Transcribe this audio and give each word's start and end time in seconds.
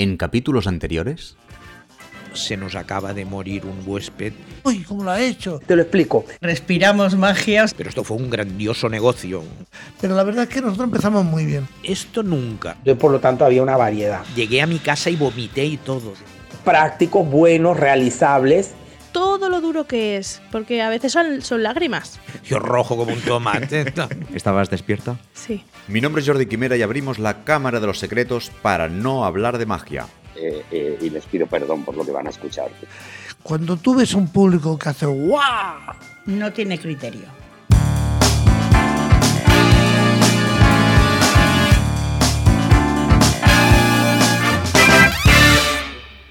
En 0.00 0.16
capítulos 0.16 0.66
anteriores, 0.66 1.36
Se 2.32 2.56
nos 2.56 2.74
acaba 2.74 3.12
de 3.12 3.26
morir 3.26 3.66
un 3.66 3.82
huésped, 3.84 4.32
Uy, 4.64 4.82
¿cómo 4.82 5.04
lo 5.04 5.10
ha 5.10 5.20
hecho? 5.20 5.60
Te 5.66 5.76
lo 5.76 5.82
explico. 5.82 6.24
Respiramos 6.40 7.14
magias. 7.16 7.74
pero 7.74 7.90
esto 7.90 8.02
fue 8.02 8.16
un 8.16 8.30
grandioso 8.30 8.88
negocio. 8.88 9.42
Pero 10.00 10.14
la 10.14 10.22
verdad 10.22 10.44
es 10.44 10.48
que 10.48 10.62
nosotros 10.62 10.86
empezamos 10.86 11.26
muy 11.26 11.44
bien. 11.44 11.68
Esto 11.82 12.22
nunca. 12.22 12.76
Entonces, 12.78 12.96
por 12.96 13.12
lo 13.12 13.20
tanto, 13.20 13.44
había 13.44 13.62
una 13.62 13.76
variedad. 13.76 14.22
Llegué 14.34 14.62
a 14.62 14.66
mi 14.66 14.78
casa 14.78 15.10
y 15.10 15.16
vomité 15.16 15.66
y 15.66 15.76
todo. 15.76 16.14
Prácticos, 16.64 17.28
buenos, 17.28 17.76
realizables. 17.78 18.70
Todo 19.12 19.48
lo 19.48 19.60
duro 19.60 19.86
que 19.86 20.16
es, 20.16 20.40
porque 20.52 20.82
a 20.82 20.88
veces 20.88 21.12
son, 21.12 21.42
son 21.42 21.62
lágrimas. 21.62 22.18
Yo 22.44 22.58
rojo 22.58 22.96
como 22.96 23.12
un 23.12 23.20
tomate. 23.20 23.92
¿estabas 24.34 24.70
despierta? 24.70 25.16
Sí. 25.34 25.64
Mi 25.88 26.00
nombre 26.00 26.22
es 26.22 26.28
Jordi 26.28 26.46
Quimera 26.46 26.76
y 26.76 26.82
abrimos 26.82 27.18
la 27.18 27.44
Cámara 27.44 27.80
de 27.80 27.86
los 27.86 27.98
Secretos 27.98 28.50
para 28.62 28.88
no 28.88 29.24
hablar 29.24 29.58
de 29.58 29.66
magia. 29.66 30.06
eh, 30.36 30.64
eh, 30.70 30.98
y 31.00 31.10
les 31.10 31.24
pido 31.26 31.46
perdón 31.46 31.84
por 31.84 31.96
lo 31.96 32.04
que 32.04 32.12
van 32.12 32.26
a 32.26 32.30
escuchar. 32.30 32.70
Cuando 33.42 33.76
tú 33.76 33.94
ves 33.94 34.14
un 34.14 34.28
público 34.28 34.78
que 34.78 34.88
hace 34.90 35.06
¡guau! 35.06 35.94
No 36.26 36.52
tiene 36.52 36.78
criterio. 36.78 37.39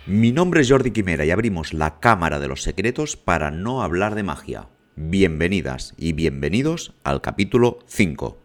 Mi 0.09 0.31
nombre 0.31 0.61
es 0.61 0.71
Jordi 0.71 0.89
Quimera 0.89 1.23
y 1.23 1.29
abrimos 1.29 1.71
la 1.71 1.99
Cámara 1.99 2.39
de 2.39 2.47
los 2.47 2.63
Secretos 2.63 3.15
para 3.15 3.51
no 3.51 3.83
hablar 3.83 4.15
de 4.15 4.23
magia. 4.23 4.67
Bienvenidas 4.95 5.93
y 5.97 6.13
bienvenidos 6.13 6.95
al 7.03 7.21
capítulo 7.21 7.77
5. 7.85 8.41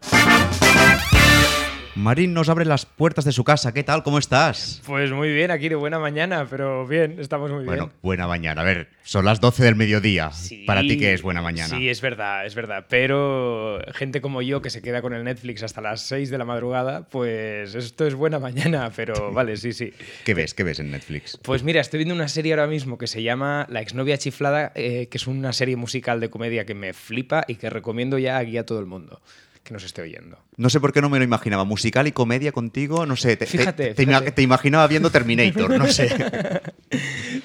Marín 1.95 2.33
nos 2.33 2.49
abre 2.49 2.65
las 2.65 2.85
puertas 2.85 3.23
de 3.23 3.31
su 3.31 3.45
casa. 3.45 3.73
¿Qué 3.73 3.81
tal? 3.81 4.03
¿Cómo 4.03 4.17
estás? 4.17 4.81
Pues 4.85 5.13
muy 5.13 5.33
bien, 5.33 5.49
aquí 5.49 5.69
de 5.69 5.75
buena 5.75 5.97
mañana, 5.97 6.45
pero 6.49 6.85
bien, 6.85 7.15
estamos 7.21 7.49
muy 7.51 7.63
Bueno, 7.63 7.85
bien. 7.85 7.97
buena 8.01 8.27
mañana. 8.27 8.61
A 8.61 8.65
ver, 8.65 8.89
son 9.03 9.23
las 9.23 9.39
12 9.39 9.63
del 9.63 9.75
mediodía. 9.75 10.29
Sí, 10.33 10.65
Para 10.67 10.81
ti, 10.81 10.97
¿qué 10.97 11.13
es 11.13 11.21
buena 11.21 11.41
mañana? 11.41 11.77
Sí, 11.77 11.87
es 11.87 12.01
verdad, 12.01 12.45
es 12.45 12.53
verdad. 12.53 12.85
Pero 12.89 13.79
gente 13.93 14.19
como 14.19 14.41
yo 14.41 14.61
que 14.61 14.69
se 14.69 14.81
queda 14.81 15.01
con 15.01 15.13
el 15.13 15.23
Netflix 15.23 15.63
hasta 15.63 15.79
las 15.79 16.01
6 16.01 16.29
de 16.29 16.37
la 16.37 16.43
madrugada, 16.43 17.07
pues 17.07 17.75
esto 17.75 18.05
es 18.05 18.13
buena 18.13 18.39
mañana, 18.39 18.91
pero 18.93 19.13
vale, 19.33 19.55
sí, 19.55 19.71
sí. 19.71 19.93
¿Qué 20.25 20.33
ves? 20.33 20.53
¿Qué 20.53 20.63
ves 20.63 20.79
en 20.81 20.91
Netflix? 20.91 21.39
Pues 21.43 21.63
mira, 21.63 21.79
estoy 21.79 21.99
viendo 21.99 22.13
una 22.13 22.27
serie 22.27 22.51
ahora 22.51 22.67
mismo 22.67 22.97
que 22.97 23.07
se 23.07 23.23
llama 23.23 23.67
La 23.69 23.79
exnovia 23.79 24.17
chiflada, 24.17 24.73
eh, 24.75 25.07
que 25.09 25.17
es 25.17 25.27
una 25.27 25.53
serie 25.53 25.77
musical 25.77 26.19
de 26.19 26.29
comedia 26.29 26.65
que 26.65 26.75
me 26.75 26.91
flipa 26.91 27.45
y 27.47 27.55
que 27.55 27.69
recomiendo 27.69 28.17
ya 28.17 28.37
aquí 28.37 28.57
a 28.57 28.65
todo 28.65 28.79
el 28.81 28.85
mundo 28.85 29.21
que 29.65 29.73
nos 29.73 29.83
esté 29.83 30.01
oyendo. 30.01 30.37
No 30.57 30.69
sé 30.69 30.79
por 30.79 30.93
qué 30.93 31.01
no 31.01 31.09
me 31.09 31.17
lo 31.17 31.25
imaginaba. 31.25 31.65
Musical 31.65 32.07
y 32.07 32.11
comedia 32.13 32.51
contigo, 32.53 33.05
no 33.05 33.15
sé. 33.17 33.35
Te, 33.35 33.45
te- 33.45 33.57
Fíjate, 33.57 33.93
te, 33.95 34.03
ima- 34.03 34.19
fíjate. 34.19 34.31
te 34.31 34.41
imaginaba 34.43 34.87
viendo 34.87 35.09
Terminator, 35.09 35.77
no 35.77 35.87
sé. 35.87 36.09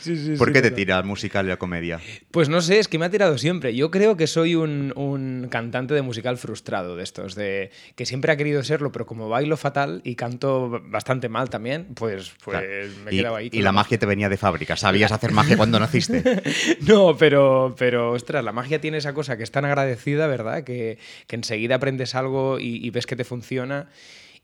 Sí, 0.00 0.16
sí, 0.16 0.36
¿Por 0.38 0.48
sí, 0.48 0.52
qué 0.54 0.62
te 0.62 0.70
tira 0.70 0.96
el 0.98 1.04
musical 1.04 1.44
y 1.46 1.48
la 1.48 1.56
comedia? 1.58 2.00
Pues 2.30 2.48
no 2.48 2.60
sé, 2.62 2.78
es 2.78 2.88
que 2.88 2.98
me 2.98 3.04
ha 3.06 3.10
tirado 3.10 3.36
siempre. 3.36 3.74
Yo 3.74 3.90
creo 3.90 4.16
que 4.16 4.26
soy 4.26 4.54
un, 4.54 4.92
un 4.96 5.48
cantante 5.50 5.92
de 5.94 6.00
musical 6.02 6.38
frustrado 6.38 6.96
de 6.96 7.02
estos, 7.02 7.34
de 7.34 7.70
que 7.96 8.06
siempre 8.06 8.32
ha 8.32 8.36
querido 8.36 8.62
serlo, 8.62 8.92
pero 8.92 9.04
como 9.06 9.28
bailo 9.28 9.56
fatal 9.56 10.00
y 10.04 10.14
canto 10.14 10.80
bastante 10.86 11.28
mal 11.28 11.50
también, 11.50 11.88
pues, 11.94 12.32
pues 12.44 12.58
Claro. 12.58 12.68
me 13.04 13.10
he 13.10 13.16
quedado 13.16 13.36
ahí. 13.36 13.50
y 13.52 13.60
la 13.62 13.72
magia 13.72 13.98
te 13.98 14.06
venía 14.06 14.28
de 14.28 14.36
fábrica. 14.36 14.76
¿Sabías 14.76 15.10
hacer 15.12 15.32
magia 15.32 15.56
cuando 15.56 15.78
naciste? 15.80 16.22
No, 16.86 17.16
pero, 17.16 17.74
pero 17.78 18.12
ostras, 18.12 18.44
la 18.44 18.52
magia 18.52 18.80
tiene 18.80 18.98
esa 18.98 19.12
cosa 19.12 19.36
que 19.36 19.42
es 19.42 19.50
tan 19.50 19.64
agradecida, 19.64 20.26
¿verdad? 20.28 20.64
Que, 20.64 20.98
que 21.26 21.36
enseguida 21.36 21.74
aprendes 21.76 22.09
algo 22.14 22.58
y, 22.60 22.84
y 22.84 22.90
ves 22.90 23.06
que 23.06 23.16
te 23.16 23.24
funciona. 23.24 23.88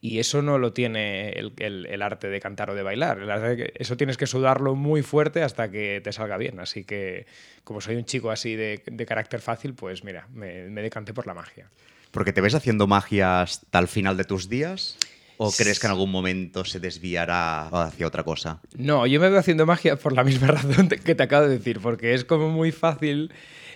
Y 0.02 0.18
eso 0.18 0.42
no 0.42 0.58
lo 0.58 0.72
tiene 0.74 1.30
el, 1.30 1.52
el- 1.56 1.86
el 1.86 2.02
arte 2.02 2.28
de 2.28 2.38
cantar 2.38 2.68
o 2.70 2.74
de 2.74 2.82
bailar. 2.82 3.18
De 3.40 3.72
eso 3.76 3.96
tienes 3.96 4.16
que 4.18 4.26
sudarlo 4.26 4.74
muy 4.74 5.02
fuerte 5.02 5.42
hasta 5.42 5.70
que 5.70 6.00
te 6.04 6.12
salga 6.12 6.36
bien. 6.36 6.60
Así 6.60 6.84
que, 6.84 7.26
como 7.64 7.80
soy 7.80 7.96
un 7.96 8.04
chico 8.04 8.30
así 8.30 8.54
de, 8.56 8.82
de 8.86 9.06
carácter 9.06 9.40
fácil, 9.40 9.72
pues 9.74 10.04
mira, 10.04 10.28
me, 10.34 10.68
me 10.68 10.82
decanté 10.82 11.14
por 11.14 11.26
la 11.26 11.32
magia. 11.34 11.70
¿Porque 12.10 12.32
te 12.32 12.40
ves 12.42 12.54
haciendo 12.54 12.86
magia 12.86 13.40
hasta 13.40 13.78
el 13.78 13.88
final 13.88 14.16
de 14.18 14.24
tus 14.24 14.48
días? 14.50 14.98
¿O 15.38 15.50
crees 15.52 15.80
que 15.80 15.86
en 15.86 15.90
algún 15.92 16.10
momento 16.10 16.64
se 16.64 16.78
desviará 16.78 17.68
hacia 17.68 18.06
otra 18.06 18.22
cosa? 18.22 18.60
No, 18.76 19.06
yo 19.06 19.20
me 19.20 19.28
veo 19.28 19.38
haciendo 19.38 19.66
magia 19.66 19.96
por 19.96 20.12
la 20.14 20.24
misma 20.24 20.46
razón 20.48 20.88
que 20.88 21.14
te 21.14 21.22
acabo 21.22 21.46
de 21.46 21.58
decir, 21.58 21.80
porque 21.80 22.14
es 22.14 22.24
como 22.24 22.48
muy 22.50 22.70
fácil. 22.72 23.32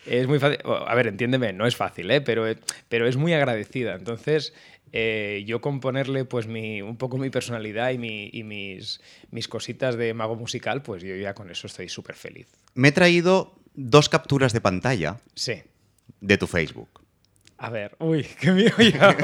Es 0.07 0.27
muy 0.27 0.39
fácil. 0.39 0.59
A 0.65 0.95
ver, 0.95 1.07
entiéndeme, 1.09 1.53
no 1.53 1.67
es 1.67 1.77
fácil, 1.77 2.11
¿eh? 2.11 2.21
pero, 2.21 2.45
pero 2.89 3.07
es 3.07 3.17
muy 3.17 3.33
agradecida. 3.33 3.95
Entonces, 3.95 4.55
eh, 4.93 5.45
yo 5.47 5.61
con 5.61 5.81
ponerle 5.81 6.25
pues 6.25 6.47
mi, 6.47 6.83
un 6.83 6.97
poco 6.97 7.19
mi 7.19 7.31
personalidad 7.31 7.91
y, 7.91 7.99
mi- 7.99 8.31
y 8.33 8.43
mis, 8.43 9.01
mis 9.31 9.47
cositas 9.47 9.97
de 9.97 10.15
mago 10.15 10.37
musical, 10.37 10.83
pues 10.83 11.03
yo 11.03 11.15
ya 11.17 11.35
con 11.35 11.51
eso 11.51 11.67
estoy 11.67 11.89
súper 11.89 12.17
feliz. 12.17 12.49
Me 12.75 12.89
he 12.89 12.93
traído 12.93 13.55
dos 13.75 14.09
capturas 14.09 14.53
de 14.53 14.61
pantalla 14.61 15.21
Sí. 15.35 15.55
de 16.21 16.39
tu 16.39 16.47
Facebook. 16.47 17.00
A 17.63 17.69
ver, 17.69 17.95
uy, 17.99 18.25
qué 18.41 18.53
mío 18.53 18.73
ya. 18.79 19.15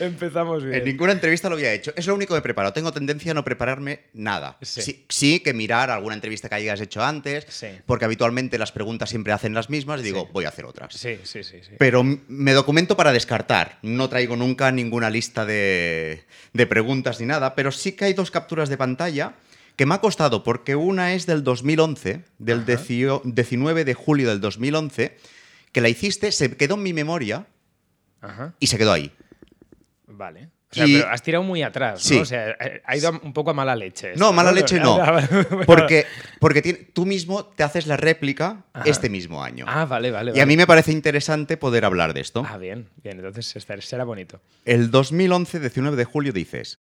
Empezamos 0.00 0.62
bien. 0.62 0.76
En 0.76 0.84
ninguna 0.84 1.12
entrevista 1.12 1.48
lo 1.48 1.56
había 1.56 1.72
hecho. 1.72 1.92
Es 1.96 2.06
lo 2.06 2.14
único 2.14 2.34
que 2.34 2.38
he 2.38 2.42
preparado. 2.42 2.72
Tengo 2.72 2.92
tendencia 2.92 3.32
a 3.32 3.34
no 3.34 3.44
prepararme 3.44 4.02
nada. 4.12 4.56
Sí. 4.62 4.80
Sí, 4.82 5.04
sí 5.08 5.40
que 5.40 5.52
mirar 5.52 5.90
alguna 5.90 6.14
entrevista 6.14 6.48
que 6.48 6.54
hayas 6.54 6.80
hecho 6.80 7.02
antes, 7.02 7.46
Sí. 7.48 7.66
porque 7.86 8.04
habitualmente 8.04 8.58
las 8.58 8.72
preguntas 8.72 9.10
siempre 9.10 9.32
hacen 9.32 9.52
las 9.54 9.68
mismas 9.68 10.00
y 10.00 10.04
digo, 10.04 10.28
voy 10.32 10.44
a 10.44 10.48
hacer 10.48 10.64
otras. 10.64 10.94
Sí, 10.94 11.18
sí, 11.24 11.42
sí. 11.42 11.56
Pero 11.78 12.04
me 12.04 12.52
documento 12.52 12.96
para 12.96 13.12
descartar. 13.12 13.78
No 13.82 14.08
traigo 14.08 14.36
nunca 14.36 14.70
ninguna 14.70 15.10
lista 15.10 15.44
de, 15.44 16.22
de 16.52 16.66
preguntas 16.66 17.20
ni 17.20 17.26
nada, 17.26 17.54
pero 17.54 17.72
sí 17.72 17.92
que 17.92 18.04
hay 18.06 18.12
dos 18.12 18.30
capturas 18.30 18.68
de 18.68 18.76
pantalla 18.76 19.34
que 19.76 19.86
me 19.86 19.94
ha 19.94 20.00
costado, 20.00 20.44
porque 20.44 20.76
una 20.76 21.14
es 21.14 21.26
del 21.26 21.42
2011, 21.42 22.20
del 22.38 22.66
decio- 22.66 23.22
19 23.24 23.84
de 23.84 23.94
julio 23.94 24.28
del 24.28 24.40
2011, 24.40 25.16
que 25.72 25.80
la 25.80 25.88
hiciste, 25.88 26.32
se 26.32 26.56
quedó 26.56 26.74
en 26.74 26.82
mi 26.82 26.92
memoria 26.92 27.46
Ajá. 28.20 28.54
y 28.58 28.66
se 28.66 28.78
quedó 28.78 28.92
ahí. 28.92 29.12
Vale. 30.06 30.48
O 30.70 30.74
sea, 30.74 30.86
Y- 30.86 30.98
pero 30.98 31.08
has 31.10 31.22
tirado 31.22 31.42
muy 31.42 31.62
atrás, 31.64 32.00
Sí. 32.00 32.14
¿no? 32.16 32.22
O 32.22 32.24
sea, 32.24 32.50
eh, 32.50 32.80
ha 32.84 32.96
ido 32.96 33.10
un 33.24 33.32
poco 33.32 33.50
a 33.50 33.54
mala 33.54 33.74
leche. 33.74 34.12
No, 34.16 34.32
mala 34.32 34.52
leche 34.52 34.78
no. 34.78 34.98
Porque, 35.66 36.06
porque 36.38 36.62
tú 36.92 37.06
mismo 37.06 37.44
te 37.44 37.64
haces 37.64 37.88
la 37.88 37.96
réplica 37.96 38.64
este 38.84 39.08
mismo 39.08 39.42
año. 39.42 39.64
Ah, 39.68 39.84
vale, 39.84 40.12
vale. 40.12 40.32
y 40.34 40.38
a 40.40 40.46
mí 40.46 40.56
me 40.56 40.68
parece 40.68 40.92
interesante 40.92 41.56
poder 41.56 41.84
hablar 41.84 42.14
de 42.14 42.20
esto. 42.20 42.44
Ah, 42.48 42.56
bien, 42.56 42.88
bien. 43.02 43.16
Entonces 43.18 43.56
estar- 43.56 43.82
será 43.82 44.04
bonito. 44.04 44.40
El 44.64 44.92
2011, 44.92 45.58
19 45.58 45.96
de 45.96 46.04
julio, 46.04 46.32
dices: 46.32 46.78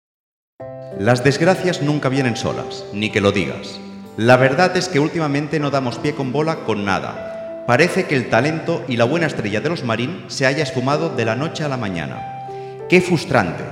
Las 0.98 1.22
desgracias 1.22 1.82
nunca 1.82 2.08
vienen 2.08 2.36
solas, 2.36 2.86
ni 2.94 3.10
que 3.10 3.20
lo 3.20 3.32
digas. 3.32 3.78
La 4.16 4.36
verdad 4.38 4.74
es 4.78 4.88
que 4.88 4.98
últimamente 5.00 5.58
no 5.60 5.70
damos 5.70 5.98
pie 5.98 6.14
con 6.14 6.32
bola 6.32 6.64
con 6.64 6.84
nada. 6.86 7.33
Parece 7.66 8.04
que 8.04 8.14
el 8.14 8.28
talento 8.28 8.84
y 8.88 8.98
la 8.98 9.04
buena 9.04 9.26
estrella 9.26 9.62
de 9.62 9.70
los 9.70 9.84
Marín 9.84 10.24
se 10.28 10.44
haya 10.44 10.62
esfumado 10.62 11.08
de 11.08 11.24
la 11.24 11.34
noche 11.34 11.64
a 11.64 11.68
la 11.68 11.78
mañana. 11.78 12.46
¡Qué 12.90 13.00
frustrante! 13.00 13.64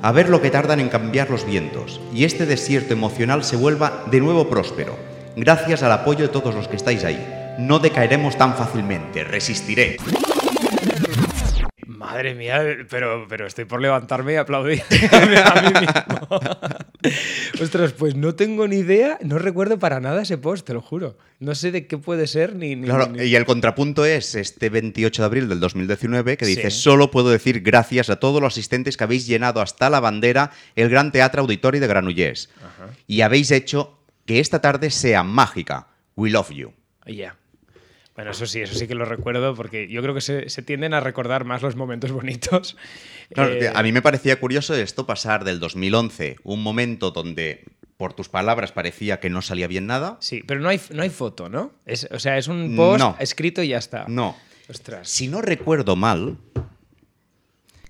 A 0.00 0.12
ver 0.12 0.28
lo 0.28 0.40
que 0.40 0.50
tardan 0.50 0.78
en 0.78 0.88
cambiar 0.88 1.28
los 1.28 1.44
vientos 1.44 2.00
y 2.14 2.24
este 2.24 2.46
desierto 2.46 2.92
emocional 2.92 3.42
se 3.42 3.56
vuelva 3.56 4.04
de 4.12 4.20
nuevo 4.20 4.48
próspero. 4.48 4.96
Gracias 5.34 5.82
al 5.82 5.90
apoyo 5.90 6.22
de 6.22 6.28
todos 6.28 6.54
los 6.54 6.68
que 6.68 6.76
estáis 6.76 7.02
ahí. 7.02 7.56
No 7.58 7.80
decaeremos 7.80 8.38
tan 8.38 8.54
fácilmente, 8.54 9.24
resistiré. 9.24 9.96
Madre 12.02 12.34
mía, 12.34 12.62
pero, 12.90 13.26
pero 13.28 13.46
estoy 13.46 13.64
por 13.64 13.80
levantarme 13.80 14.32
y 14.34 14.36
aplaudir 14.36 14.82
a 15.12 15.60
mí 15.62 15.68
mismo. 15.80 16.40
Ostras, 17.60 17.92
pues 17.92 18.14
no 18.14 18.34
tengo 18.34 18.66
ni 18.68 18.76
idea, 18.76 19.18
no 19.22 19.38
recuerdo 19.38 19.78
para 19.78 20.00
nada 20.00 20.22
ese 20.22 20.38
post, 20.38 20.66
te 20.66 20.74
lo 20.74 20.80
juro. 20.80 21.16
No 21.40 21.54
sé 21.54 21.70
de 21.72 21.86
qué 21.86 21.98
puede 21.98 22.26
ser 22.26 22.54
ni. 22.56 22.76
ni- 22.76 22.86
Claro, 22.86 23.06
ni- 23.08 23.24
y 23.24 23.34
el 23.36 23.44
contrapunto 23.44 24.04
es 24.04 24.34
este 24.34 24.68
28 24.70 25.22
de 25.22 25.26
abril 25.26 25.48
del 25.48 25.60
2019 25.60 26.36
que 26.36 26.46
dice, 26.46 26.70
Sí. 26.70 26.80
solo 26.82 27.10
puedo 27.10 27.30
decir 27.30 27.60
gracias 27.62 28.10
a 28.10 28.16
todos 28.16 28.40
los 28.40 28.52
asistentes 28.54 28.96
que 28.96 29.04
habéis 29.04 29.26
llenado 29.26 29.60
hasta 29.60 29.90
la 29.90 30.00
bandera 30.00 30.50
el 30.76 30.88
Gran 30.88 31.12
Teatro 31.12 31.42
Auditori 31.42 31.78
de 31.78 31.86
Granollers 31.86 32.50
y 33.06 33.20
habéis 33.22 33.50
hecho 33.50 33.98
que 34.26 34.38
esta 34.40 34.60
tarde 34.60 34.90
sea 34.90 35.22
mágica. 35.22 35.88
We 36.16 36.30
love 36.30 36.50
you. 36.50 36.72
Ya. 37.06 37.36
Bueno, 38.14 38.30
eso 38.32 38.44
sí, 38.46 38.60
eso 38.60 38.74
sí 38.74 38.86
que 38.86 38.94
lo 38.94 39.04
recuerdo 39.06 39.54
porque 39.54 39.88
yo 39.88 40.02
creo 40.02 40.14
que 40.14 40.20
se, 40.20 40.48
se 40.50 40.62
tienden 40.62 40.92
a 40.92 41.00
recordar 41.00 41.44
más 41.44 41.62
los 41.62 41.76
momentos 41.76 42.12
bonitos. 42.12 42.76
Eh, 43.30 43.70
a 43.74 43.82
mí 43.82 43.92
me 43.92 44.02
parecía 44.02 44.38
curioso 44.38 44.74
esto 44.74 45.06
pasar 45.06 45.44
del 45.44 45.60
2011, 45.60 46.36
un 46.44 46.62
momento 46.62 47.10
donde 47.10 47.64
por 47.96 48.12
tus 48.12 48.28
palabras 48.28 48.72
parecía 48.72 49.20
que 49.20 49.30
no 49.30 49.40
salía 49.42 49.66
bien 49.66 49.86
nada. 49.86 50.16
Sí, 50.20 50.42
pero 50.46 50.60
no 50.60 50.68
hay, 50.68 50.80
no 50.90 51.02
hay 51.02 51.10
foto, 51.10 51.48
¿no? 51.48 51.72
Es, 51.86 52.06
o 52.10 52.18
sea, 52.18 52.36
es 52.36 52.48
un 52.48 52.74
post 52.76 52.98
No. 52.98 53.16
escrito 53.18 53.62
y 53.62 53.68
ya 53.68 53.78
está. 53.78 54.04
No. 54.08 54.36
Ostras. 54.68 55.08
Si 55.08 55.28
no 55.28 55.40
recuerdo 55.40 55.96
mal, 55.96 56.36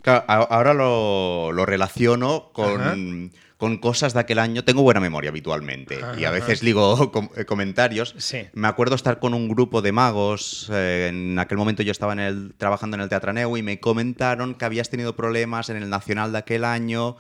claro, 0.03 0.25
ahora 0.29 0.75
lo, 0.75 1.51
lo 1.53 1.65
relaciono 1.67 2.51
con, 2.53 3.33
con 3.63 3.79
cosas 3.79 4.13
de 4.13 4.19
aquel 4.19 4.41
año. 4.41 4.65
Tengo 4.65 4.83
buena 4.83 4.99
memoria 4.99 5.31
habitualmente 5.31 6.01
y 6.19 6.25
a 6.25 6.31
Ajá. 6.31 6.39
veces 6.41 6.61
digo 6.63 7.13
com- 7.13 7.29
eh, 7.37 7.45
comentarios. 7.45 8.13
Sí. 8.19 8.39
Me 8.55 8.67
acuerdo 8.67 8.97
estar 8.97 9.21
con 9.21 9.35
un 9.35 9.47
grupo 9.49 9.83
de 9.83 9.93
magos. 9.93 10.69
eh, 10.73 11.07
en 11.11 11.39
aquel 11.39 11.59
momento 11.59 11.85
yo 11.85 11.93
estaba 11.93 12.13
en 12.13 12.19
el, 12.19 12.55
trabajando 12.57 12.97
en 12.97 13.03
el 13.03 13.09
Teatraneu 13.09 13.57
y 13.57 13.63
me 13.63 13.79
comentaron 13.79 14.57
que 14.57 14.65
habías 14.65 14.91
tenido 14.91 15.15
problemas 15.15 15.69
en 15.71 15.77
el 15.77 15.89
Nacional 15.89 16.33
de 16.33 16.39
aquel 16.39 16.65
año. 16.65 17.17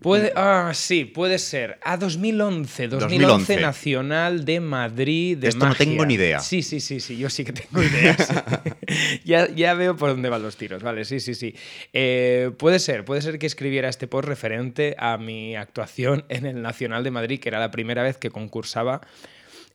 Puede, 0.00 0.32
ah, 0.36 0.70
sí, 0.74 1.04
puede 1.04 1.38
ser. 1.38 1.78
A 1.82 1.96
2011, 1.96 2.86
2011, 2.88 3.26
2011. 3.26 3.60
Nacional 3.60 4.44
de 4.44 4.60
Madrid 4.60 5.36
de 5.38 5.48
Esto 5.48 5.66
no 5.66 5.74
tengo 5.74 6.06
ni 6.06 6.14
idea. 6.14 6.38
Sí, 6.38 6.62
sí, 6.62 6.78
sí, 6.78 7.00
sí, 7.00 7.16
yo 7.16 7.28
sí 7.28 7.44
que 7.44 7.52
tengo 7.52 7.82
ideas. 7.82 8.28
ya, 9.24 9.48
ya 9.48 9.74
veo 9.74 9.96
por 9.96 10.10
dónde 10.10 10.28
van 10.28 10.42
los 10.42 10.56
tiros, 10.56 10.84
vale, 10.84 11.04
sí, 11.04 11.18
sí, 11.18 11.34
sí. 11.34 11.54
Eh, 11.92 12.52
puede 12.58 12.78
ser, 12.78 13.04
puede 13.04 13.22
ser 13.22 13.40
que 13.40 13.46
escribiera 13.46 13.88
este 13.88 14.06
post 14.06 14.28
referente 14.28 14.94
a 14.98 15.18
mi 15.18 15.56
actuación 15.56 16.24
en 16.28 16.46
el 16.46 16.62
Nacional 16.62 17.02
de 17.02 17.10
Madrid, 17.10 17.40
que 17.40 17.48
era 17.48 17.58
la 17.58 17.72
primera 17.72 18.04
vez 18.04 18.18
que 18.18 18.30
concursaba 18.30 19.00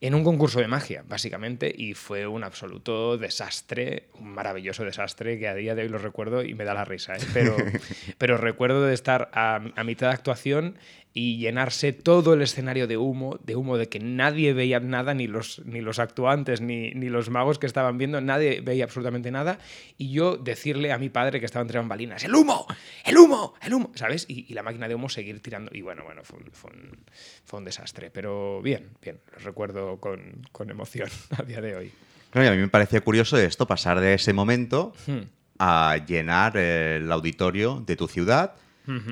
en 0.03 0.15
un 0.15 0.25
concurso 0.25 0.59
de 0.59 0.67
magia, 0.67 1.01
básicamente, 1.07 1.73
y 1.73 1.93
fue 1.93 2.27
un 2.27 2.43
absoluto 2.43 3.17
desastre, 3.17 4.09
un 4.19 4.33
maravilloso 4.33 4.83
desastre 4.83 5.39
que 5.39 5.47
a 5.47 5.55
día 5.55 5.75
de 5.75 5.83
hoy 5.83 5.87
lo 5.87 5.97
recuerdo 5.97 6.43
y 6.43 6.53
me 6.55 6.65
da 6.65 6.73
la 6.73 6.83
risa, 6.83 7.15
¿eh? 7.15 7.21
pero, 7.33 7.55
pero 8.17 8.35
recuerdo 8.35 8.83
de 8.83 8.93
estar 8.93 9.31
a, 9.31 9.61
a 9.73 9.83
mitad 9.85 10.07
de 10.07 10.13
actuación 10.13 10.77
y 11.13 11.37
llenarse 11.37 11.93
todo 11.93 12.33
el 12.33 12.41
escenario 12.41 12.87
de 12.87 12.97
humo, 12.97 13.39
de 13.43 13.55
humo 13.55 13.77
de 13.77 13.87
que 13.87 13.99
nadie 13.99 14.53
veía 14.53 14.79
nada, 14.79 15.13
ni 15.13 15.27
los, 15.27 15.61
ni 15.65 15.81
los 15.81 15.99
actuantes, 15.99 16.59
ni, 16.59 16.91
ni 16.91 17.09
los 17.09 17.29
magos 17.29 17.59
que 17.59 17.67
estaban 17.67 17.97
viendo, 17.97 18.19
nadie 18.19 18.61
veía 18.61 18.85
absolutamente 18.85 19.29
nada, 19.29 19.59
y 19.97 20.11
yo 20.11 20.37
decirle 20.37 20.91
a 20.91 20.97
mi 20.97 21.09
padre 21.09 21.39
que 21.39 21.45
estaba 21.45 21.61
entre 21.61 21.77
bambalinas, 21.77 22.23
¡el 22.23 22.33
humo! 22.33 22.65
¡el 23.05 23.17
humo! 23.17 23.53
¡el 23.61 23.73
humo! 23.73 23.91
¿Sabes? 23.93 24.25
Y, 24.27 24.45
y 24.49 24.53
la 24.55 24.63
máquina 24.63 24.87
de 24.87 24.95
humo 24.95 25.07
seguir 25.07 25.39
tirando, 25.39 25.69
y 25.73 25.81
bueno, 25.81 26.03
bueno, 26.03 26.23
fue 26.23 26.39
un, 26.39 26.45
fue 26.51 26.71
un, 26.71 26.97
fue 27.45 27.59
un 27.59 27.65
desastre, 27.65 28.09
pero 28.09 28.61
bien, 28.63 28.89
bien, 29.01 29.19
lo 29.33 29.39
recuerdo 29.39 29.97
con, 29.99 30.41
con 30.51 30.69
emoción 30.71 31.09
a 31.37 31.43
día 31.43 31.61
de 31.61 31.75
hoy. 31.75 31.91
Claro, 32.31 32.45
y 32.45 32.49
a 32.49 32.51
mí 32.55 32.57
me 32.57 32.69
parecía 32.69 33.01
curioso 33.01 33.37
esto, 33.37 33.67
pasar 33.67 33.99
de 33.99 34.15
ese 34.15 34.33
momento 34.33 34.93
Hmm. 35.05 35.21
a 35.59 35.97
llenar 36.07 36.53
eh, 36.57 36.95
el 36.97 37.11
auditorio 37.11 37.83
de 37.85 37.95
tu 37.95 38.07
ciudad, 38.07 38.55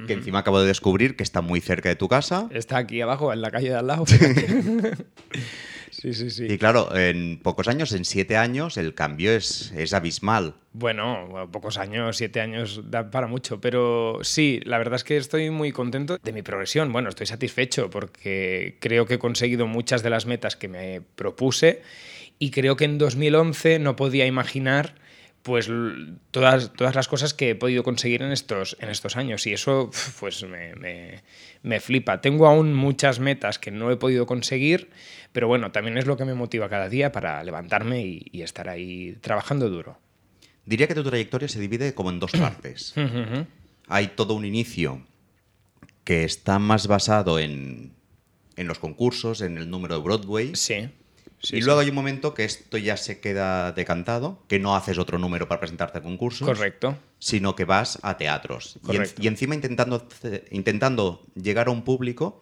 que 0.08 0.14
encima 0.14 0.40
acabo 0.40 0.60
de 0.62 0.68
descubrir 0.68 1.16
que 1.16 1.24
está 1.24 1.42
muy 1.42 1.62
cerca 1.62 1.90
de 1.90 1.96
tu 1.96 2.08
casa. 2.08 2.48
Está 2.52 2.78
aquí 2.78 3.02
abajo, 3.02 3.32
en 3.32 3.42
la 3.42 3.52
calle 3.52 3.70
de 3.70 3.76
al 3.76 3.88
lado. 3.88 4.06
sí, 5.90 6.14
sí, 6.14 6.30
sí. 6.30 6.46
Y 6.50 6.58
claro, 6.58 6.96
en 6.96 7.40
pocos 7.42 7.68
años, 7.68 7.94
en 7.94 8.06
siete 8.06 8.38
años, 8.38 8.78
el 8.78 8.94
cambio 8.94 9.32
es, 9.32 9.72
es 9.76 9.94
abismal. 9.94 10.56
Bueno, 10.74 11.28
bueno, 11.28 11.52
pocos 11.52 11.78
años, 11.78 12.18
siete 12.18 12.42
años, 12.42 12.82
da 12.90 13.10
para 13.12 13.28
mucho, 13.28 13.62
pero 13.62 14.20
sí, 14.24 14.60
la 14.66 14.78
verdad 14.78 14.96
es 14.96 15.04
que 15.04 15.18
estoy 15.18 15.50
muy 15.50 15.72
contento 15.72 16.18
de 16.18 16.34
mi 16.34 16.42
progresión. 16.42 16.92
Bueno, 16.92 17.10
estoy 17.10 17.28
satisfecho 17.28 17.90
porque 17.90 18.78
creo 18.80 19.06
que 19.06 19.16
he 19.16 19.20
conseguido 19.20 19.68
muchas 19.68 20.04
de 20.04 20.10
las 20.10 20.26
metas 20.26 20.56
que 20.56 20.68
me 20.68 21.02
propuse 21.16 21.82
y 22.40 22.52
creo 22.52 22.76
que 22.76 22.86
en 22.86 22.98
2011 22.98 23.80
no 23.80 23.96
podía 23.96 24.26
imaginar 24.26 24.96
pues 25.44 25.70
todas, 26.32 26.72
todas 26.74 26.94
las 26.96 27.08
cosas 27.08 27.34
que 27.34 27.50
he 27.52 27.56
podido 27.56 27.84
conseguir 27.84 28.22
en 28.22 28.32
estos, 28.32 28.78
en 28.80 28.90
estos 28.90 29.18
años 29.18 29.48
y 29.48 29.54
eso 29.54 29.90
pues 30.20 30.44
me, 30.44 30.76
me- 30.76 31.24
me 31.64 31.80
flipa. 31.80 32.22
Tengo 32.22 32.48
aún 32.48 32.74
muchas 32.74 33.20
metas 33.20 33.58
que 33.60 33.72
no 33.72 33.90
he 33.92 33.98
podido 33.98 34.26
conseguir, 34.26 34.90
pero 35.32 35.48
bueno, 35.48 35.72
también 35.72 35.98
es 35.98 36.06
lo 36.06 36.18
que 36.18 36.26
me 36.26 36.34
motiva 36.36 36.70
cada 36.70 36.90
día 36.90 37.12
para 37.12 37.44
levantarme 37.44 38.06
y- 38.06 38.26
y 38.32 38.42
estar 38.44 38.70
ahí 38.70 39.18
trabajando 39.22 39.70
duro. 39.70 40.00
Diría 40.66 40.88
que 40.88 40.94
tu 40.96 41.04
trayectoria 41.04 41.48
se 41.48 41.60
divide 41.60 41.94
como 41.96 42.12
en 42.12 42.20
dos 42.20 42.32
partes. 42.34 42.94
Hay 43.88 44.08
todo 44.10 44.36
un 44.36 44.46
inicio 44.46 45.02
que 46.04 46.24
está 46.24 46.60
más 46.60 46.88
basado 46.88 47.40
en, 47.40 47.94
en 48.56 48.68
los 48.68 48.80
concursos, 48.80 49.42
en 49.42 49.58
el 49.58 49.70
número 49.70 49.98
de 49.98 50.04
Broadway. 50.04 50.56
Sí. 50.56 50.90
Sí, 51.40 51.58
y 51.58 51.62
sí. 51.62 51.66
luego 51.66 51.80
hay 51.82 51.90
un 51.90 51.96
momento 51.96 52.34
que 52.34 52.44
esto 52.46 52.78
ya 52.78 52.98
se 52.98 53.20
queda 53.20 53.72
decantado, 53.72 54.44
que 54.48 54.60
no 54.60 54.76
haces 54.76 54.98
otro 54.98 55.18
número 55.18 55.48
para 55.48 55.60
presentarte 55.60 56.00
a 56.00 56.02
concursos. 56.02 56.48
Correcto. 56.48 56.98
Sino 57.20 57.56
que 57.56 57.66
vas 57.66 58.00
a 58.02 58.18
teatros. 58.18 58.78
Y, 58.88 58.92
en- 58.92 58.98
Correcto. 58.98 59.22
y 59.22 59.28
encima 59.28 59.56
intentando, 59.56 60.08
intentando 60.52 61.22
llegar 61.36 61.68
a 61.68 61.72
un 61.72 61.84
público 61.84 62.42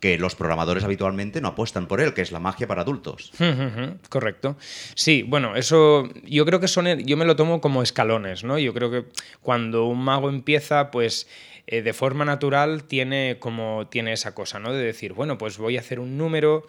que 0.00 0.16
los 0.16 0.36
programadores 0.36 0.84
habitualmente 0.84 1.40
no 1.40 1.48
apuestan 1.48 1.88
por 1.88 2.00
él, 2.00 2.14
que 2.14 2.22
es 2.22 2.30
la 2.30 2.38
magia 2.38 2.68
para 2.68 2.82
adultos. 2.82 3.32
Correcto. 4.08 4.56
Sí, 4.94 5.24
bueno, 5.26 5.56
eso 5.56 6.08
yo 6.24 6.44
creo 6.46 6.60
que 6.60 6.68
son, 6.68 6.86
yo 7.00 7.16
me 7.16 7.24
lo 7.24 7.34
tomo 7.34 7.60
como 7.60 7.82
escalones, 7.82 8.44
¿no? 8.44 8.58
Yo 8.60 8.72
creo 8.74 8.90
que 8.92 9.06
cuando 9.42 9.86
un 9.86 9.98
mago 10.04 10.28
empieza, 10.28 10.92
pues 10.92 11.26
eh, 11.66 11.82
de 11.82 11.92
forma 11.92 12.24
natural 12.24 12.84
tiene 12.84 13.38
como 13.40 13.88
tiene 13.90 14.12
esa 14.12 14.34
cosa, 14.36 14.60
¿no? 14.60 14.72
De 14.72 14.84
decir, 14.84 15.14
bueno, 15.14 15.36
pues 15.36 15.58
voy 15.58 15.76
a 15.76 15.80
hacer 15.80 15.98
un 15.98 16.16
número, 16.16 16.64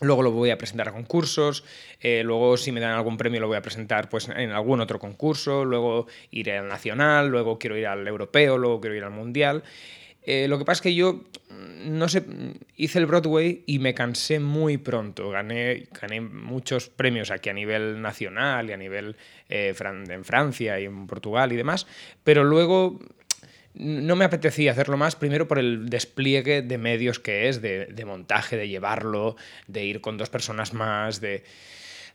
Luego 0.00 0.22
lo 0.22 0.30
voy 0.30 0.50
a 0.50 0.56
presentar 0.56 0.88
a 0.88 0.92
concursos, 0.92 1.62
eh, 2.00 2.22
luego 2.24 2.56
si 2.56 2.72
me 2.72 2.80
dan 2.80 2.92
algún 2.92 3.18
premio 3.18 3.38
lo 3.38 3.48
voy 3.48 3.58
a 3.58 3.62
presentar 3.62 4.08
pues, 4.08 4.28
en 4.28 4.50
algún 4.50 4.80
otro 4.80 4.98
concurso, 4.98 5.66
luego 5.66 6.06
iré 6.30 6.56
al 6.56 6.68
nacional, 6.68 7.28
luego 7.28 7.58
quiero 7.58 7.76
ir 7.76 7.86
al 7.86 8.08
europeo, 8.08 8.56
luego 8.56 8.80
quiero 8.80 8.96
ir 8.96 9.04
al 9.04 9.10
mundial. 9.10 9.62
Eh, 10.22 10.48
lo 10.48 10.58
que 10.58 10.64
pasa 10.64 10.78
es 10.78 10.82
que 10.82 10.94
yo, 10.94 11.24
mm, 11.48 11.98
no 11.98 12.08
sé, 12.08 12.20
mm, 12.20 12.52
hice 12.76 12.98
el 12.98 13.06
Broadway 13.06 13.62
y 13.66 13.78
me 13.78 13.94
cansé 13.94 14.38
muy 14.38 14.78
pronto. 14.78 15.30
Gané, 15.30 15.88
gané 16.00 16.20
muchos 16.20 16.88
premios 16.88 17.30
aquí 17.30 17.48
a 17.50 17.54
nivel 17.54 18.00
nacional 18.02 18.68
y 18.70 18.72
a 18.72 18.76
nivel 18.76 19.16
eh, 19.48 19.74
en 19.78 20.24
Francia 20.24 20.80
y 20.80 20.84
en 20.84 21.06
Portugal 21.06 21.52
y 21.52 21.56
demás, 21.56 21.86
pero 22.24 22.44
luego 22.44 23.00
no 23.80 24.14
me 24.14 24.24
apetecía 24.24 24.72
hacerlo 24.72 24.96
más, 24.96 25.16
primero 25.16 25.48
por 25.48 25.58
el 25.58 25.88
despliegue 25.88 26.62
de 26.62 26.78
medios 26.78 27.18
que 27.18 27.48
es, 27.48 27.62
de, 27.62 27.86
de 27.86 28.04
montaje, 28.04 28.56
de 28.56 28.68
llevarlo, 28.68 29.36
de 29.66 29.84
ir 29.84 30.00
con 30.00 30.18
dos 30.18 30.28
personas 30.28 30.74
más, 30.74 31.20
de... 31.20 31.44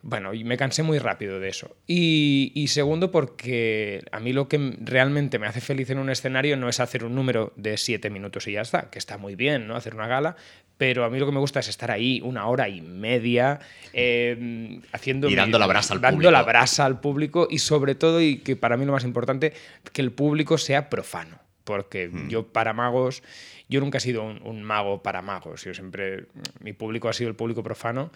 Bueno, 0.04 0.36
y 0.36 0.44
me 0.44 0.56
cansé 0.56 0.84
muy 0.84 1.00
rápido 1.00 1.40
de 1.40 1.50
eso. 1.50 1.76
Y, 1.88 2.52
y 2.54 2.68
segundo, 2.68 3.10
porque 3.10 4.04
a 4.12 4.20
mí 4.20 4.34
lo 4.34 4.48
que 4.48 4.76
realmente 4.80 5.40
me 5.40 5.48
hace 5.48 5.62
feliz 5.62 5.90
en 5.90 5.98
un 5.98 6.12
escenario 6.12 6.58
no 6.58 6.70
es 6.70 6.80
hacer 6.80 7.04
un 7.04 7.16
número 7.16 7.54
de 7.56 7.76
siete 7.78 8.12
minutos 8.12 8.48
y 8.48 8.52
ya 8.52 8.62
está, 8.62 8.92
que 8.92 9.00
está 9.00 9.18
muy 9.18 9.36
bien, 9.36 9.66
¿no? 9.66 9.76
Hacer 9.76 9.96
una 9.96 10.06
gala, 10.06 10.36
pero 10.78 11.06
a 11.06 11.10
mí 11.10 11.18
lo 11.18 11.26
que 11.26 11.32
me 11.32 11.40
gusta 11.40 11.60
es 11.60 11.70
estar 11.70 11.90
ahí 11.90 12.22
una 12.24 12.46
hora 12.46 12.70
y 12.70 12.82
media 12.82 13.60
eh, 13.94 14.80
haciendo... 14.92 15.28
Y 15.28 15.34
dando 15.34 15.58
la 15.58 15.66
brasa 15.66 15.96
al 15.96 16.02
dando 16.02 16.18
público. 16.18 16.32
la 16.32 16.44
brasa 16.44 16.86
al 16.86 17.00
público 17.00 17.48
y 17.50 17.58
sobre 17.58 17.96
todo, 17.96 18.22
y 18.22 18.38
que 18.38 18.56
para 18.56 18.78
mí 18.78 18.86
lo 18.86 18.92
más 18.92 19.06
importante, 19.06 19.54
que 19.92 20.02
el 20.04 20.12
público 20.12 20.60
sea 20.60 20.88
profano. 20.88 21.45
Porque 21.66 22.08
Hmm. 22.08 22.30
yo 22.30 22.48
para 22.48 22.72
magos, 22.74 23.22
yo 23.68 23.82
nunca 23.82 23.98
he 23.98 24.02
sido 24.02 24.24
un, 24.24 24.40
un 24.44 24.64
mago 24.64 25.04
para 25.04 25.22
magos. 25.22 25.66
Yo 25.66 25.74
siempre, 25.74 26.28
mi 26.62 26.72
público 26.74 27.10
ha 27.10 27.14
sido 27.14 27.30
el 27.30 27.36
público 27.36 27.62
profano 27.64 28.12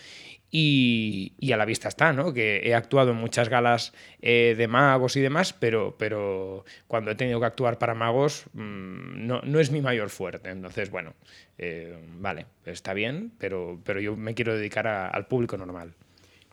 y, 0.51 1.33
y 1.39 1.51
a 1.51 1.57
la 1.57 1.65
vista 1.65 1.87
está, 1.87 2.13
¿no? 2.13 2.33
Que 2.33 2.61
he 2.63 2.73
actuado 2.75 3.11
en 3.11 3.17
muchas 3.17 3.49
galas 3.49 3.93
eh, 4.21 4.55
de 4.57 4.67
magos 4.67 5.15
y 5.15 5.21
demás, 5.21 5.53
pero, 5.53 5.95
pero 5.97 6.65
cuando 6.87 7.11
he 7.11 7.15
tenido 7.15 7.39
que 7.39 7.45
actuar 7.47 7.77
para 7.77 7.93
magos 7.95 8.45
mm, 8.53 9.27
no, 9.27 9.41
no 9.41 9.59
es 9.59 9.71
mi 9.71 9.81
mayor 9.81 10.09
fuerte. 10.09 10.49
Entonces, 10.49 10.89
bueno, 10.91 11.13
eh, 11.57 11.97
vale, 12.19 12.45
está 12.65 12.93
bien, 12.93 13.31
pero, 13.37 13.79
pero 13.83 13.99
yo 13.99 14.15
me 14.15 14.33
quiero 14.33 14.55
dedicar 14.55 14.87
a- 14.87 15.07
al 15.07 15.27
público 15.27 15.57
normal. 15.57 15.93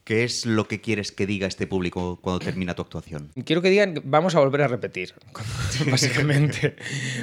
¿Qué 0.07 0.23
es 0.23 0.47
lo 0.47 0.69
que 0.69 0.81
quieres 0.81 1.11
que 1.11 1.27
diga 1.27 1.49
este 1.49 1.67
público 1.67 2.21
cuando 2.23 2.39
termina 2.39 2.77
tu 2.77 2.83
actuación? 2.83 3.33
Quiero 3.45 3.61
que 3.61 3.71
digan, 3.71 4.01
vamos 4.05 4.37
a 4.37 4.39
volver 4.39 4.63
a 4.63 4.69
repetir, 4.69 5.13
básicamente. 5.91 6.77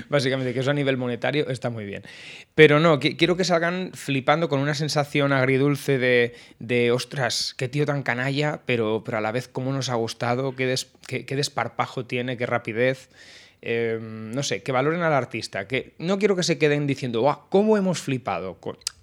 básicamente, 0.09 0.53
que 0.53 0.59
eso 0.59 0.71
a 0.71 0.73
nivel 0.73 0.97
monetario 0.97 1.47
está 1.49 1.69
muy 1.69 1.85
bien. 1.85 2.03
Pero 2.55 2.81
no, 2.81 2.99
qui- 2.99 3.15
quiero 3.15 3.37
que 3.37 3.45
salgan 3.45 3.91
flipando 3.93 4.49
con 4.49 4.59
una 4.59 4.75
sensación 4.75 5.31
agridulce 5.31 5.97
de, 5.97 6.91
ostras, 6.91 7.53
qué 7.57 7.69
tío 7.69 7.85
tan 7.85 8.03
canalla, 8.03 8.61
pero, 8.65 9.01
pero 9.05 9.17
a 9.17 9.21
la 9.21 9.31
vez 9.31 9.47
cómo 9.47 9.71
nos 9.71 9.87
ha 9.87 9.95
gustado, 9.95 10.53
qué, 10.55 10.65
des- 10.65 10.91
qué- 11.07 11.25
qué 11.25 11.37
desparpajo 11.37 12.05
tiene, 12.05 12.35
qué 12.35 12.45
rapidez. 12.45 13.09
Eh, 13.61 13.97
no 14.01 14.43
sé, 14.43 14.61
que 14.61 14.73
valoren 14.73 15.03
al 15.03 15.13
artista. 15.13 15.69
Que 15.69 15.93
no 15.99 16.19
quiero 16.19 16.35
que 16.35 16.43
se 16.43 16.57
queden 16.57 16.85
diciendo, 16.85 17.21
"Buah, 17.21 17.47
¿cómo 17.47 17.77
hemos 17.77 18.01
flipado? 18.01 18.57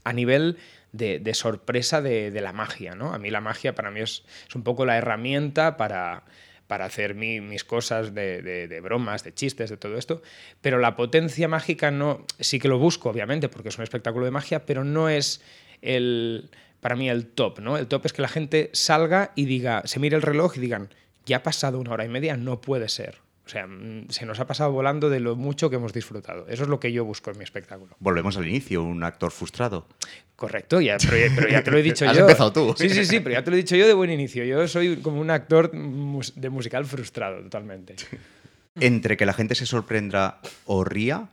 A 0.04 0.12
nivel 0.12 0.58
de, 0.92 1.20
sorpresa 1.34 2.00
de, 2.02 2.30
la 2.40 2.52
magia, 2.52 2.94
¿no? 2.94 3.12
A 3.14 3.18
mí 3.18 3.30
la 3.30 3.40
magia 3.40 3.74
para 3.74 3.90
mí 3.90 4.00
es, 4.00 4.24
es 4.48 4.54
un 4.54 4.62
poco 4.62 4.84
la 4.86 4.96
herramienta 4.96 5.76
para, 5.76 6.24
para 6.66 6.84
hacer 6.84 7.14
mi- 7.14 7.40
mis 7.40 7.64
cosas 7.64 8.14
de, 8.14 8.42
de- 8.42 8.68
de 8.68 8.80
bromas, 8.80 9.22
de 9.24 9.32
chistes, 9.34 9.70
de 9.70 9.76
todo 9.76 9.96
esto. 9.96 10.22
Pero 10.60 10.78
la 10.78 10.96
potencia 10.96 11.48
mágica 11.48 11.90
no. 11.90 12.24
Sí 12.38 12.58
que 12.58 12.68
lo 12.68 12.78
busco, 12.78 13.10
obviamente, 13.10 13.48
porque 13.48 13.68
es 13.70 13.78
un 13.78 13.84
espectáculo 13.84 14.24
de 14.24 14.30
magia, 14.32 14.66
pero 14.66 14.84
no 14.84 15.08
es 15.08 15.40
el. 15.82 16.50
Para 16.80 16.96
mí 16.96 17.10
el 17.10 17.26
top, 17.26 17.58
¿no? 17.60 17.76
El 17.76 17.86
top 17.88 18.06
es 18.06 18.12
que 18.14 18.22
la 18.22 18.28
gente 18.28 18.70
salga 18.72 19.32
y 19.36 19.44
diga, 19.44 19.82
se 19.84 20.00
mire 20.00 20.16
el 20.16 20.22
reloj 20.22 20.56
y 20.56 20.60
digan, 20.60 20.88
ya 21.26 21.36
ha 21.38 21.42
pasado 21.42 21.78
una 21.78 21.92
hora 21.92 22.06
y 22.06 22.08
media, 22.08 22.36
no 22.38 22.60
puede 22.62 22.88
ser. 22.88 23.18
O 23.50 23.52
sea, 23.52 23.66
mm, 23.66 24.06
se 24.10 24.26
nos 24.26 24.38
ha 24.38 24.46
pasado 24.46 24.70
volando 24.70 25.10
de 25.10 25.18
lo 25.18 25.34
mucho 25.34 25.70
que 25.70 25.74
hemos 25.76 25.92
disfrutado. 25.92 26.46
Eso 26.48 26.62
es 26.62 26.68
lo 26.68 26.78
que 26.78 26.92
yo 26.92 27.04
busco 27.04 27.32
en 27.32 27.38
mi 27.38 27.42
espectáculo. 27.42 27.96
Volvemos 27.98 28.36
al 28.36 28.46
inicio, 28.46 28.80
un 28.84 29.02
actor 29.02 29.32
frustrado. 29.32 29.88
Correcto, 30.36 30.80
ya, 30.80 30.96
pero, 30.98 31.16
ya- 31.18 31.32
pero 31.34 31.48
ya 31.48 31.64
te 31.64 31.72
lo 31.72 31.78
he 31.78 31.82
dicho 31.90 32.08
Has 32.08 32.14
yo. 32.16 32.20
empezado 32.20 32.52
tú. 32.52 32.74
Sí, 32.78 32.88
sí, 32.88 33.04
sí, 33.04 33.18
pero 33.18 33.32
ya 33.32 33.42
te 33.42 33.50
lo 33.50 33.56
he 33.56 33.58
dicho 33.58 33.74
yo 33.74 33.88
de 33.88 33.94
buen 33.94 34.08
inicio. 34.12 34.44
Yo 34.44 34.68
soy 34.68 34.98
como 34.98 35.20
un 35.20 35.30
actor 35.30 35.72
de 35.72 36.48
musical 36.50 36.84
frustrado, 36.86 37.42
totalmente. 37.42 37.96
Entre 38.76 39.16
que 39.16 39.26
la 39.26 39.32
gente 39.32 39.56
se 39.56 39.66
sorprenda 39.66 40.38
o 40.64 40.84
ría, 40.84 41.28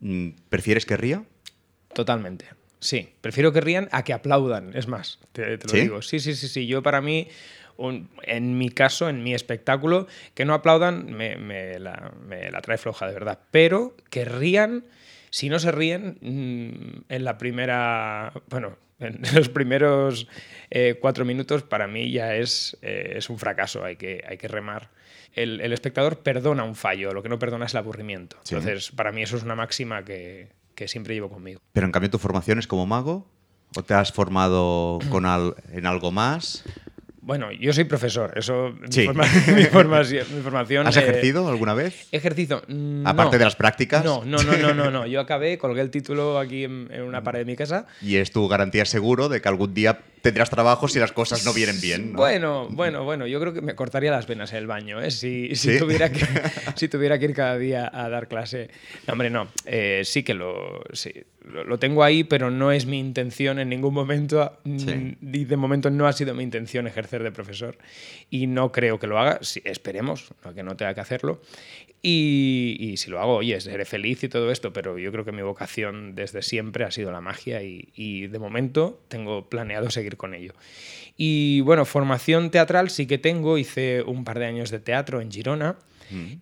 mm, 0.00 0.28
¿prefieres 0.48 0.84
que 0.84 0.96
ría? 0.96 1.22
Totalmente. 1.94 2.46
Sí, 2.80 3.08
prefiero 3.20 3.52
que 3.52 3.60
rían 3.60 3.88
a 3.92 4.02
que 4.02 4.12
aplaudan, 4.12 4.76
es 4.76 4.88
más, 4.88 5.20
te, 5.32 5.58
te 5.58 5.66
lo 5.68 5.72
¿Sí? 5.74 5.80
digo. 5.80 6.02
Sí, 6.02 6.18
sí, 6.18 6.34
sí, 6.34 6.48
sí. 6.48 6.66
Yo 6.66 6.82
para 6.82 7.00
mí, 7.00 7.28
un- 7.76 8.08
en 8.22 8.56
mi 8.58 8.70
caso, 8.70 9.08
en 9.08 9.22
mi 9.22 9.34
espectáculo, 9.34 10.06
que 10.34 10.44
no 10.44 10.54
aplaudan 10.54 11.06
me, 11.12 11.36
me 11.36 11.78
la, 11.78 12.12
me 12.26 12.50
la 12.50 12.60
trae 12.60 12.78
floja, 12.78 13.06
de 13.06 13.14
verdad. 13.14 13.38
Pero 13.50 13.96
que 14.10 14.24
rían, 14.24 14.84
si 15.30 15.48
no 15.48 15.58
se 15.58 15.72
ríen, 15.72 16.18
mm, 16.20 17.12
en 17.12 17.24
la 17.24 17.38
primera, 17.38 18.32
bueno, 18.48 18.76
en 19.00 19.20
los 19.34 19.48
primeros 19.48 20.28
eh, 20.70 20.96
cuatro 21.00 21.24
minutos 21.24 21.62
para 21.62 21.86
mí 21.86 22.10
ya 22.10 22.34
es, 22.36 22.76
eh, 22.82 23.14
es 23.16 23.28
un 23.30 23.38
fracaso, 23.38 23.84
hay 23.84 23.96
que, 23.96 24.24
hay 24.28 24.38
que 24.38 24.48
remar. 24.48 24.90
El, 25.34 25.60
el 25.60 25.72
espectador 25.72 26.20
perdona 26.20 26.62
un 26.62 26.76
fallo, 26.76 27.12
lo 27.12 27.22
que 27.22 27.28
no 27.28 27.40
perdona 27.40 27.66
es 27.66 27.74
el 27.74 27.78
aburrimiento. 27.78 28.36
Sí. 28.44 28.54
Entonces, 28.54 28.92
para 28.92 29.10
mí 29.10 29.22
eso 29.22 29.36
es 29.36 29.42
una 29.42 29.56
máxima 29.56 30.04
que, 30.04 30.48
que 30.76 30.86
siempre 30.86 31.14
llevo 31.14 31.28
conmigo. 31.28 31.60
Pero 31.72 31.86
en 31.86 31.92
cambio, 31.92 32.08
¿tu 32.10 32.18
formación 32.20 32.60
es 32.60 32.68
como 32.68 32.86
mago? 32.86 33.26
¿O 33.76 33.82
te 33.82 33.94
has 33.94 34.12
formado 34.12 35.00
con 35.10 35.26
al- 35.26 35.56
en 35.72 35.86
algo 35.86 36.12
más? 36.12 36.62
Bueno, 37.26 37.50
yo 37.52 37.72
soy 37.72 37.84
profesor, 37.84 38.32
eso 38.36 38.74
mi, 38.78 38.86
Sí. 38.92 39.06
forma- 39.06 39.24
mi 39.56 39.64
formación, 39.64 40.26
mi 40.36 40.42
formación, 40.42 40.86
¿Has 40.86 40.96
eh, 40.98 41.00
ejercido 41.00 41.48
alguna 41.48 41.72
vez? 41.72 42.06
Ejercicio. 42.12 42.62
mm, 42.68 43.06
Aparte 43.06 43.36
no. 43.36 43.38
de 43.38 43.44
las 43.46 43.56
prácticas. 43.56 44.04
No, 44.04 44.22
no, 44.26 44.42
no, 44.42 44.56
no, 44.58 44.74
no, 44.74 44.90
no. 44.90 45.06
Yo 45.14 45.20
acabé, 45.20 45.56
colgué 45.56 45.80
el 45.80 45.90
título 45.90 46.38
aquí 46.38 46.64
en, 46.64 46.88
en 46.92 47.02
una 47.02 47.22
pared 47.22 47.38
de 47.40 47.44
mi 47.46 47.56
casa. 47.56 47.86
Y 48.02 48.16
es 48.16 48.30
tu 48.30 48.46
garantía 48.46 48.84
seguro 48.84 49.30
de 49.30 49.40
que 49.40 49.48
algún 49.48 49.72
día 49.72 50.00
tendrás 50.24 50.48
trabajo 50.48 50.88
si 50.88 50.98
las 50.98 51.12
cosas 51.12 51.44
no 51.44 51.52
vienen 51.52 51.78
bien. 51.82 52.12
¿no? 52.12 52.16
Bueno, 52.18 52.66
bueno, 52.70 53.04
bueno, 53.04 53.26
yo 53.26 53.38
creo 53.40 53.52
que 53.52 53.60
me 53.60 53.74
cortaría 53.74 54.10
las 54.10 54.26
venas 54.26 54.50
en 54.52 54.58
el 54.58 54.66
baño, 54.66 55.00
¿eh? 55.02 55.10
Si, 55.10 55.54
si 55.54 55.72
¿Sí? 55.74 55.78
tuviera, 55.78 56.10
que, 56.10 56.24
si 56.76 56.88
tuviera 56.88 57.18
que 57.18 57.26
ir 57.26 57.34
cada 57.34 57.58
día 57.58 57.90
a 57.92 58.08
dar 58.08 58.26
clase. 58.26 58.70
No, 59.06 59.12
hombre, 59.12 59.28
no. 59.28 59.48
Eh, 59.66 60.00
sí 60.06 60.22
que 60.22 60.32
lo, 60.32 60.82
sí, 60.94 61.12
lo, 61.42 61.64
lo 61.64 61.78
tengo 61.78 62.02
ahí, 62.02 62.24
pero 62.24 62.50
no 62.50 62.72
es 62.72 62.86
mi 62.86 62.98
intención 62.98 63.58
en 63.58 63.68
ningún 63.68 63.92
momento. 63.92 64.58
mm, 64.64 64.78
Sí. 64.78 65.16
Y 65.20 65.44
de 65.44 65.56
momento 65.58 65.90
no 65.90 66.06
ha 66.08 66.12
sido 66.14 66.34
mi 66.34 66.42
intención 66.42 66.86
ejercer 66.86 67.22
de 67.22 67.30
profesor. 67.30 67.76
Y 68.30 68.46
no 68.46 68.72
creo 68.72 68.98
que 68.98 69.06
lo 69.06 69.18
haga. 69.18 69.38
Esperemos 69.64 70.30
que 70.54 70.62
no 70.62 70.74
tenga 70.74 70.94
que 70.94 71.00
hacerlo. 71.02 71.42
Y, 72.06 72.96
si 72.98 73.10
lo 73.10 73.18
hago, 73.18 73.36
oye, 73.36 73.58
seré 73.62 73.86
feliz 73.86 74.22
y 74.24 74.28
todo 74.28 74.50
esto, 74.50 74.74
pero 74.74 74.98
yo 74.98 75.10
creo 75.10 75.24
que 75.24 75.32
mi 75.32 75.40
vocación 75.40 76.14
desde 76.14 76.42
siempre 76.42 76.84
ha 76.84 76.90
sido 76.90 77.10
la 77.10 77.22
magia 77.22 77.62
y, 77.62 77.88
y 77.94 78.26
de 78.26 78.38
momento 78.38 79.00
tengo 79.08 79.48
planeado 79.48 79.88
seguir 79.88 80.18
con 80.18 80.34
ello. 80.34 80.52
Y 81.16 81.62
bueno, 81.62 81.86
formación 81.86 82.50
teatral 82.50 82.90
sí 82.90 83.06
que 83.06 83.16
tengo, 83.16 83.56
hice 83.56 84.02
un 84.02 84.24
par 84.24 84.38
de 84.38 84.44
años 84.44 84.70
de 84.70 84.80
teatro 84.80 85.22
en 85.22 85.32
Girona. 85.32 85.76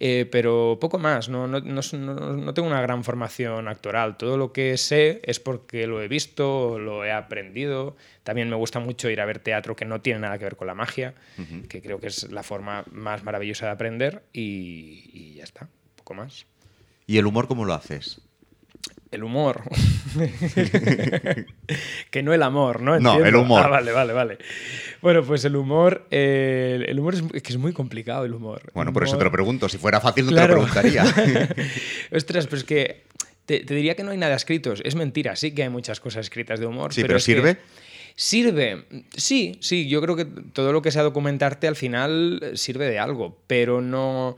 Eh, 0.00 0.28
pero 0.30 0.78
poco 0.80 0.98
más, 0.98 1.28
no, 1.28 1.46
no, 1.46 1.60
no, 1.60 1.80
no- 1.92 2.54
tengo 2.54 2.68
una 2.68 2.80
gran 2.82 3.04
formación 3.04 3.68
actoral. 3.68 4.16
Todo 4.16 4.36
lo 4.36 4.52
que 4.52 4.76
sé 4.76 5.20
es 5.24 5.40
porque 5.40 5.86
lo 5.86 6.00
he 6.02 6.08
visto, 6.08 6.78
lo 6.78 7.04
he 7.04 7.12
aprendido. 7.12 7.96
También 8.22 8.48
me 8.50 8.56
gusta 8.56 8.80
mucho 8.80 9.08
ir 9.10 9.20
a 9.20 9.24
ver 9.24 9.38
teatro 9.38 9.74
que 9.76 9.84
no 9.84 10.00
tiene 10.00 10.20
nada 10.20 10.38
que 10.38 10.44
ver 10.44 10.56
con 10.56 10.66
la 10.66 10.74
magia, 10.74 11.14
que 11.68 11.80
creo 11.82 11.98
que 12.00 12.06
es 12.08 12.30
la 12.30 12.42
forma 12.42 12.84
más 12.92 13.22
maravillosa 13.24 13.66
de 13.66 13.72
aprender 13.72 14.22
y, 14.32 15.10
y 15.12 15.34
ya 15.34 15.44
está, 15.44 15.68
poco 15.96 16.14
más. 16.14 16.46
¿Y 17.06 17.18
el 17.18 17.26
humor 17.26 17.48
cómo 17.48 17.64
lo 17.64 17.74
haces? 17.74 18.20
El 19.10 19.24
humor. 19.24 19.62
que 22.10 22.22
no 22.22 22.32
el 22.32 22.42
amor, 22.42 22.80
¿no? 22.80 22.98
No, 22.98 23.22
el 23.24 23.34
humor. 23.36 23.62
Ah, 23.64 23.68
vale, 23.68 23.92
vale, 23.92 24.12
vale. 24.12 24.38
Bueno, 25.00 25.22
pues 25.22 25.44
el 25.44 25.56
humor. 25.56 26.06
eh, 26.10 26.84
el 26.88 26.98
humor 26.98 27.14
es, 27.14 27.22
es 27.34 27.42
que 27.42 27.52
es 27.52 27.58
muy 27.58 27.72
complicado 27.72 28.24
el 28.24 28.32
humor. 28.34 28.62
Bueno, 28.74 28.90
El 28.90 28.94
por 28.94 29.04
eso 29.04 29.18
te 29.18 29.24
lo 29.24 29.30
pregunto. 29.32 29.68
Si 29.68 29.78
fuera 29.78 30.00
fácil, 30.00 30.26
no 30.26 30.32
Claro. 30.32 30.54
te 30.54 30.60
lo 30.62 30.66
preguntaría. 30.66 31.04
Ostras, 32.12 32.46
pero 32.46 32.56
es 32.58 32.64
que 32.64 33.02
te, 33.46 33.60
te 33.60 33.74
diría 33.74 33.94
que 33.94 34.02
no 34.02 34.10
hay 34.12 34.18
nada 34.18 34.34
escrito. 34.34 34.72
Es 34.82 34.94
mentira, 34.94 35.36
sí 35.36 35.52
que 35.54 35.62
hay 35.64 35.68
muchas 35.68 36.00
cosas 36.00 36.24
escritas 36.26 36.58
de 36.60 36.66
humor. 36.66 36.92
Sí, 36.94 37.02
pero 37.02 37.14
que- 37.14 37.20
¿sirve? 37.20 37.56
Sirve, 38.14 38.84
sí, 39.16 39.56
sí, 39.60 39.88
yo 39.88 40.02
creo 40.02 40.14
que 40.16 40.26
todo 40.26 40.70
lo 40.74 40.82
que 40.82 40.90
sea 40.90 41.02
documentarte 41.02 41.66
al 41.66 41.76
final 41.76 42.40
eh, 42.42 42.56
sirve 42.58 42.84
de 42.90 42.98
algo, 42.98 43.38
pero 43.46 43.80
no, 43.80 44.36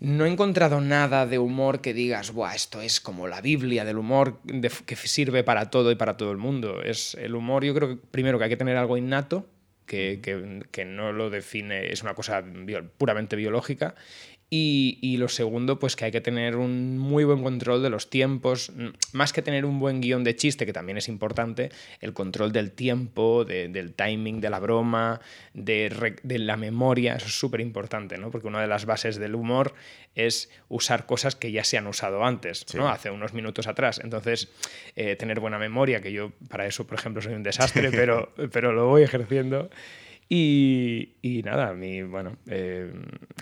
no 0.00 0.24
he 0.24 0.30
encontrado 0.30 0.80
nada 0.80 1.26
de 1.26 1.38
humor 1.38 1.80
que 1.80 1.94
digas, 1.94 2.32
Buah, 2.32 2.54
esto 2.54 2.80
es 2.80 3.00
como 3.00 3.28
la 3.28 3.40
Biblia 3.40 3.84
del 3.84 3.98
humor 3.98 4.40
de- 4.44 4.70
que 4.86 4.96
sirve 4.96 5.44
para 5.44 5.70
todo 5.70 5.90
y 5.90 5.94
para 5.94 6.16
todo 6.16 6.30
el 6.32 6.38
mundo. 6.38 6.82
Es 6.82 7.14
el 7.14 7.34
humor, 7.34 7.64
yo 7.64 7.74
creo 7.74 7.88
que 7.90 7.96
primero 7.96 8.38
que 8.38 8.44
hay 8.44 8.50
que 8.50 8.56
tener 8.56 8.76
algo 8.76 8.96
innato, 8.96 9.46
que, 9.86 10.20
que- 10.22 10.62
que 10.70 10.84
no 10.84 11.12
lo 11.12 11.30
define, 11.30 11.92
es 11.92 12.02
una 12.02 12.14
cosa 12.14 12.40
bio- 12.42 12.88
puramente 12.96 13.36
biológica. 13.36 13.94
Y, 14.52 14.98
y 15.00 15.16
lo 15.18 15.28
segundo, 15.28 15.78
pues 15.78 15.94
que 15.94 16.06
hay 16.06 16.10
que 16.10 16.20
tener 16.20 16.56
un 16.56 16.98
muy 16.98 17.22
buen 17.22 17.40
control 17.44 17.84
de 17.84 17.88
los 17.90 18.10
tiempos, 18.10 18.72
más 19.12 19.32
que 19.32 19.42
tener 19.42 19.64
un 19.64 19.78
buen 19.78 20.00
guion 20.00 20.24
de 20.24 20.34
chiste, 20.34 20.66
que 20.66 20.72
también 20.72 20.98
es 20.98 21.06
importante, 21.08 21.70
el 22.00 22.12
control 22.14 22.50
del 22.50 22.72
tiempo, 22.72 23.44
de- 23.44 23.68
del 23.68 23.94
timing 23.94 24.40
de 24.40 24.50
la 24.50 24.58
broma, 24.58 25.20
de 25.54 26.38
la 26.40 26.56
memoria, 26.56 27.14
eso 27.14 27.26
es 27.26 27.38
súper 27.38 27.60
importante, 27.60 28.18
¿no? 28.18 28.32
Porque 28.32 28.48
una 28.48 28.60
de 28.60 28.66
las 28.66 28.86
bases 28.86 29.16
del 29.20 29.36
humor 29.36 29.72
es 30.16 30.50
usar 30.68 31.06
cosas 31.06 31.36
que 31.36 31.52
ya 31.52 31.62
se 31.62 31.78
han 31.78 31.86
usado 31.86 32.24
antes, 32.24 32.64
¿no? 32.74 32.88
Hace 32.88 33.10
unos 33.12 33.32
minutos 33.32 33.68
atrás. 33.68 34.00
Entonces, 34.02 34.48
eh, 34.96 35.14
tener 35.14 35.38
buena 35.38 35.58
memoria, 35.60 36.00
que 36.00 36.10
yo 36.10 36.32
para 36.48 36.66
eso, 36.66 36.86
por 36.88 36.98
ejemplo, 36.98 37.22
soy 37.22 37.34
un 37.34 37.44
desastre, 37.44 37.90
pero, 37.92 38.32
pero 38.50 38.72
lo 38.72 38.88
voy 38.88 39.02
ejerciendo. 39.04 39.70
Y, 40.32 41.16
y 41.22 41.42
nada, 41.42 41.74
mi, 41.74 42.02
bueno, 42.02 42.36
eh, 42.46 42.92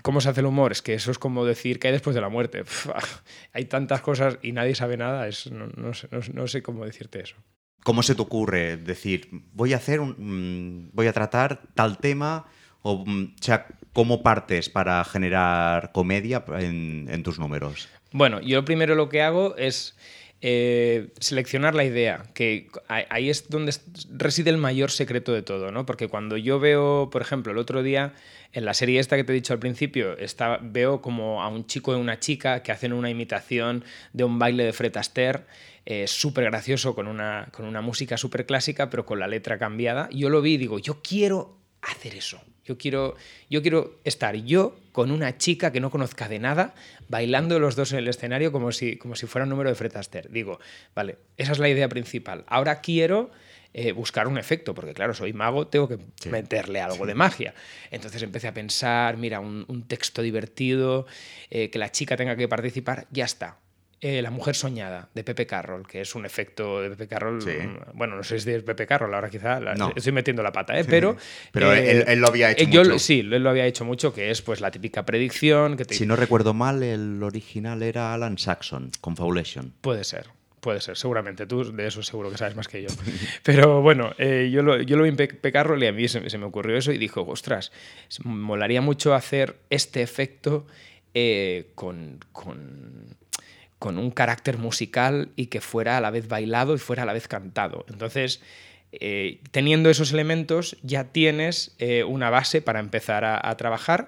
¿cómo 0.01 0.21
se 0.21 0.29
hace 0.29 0.39
el 0.39 0.47
humor? 0.47 0.71
Es 0.71 0.81
que 0.81 0.95
eso 0.95 1.11
es 1.11 1.19
como 1.19 1.45
decir 1.45 1.77
que 1.77 1.87
hay 1.87 1.93
después 1.93 2.15
de 2.15 2.21
la 2.21 2.29
muerte. 2.29 2.59
Pf, 2.63 2.89
hay 3.53 3.65
tantas 3.65 4.01
cosas 4.01 4.39
y 4.41 4.53
nadie 4.53 4.73
sabe 4.73 4.97
nada, 4.97 5.27
es, 5.27 5.51
no, 5.51 5.67
no 5.77 5.93
sé, 5.93 6.07
no- 6.11 6.19
no 6.33 6.47
sé 6.47 6.63
cómo 6.63 6.83
decirte 6.85 7.21
eso. 7.21 7.35
¿Cómo 7.83 8.01
se 8.01 8.15
te 8.15 8.21
ocurre 8.23 8.75
decir, 8.77 9.29
voy 9.53 9.73
a 9.73 9.77
hacer 9.77 9.99
un, 9.99 10.15
mm, 10.17 10.89
voy 10.93 11.05
a 11.05 11.13
tratar 11.13 11.61
tal 11.75 11.99
tema? 11.99 12.47
O, 12.81 13.05
mm, 13.05 13.35
o 13.39 13.43
sea, 13.43 13.67
¿cómo 13.93 14.23
partes 14.23 14.67
para 14.69 15.03
generar 15.05 15.91
comedia 15.91 16.43
en, 16.57 17.07
en 17.11 17.21
tus 17.21 17.37
números? 17.37 17.87
Bueno, 18.11 18.41
yo 18.41 18.65
primero 18.65 18.95
lo 18.95 19.09
que 19.09 19.21
hago 19.21 19.55
es 19.57 19.95
eh, 20.41 21.09
seleccionar 21.19 21.75
la 21.75 21.83
idea, 21.83 22.23
que 22.33 22.67
ahí- 22.87 23.29
es 23.29 23.49
donde 23.49 23.73
reside 24.15 24.49
el 24.49 24.57
mayor 24.57 24.89
secreto 24.91 25.33
de 25.33 25.41
todo, 25.41 25.71
¿no? 25.71 25.85
Porque 25.85 26.07
cuando 26.07 26.37
yo 26.37 26.59
veo, 26.59 27.09
por 27.11 27.21
ejemplo, 27.21 27.51
el 27.51 27.57
otro 27.57 27.83
día, 27.83 28.13
en 28.53 28.65
la 28.65 28.73
serie 28.73 28.99
esta 28.99 29.15
que 29.17 29.23
te 29.23 29.31
he 29.33 29.35
dicho 29.35 29.53
al 29.53 29.59
principio, 29.59 30.17
está, 30.17 30.59
veo 30.61 31.01
como 31.01 31.43
a 31.43 31.49
un 31.49 31.67
chico 31.67 31.93
y 31.95 31.99
una 31.99 32.19
chica 32.19 32.63
que 32.63 32.71
hacen 32.71 32.93
una 32.93 33.09
imitación 33.09 33.83
de 34.13 34.23
un 34.23 34.39
baile 34.39 34.63
de 34.63 34.73
Fred 34.73 34.95
Astaire, 34.97 35.41
eh, 35.85 36.07
súper 36.07 36.45
gracioso, 36.45 36.95
con 36.95 37.07
una, 37.07 37.49
con 37.51 37.65
una 37.65 37.81
música 37.81 38.15
súper 38.17 38.45
clásica, 38.45 38.89
pero 38.89 39.05
con 39.05 39.19
la 39.19 39.27
letra 39.27 39.57
cambiada. 39.57 40.07
Yo 40.11 40.29
lo 40.29 40.41
vi 40.41 40.53
y 40.53 40.57
digo, 40.57 40.79
yo 40.79 41.01
quiero 41.01 41.57
hacer 41.81 42.15
eso. 42.15 42.41
Yo 42.69 42.77
quiero, 42.77 43.15
yo 43.49 43.63
quiero 43.63 43.95
estar 44.03 44.35
yo 44.35 44.77
con 44.91 45.09
una 45.09 45.39
chica 45.39 45.71
que 45.71 45.79
no 45.79 45.89
conozca 45.89 46.29
de 46.29 46.37
nada, 46.37 46.75
bailando 47.07 47.57
los 47.57 47.75
dos 47.75 47.93
en 47.93 47.97
el 47.97 48.07
escenario 48.07 48.51
como 48.51 48.71
si, 48.71 48.95
como 48.97 49.15
si 49.15 49.25
fuera 49.25 49.43
un 49.45 49.49
número 49.49 49.69
de 49.71 49.75
Fred 49.75 49.97
Astaire. 49.97 50.29
Digo, 50.31 50.59
vale, 50.93 51.17
esa 51.35 51.53
es 51.53 51.57
la 51.57 51.67
idea 51.67 51.89
principal. 51.89 52.43
Ahora 52.45 52.79
quiero 52.79 53.31
eh, 53.73 53.91
buscar 53.91 54.27
un 54.27 54.37
efecto, 54.37 54.75
porque 54.75 54.93
claro, 54.93 55.15
soy 55.15 55.33
mago, 55.33 55.65
tengo 55.65 55.87
que 55.87 55.97
Sí. 56.21 56.29
meterle 56.29 56.79
algo 56.79 57.07
de 57.07 57.15
magia. 57.15 57.55
Entonces 57.89 58.21
empecé 58.21 58.47
a 58.47 58.53
pensar, 58.53 59.17
mira, 59.17 59.39
un, 59.39 59.65
un 59.67 59.87
texto 59.87 60.21
divertido, 60.21 61.07
eh, 61.49 61.71
que 61.71 61.79
la 61.79 61.91
chica 61.91 62.15
tenga 62.17 62.35
que 62.35 62.47
participar, 62.47 63.07
ya 63.09 63.25
está. 63.25 63.57
Eh, 64.01 64.21
la 64.21 64.29
mujer 64.31 64.55
soñada, 64.55 65.09
de 65.13 65.25
Pepe 65.25 65.45
Carroll, 65.45 65.85
que 65.85 65.99
es 65.99 66.15
un 66.15 66.25
efecto 66.25 66.81
de 66.81 66.89
Pepe 66.91 67.07
Carroll. 67.09 67.41
Sí. 67.41 67.51
Bueno, 67.93 68.15
no 68.15 68.23
sé 68.23 68.39
si 68.39 68.49
es 68.49 68.63
Pepe 68.63 68.87
Carroll, 68.87 69.13
ahora 69.13 69.29
quizá 69.29 69.59
la- 69.59 69.75
No. 69.75 69.91
estoy 69.93 70.13
metiendo 70.13 70.41
la 70.41 70.53
pata, 70.53 70.79
¿eh? 70.79 70.85
pero. 70.85 71.17
Pero 71.51 71.73
eh, 71.73 71.91
él, 71.91 72.03
él 72.07 72.19
lo 72.19 72.27
había 72.29 72.51
hecho 72.51 72.63
eh, 72.63 72.69
yo- 72.71 72.83
mucho. 72.85 72.97
Sí, 72.99 73.19
él 73.19 73.43
lo 73.43 73.49
había 73.49 73.65
hecho 73.65 73.83
mucho, 73.83 74.13
que 74.13 74.31
es 74.31 74.41
pues 74.41 74.61
la 74.61 74.71
típica 74.71 75.03
predicción 75.05 75.75
que 75.75 75.83
te, 75.83 75.95
Si 75.95 76.05
no 76.05 76.15
recuerdo 76.15 76.53
mal, 76.53 76.81
el 76.81 77.21
original 77.23 77.83
era 77.83 78.13
Alan 78.13 78.37
Saxon, 78.37 78.89
Confabulation. 79.01 79.73
Puede 79.81 80.05
ser, 80.05 80.27
puede 80.61 80.79
ser, 80.79 80.95
seguramente. 80.95 81.45
Tú 81.45 81.69
de 81.75 81.85
eso 81.87 82.01
seguro 82.01 82.31
que 82.31 82.37
sabes 82.37 82.55
más 82.55 82.69
que 82.69 82.81
yo. 82.83 82.87
Pero 83.43 83.81
bueno, 83.81 84.13
eh, 84.17 84.49
yo, 84.49 84.63
lo, 84.63 84.81
yo 84.81 84.95
lo 84.95 85.03
vi 85.03 85.09
en 85.09 85.17
Pe- 85.17 85.27
Pecarroll 85.27 85.83
y 85.83 85.87
a 85.87 85.91
mí 85.91 86.07
se, 86.07 86.29
se 86.29 86.37
me 86.37 86.45
ocurrió 86.45 86.77
eso 86.77 86.93
y 86.93 86.97
dijo, 86.97 87.25
ostras, 87.27 87.73
molaría 88.23 88.79
mucho 88.79 89.13
hacer 89.13 89.57
este 89.69 90.01
efecto 90.01 90.65
eh, 91.13 91.71
con, 91.75 92.19
con, 92.31 93.17
con 93.79 93.97
un 93.97 94.11
carácter 94.11 94.57
musical 94.57 95.29
y 95.35 95.47
que 95.47 95.61
fuera 95.61 95.97
a 95.97 96.01
la 96.01 96.11
vez 96.11 96.27
bailado 96.27 96.75
y 96.75 96.79
fuera 96.79 97.03
a 97.03 97.05
la 97.05 97.13
vez 97.13 97.27
cantado. 97.27 97.85
Entonces, 97.89 98.41
eh, 98.91 99.39
teniendo 99.51 99.89
esos 99.89 100.11
elementos, 100.11 100.77
ya 100.83 101.05
tienes 101.05 101.75
eh, 101.79 102.03
una 102.03 102.29
base 102.29 102.61
para 102.61 102.79
empezar 102.79 103.23
a, 103.23 103.39
a 103.49 103.55
trabajar 103.57 104.07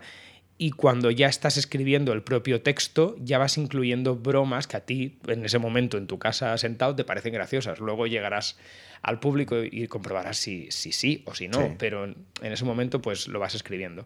y 0.58 0.72
cuando 0.72 1.10
ya 1.10 1.28
estás 1.28 1.58
escribiendo 1.58 2.14
el 2.14 2.22
propio 2.22 2.62
texto, 2.62 3.16
ya 3.20 3.38
vas 3.40 3.58
incluyendo 3.58 4.16
bromas 4.16 4.68
que 4.68 4.78
a 4.78 4.82
ti, 4.86 5.18
en 5.28 5.44
ese 5.46 5.58
momento, 5.58 5.98
en 5.98 6.06
tu 6.06 6.20
casa 6.20 6.56
sentado, 6.60 6.96
te 6.96 7.04
parecen 7.04 7.34
graciosas. 7.34 7.80
Luego 7.80 8.06
llegarás 8.06 8.58
al 9.02 9.20
público 9.20 9.56
y 9.64 9.88
comprobarás 9.88 10.38
si 10.38 10.70
si 10.70 10.92
sí 10.92 11.24
o 11.26 11.34
si 11.34 11.48
no, 11.48 11.60
Sí. 11.62 11.76
pero 11.80 12.04
en, 12.06 12.16
en 12.44 12.52
ese 12.52 12.66
momento 12.66 13.02
pues 13.02 13.28
lo 13.28 13.40
vas 13.40 13.56
escribiendo. 13.56 14.06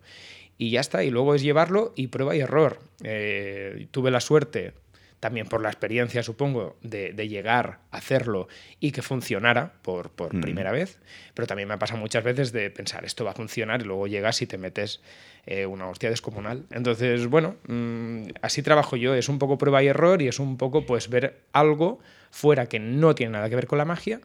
Y 0.58 0.70
ya 0.70 0.80
está, 0.80 1.04
y 1.04 1.10
luego 1.12 1.36
es 1.36 1.42
llevarlo 1.42 1.92
y 1.98 2.08
prueba 2.08 2.34
y 2.34 2.40
error. 2.40 2.80
Eh, 3.04 3.88
tuve 3.92 4.10
la 4.10 4.22
suerte, 4.22 4.72
también 5.20 5.48
por 5.48 5.62
la 5.62 5.70
experiencia, 5.70 6.22
supongo, 6.24 6.76
de, 6.82 7.14
de 7.14 7.28
llegar 7.28 7.80
a 7.92 7.98
hacerlo 7.98 8.48
y 8.80 8.92
que 8.92 9.02
funcionara 9.02 9.74
por, 9.82 10.12
por 10.12 10.36
Mm. 10.36 10.42
primera 10.42 10.72
vez, 10.72 11.00
pero 11.34 11.48
también 11.48 11.68
me 11.68 11.74
ha 11.74 11.80
pasado 11.80 12.00
muchas 12.00 12.24
veces 12.24 12.52
de 12.52 12.70
pensar, 12.70 13.06
esto 13.06 13.26
va 13.26 13.32
a 13.32 13.34
funcionar 13.34 13.82
y 13.82 13.86
luego 13.86 14.08
llegas 14.08 14.42
y 14.42 14.48
te 14.48 14.58
metes 14.58 15.02
eh, 15.48 15.66
una 15.66 15.88
hostia 15.88 16.10
descomunal. 16.10 16.66
Entonces, 16.72 17.28
bueno, 17.28 17.56
mm, 17.68 18.30
así 18.42 18.62
trabajo 18.64 18.96
yo, 18.98 19.14
es 19.16 19.30
un 19.30 19.40
poco 19.40 19.58
prueba 19.58 19.82
y 19.84 19.88
error 19.88 20.22
y 20.22 20.28
es 20.28 20.40
un 20.40 20.58
poco 20.58 20.86
pues 20.86 21.10
ver 21.10 21.42
algo 21.54 22.00
fuera 22.32 22.68
que 22.68 22.80
no 22.80 23.16
tiene 23.16 23.34
nada 23.34 23.50
que 23.50 23.56
ver 23.56 23.68
con 23.68 23.78
la 23.78 23.86
magia 23.86 24.20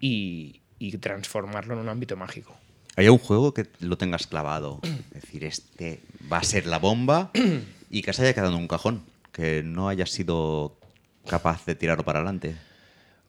y, 0.00 0.60
y 0.78 0.96
transformarlo 0.98 1.74
en 1.74 1.80
un 1.80 1.88
ámbito 1.88 2.16
mágico. 2.16 2.54
¿Hay 2.96 3.08
un 3.08 3.18
juego 3.18 3.54
que 3.54 3.66
lo 3.80 3.96
tengas 3.96 4.26
clavado? 4.26 4.80
Es 4.82 5.22
decir, 5.22 5.44
este 5.44 6.00
va 6.32 6.38
a 6.38 6.42
ser 6.42 6.66
la 6.66 6.78
bomba 6.78 7.30
y 7.90 8.02
que 8.02 8.12
se 8.12 8.22
haya 8.22 8.34
quedado 8.34 8.52
en 8.52 8.58
un 8.58 8.68
cajón, 8.68 9.02
que 9.38 9.62
no 9.62 9.88
hayas 9.88 10.10
sido 10.10 10.80
capaz 11.28 11.64
de 11.64 11.76
tirarlo 11.76 12.04
para 12.04 12.18
adelante. 12.18 12.56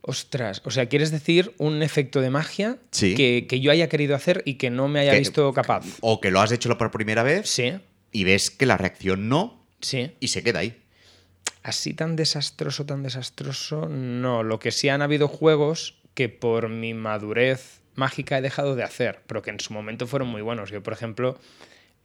Ostras, 0.01 0.62
o 0.66 0.72
sea, 0.72 0.88
¿quieres 0.88 1.12
decir 1.12 1.54
un 1.60 1.84
efecto 1.84 2.20
de 2.22 2.32
magia 2.32 2.78
Sí. 2.89 3.13
que, 3.13 3.46
que 3.48 3.60
yo 3.60 3.72
haya 3.72 3.89
querido 3.89 4.16
hacer 4.16 4.42
y 4.44 4.56
que 4.56 4.72
no 4.72 4.88
me 4.88 5.01
haya 5.01 5.12
Que- 5.12 5.20
visto 5.20 5.54
capaz? 5.54 5.86
O 6.01 6.20
que 6.20 6.32
lo 6.32 6.42
has 6.42 6.51
hecho 6.51 6.75
por 6.80 6.89
primera 6.89 7.22
vez 7.22 7.48
Sí, 7.48 7.74
y 8.12 8.24
ves 8.24 8.50
que 8.50 8.66
la 8.66 8.78
reacción 8.78 9.30
no 9.30 9.63
sí. 9.82 10.12
y 10.20 10.30
se 10.30 10.42
queda 10.42 10.60
ahí. 10.60 10.82
Así 11.62 11.94
tan 11.94 12.16
desastroso, 12.16 12.86
tan 12.88 13.04
desastroso, 13.04 13.88
no. 13.88 14.42
Lo 14.42 14.58
que 14.60 14.72
sí 14.72 14.89
han 14.89 15.04
habido 15.04 15.28
juegos 15.28 16.00
que 16.16 16.28
por 16.30 16.70
mi 16.70 16.94
madurez 16.96 17.82
mágica 17.94 18.38
he 18.38 18.42
dejado 18.42 18.75
de 18.75 18.84
hacer, 18.84 19.22
pero 19.28 19.42
que 19.44 19.51
en 19.51 19.60
su 19.60 19.74
momento 19.74 20.08
fueron 20.08 20.30
muy 20.30 20.42
buenos. 20.42 20.72
Yo, 20.72 20.82
por 20.82 20.94
ejemplo, 20.94 21.38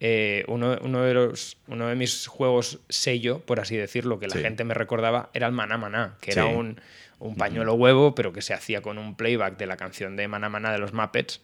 eh, 0.00 0.44
uno, 0.48 0.76
uno 0.82 1.02
de 1.02 1.14
los, 1.14 1.56
uno 1.68 1.88
de 1.88 1.94
mis 1.94 2.26
juegos 2.26 2.80
sello, 2.88 3.40
por 3.40 3.60
así 3.60 3.76
decirlo, 3.76 4.18
que 4.18 4.26
la 4.28 4.34
Sí. 4.34 4.42
gente 4.42 4.64
me 4.64 4.74
recordaba, 4.74 5.30
era 5.34 5.46
el 5.46 5.52
Maná 5.52 5.78
Maná, 5.78 6.16
que 6.20 6.32
Sí. 6.32 6.38
era 6.38 6.46
un, 6.46 6.80
un 7.20 7.36
pañuelo 7.36 7.74
huevo, 7.74 8.14
pero 8.14 8.32
que 8.32 8.42
se 8.42 8.52
hacía 8.54 8.82
con 8.82 8.98
un 8.98 9.16
playback 9.16 9.56
de 9.56 9.66
la 9.66 9.76
canción 9.76 10.16
de 10.16 10.28
Maná 10.28 10.48
Maná 10.48 10.72
de 10.72 10.78
los 10.78 10.92
Muppets. 10.92 11.40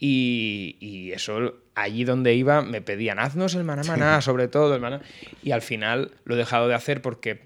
Y, 0.00 0.76
y 0.80 1.10
eso, 1.12 1.54
allí 1.74 2.04
donde 2.04 2.32
iba, 2.34 2.62
me 2.62 2.80
pedían, 2.80 3.18
haznos 3.18 3.54
el 3.56 3.64
Maná 3.64 3.82
Maná, 3.82 4.20
sobre 4.22 4.46
todo 4.46 4.74
el 4.74 4.80
Maná. 4.80 5.00
Y 5.42 5.50
al 5.50 5.60
final 5.62 6.12
lo 6.24 6.34
he 6.36 6.38
dejado 6.38 6.68
de 6.68 6.74
hacer 6.74 7.02
porque 7.02 7.40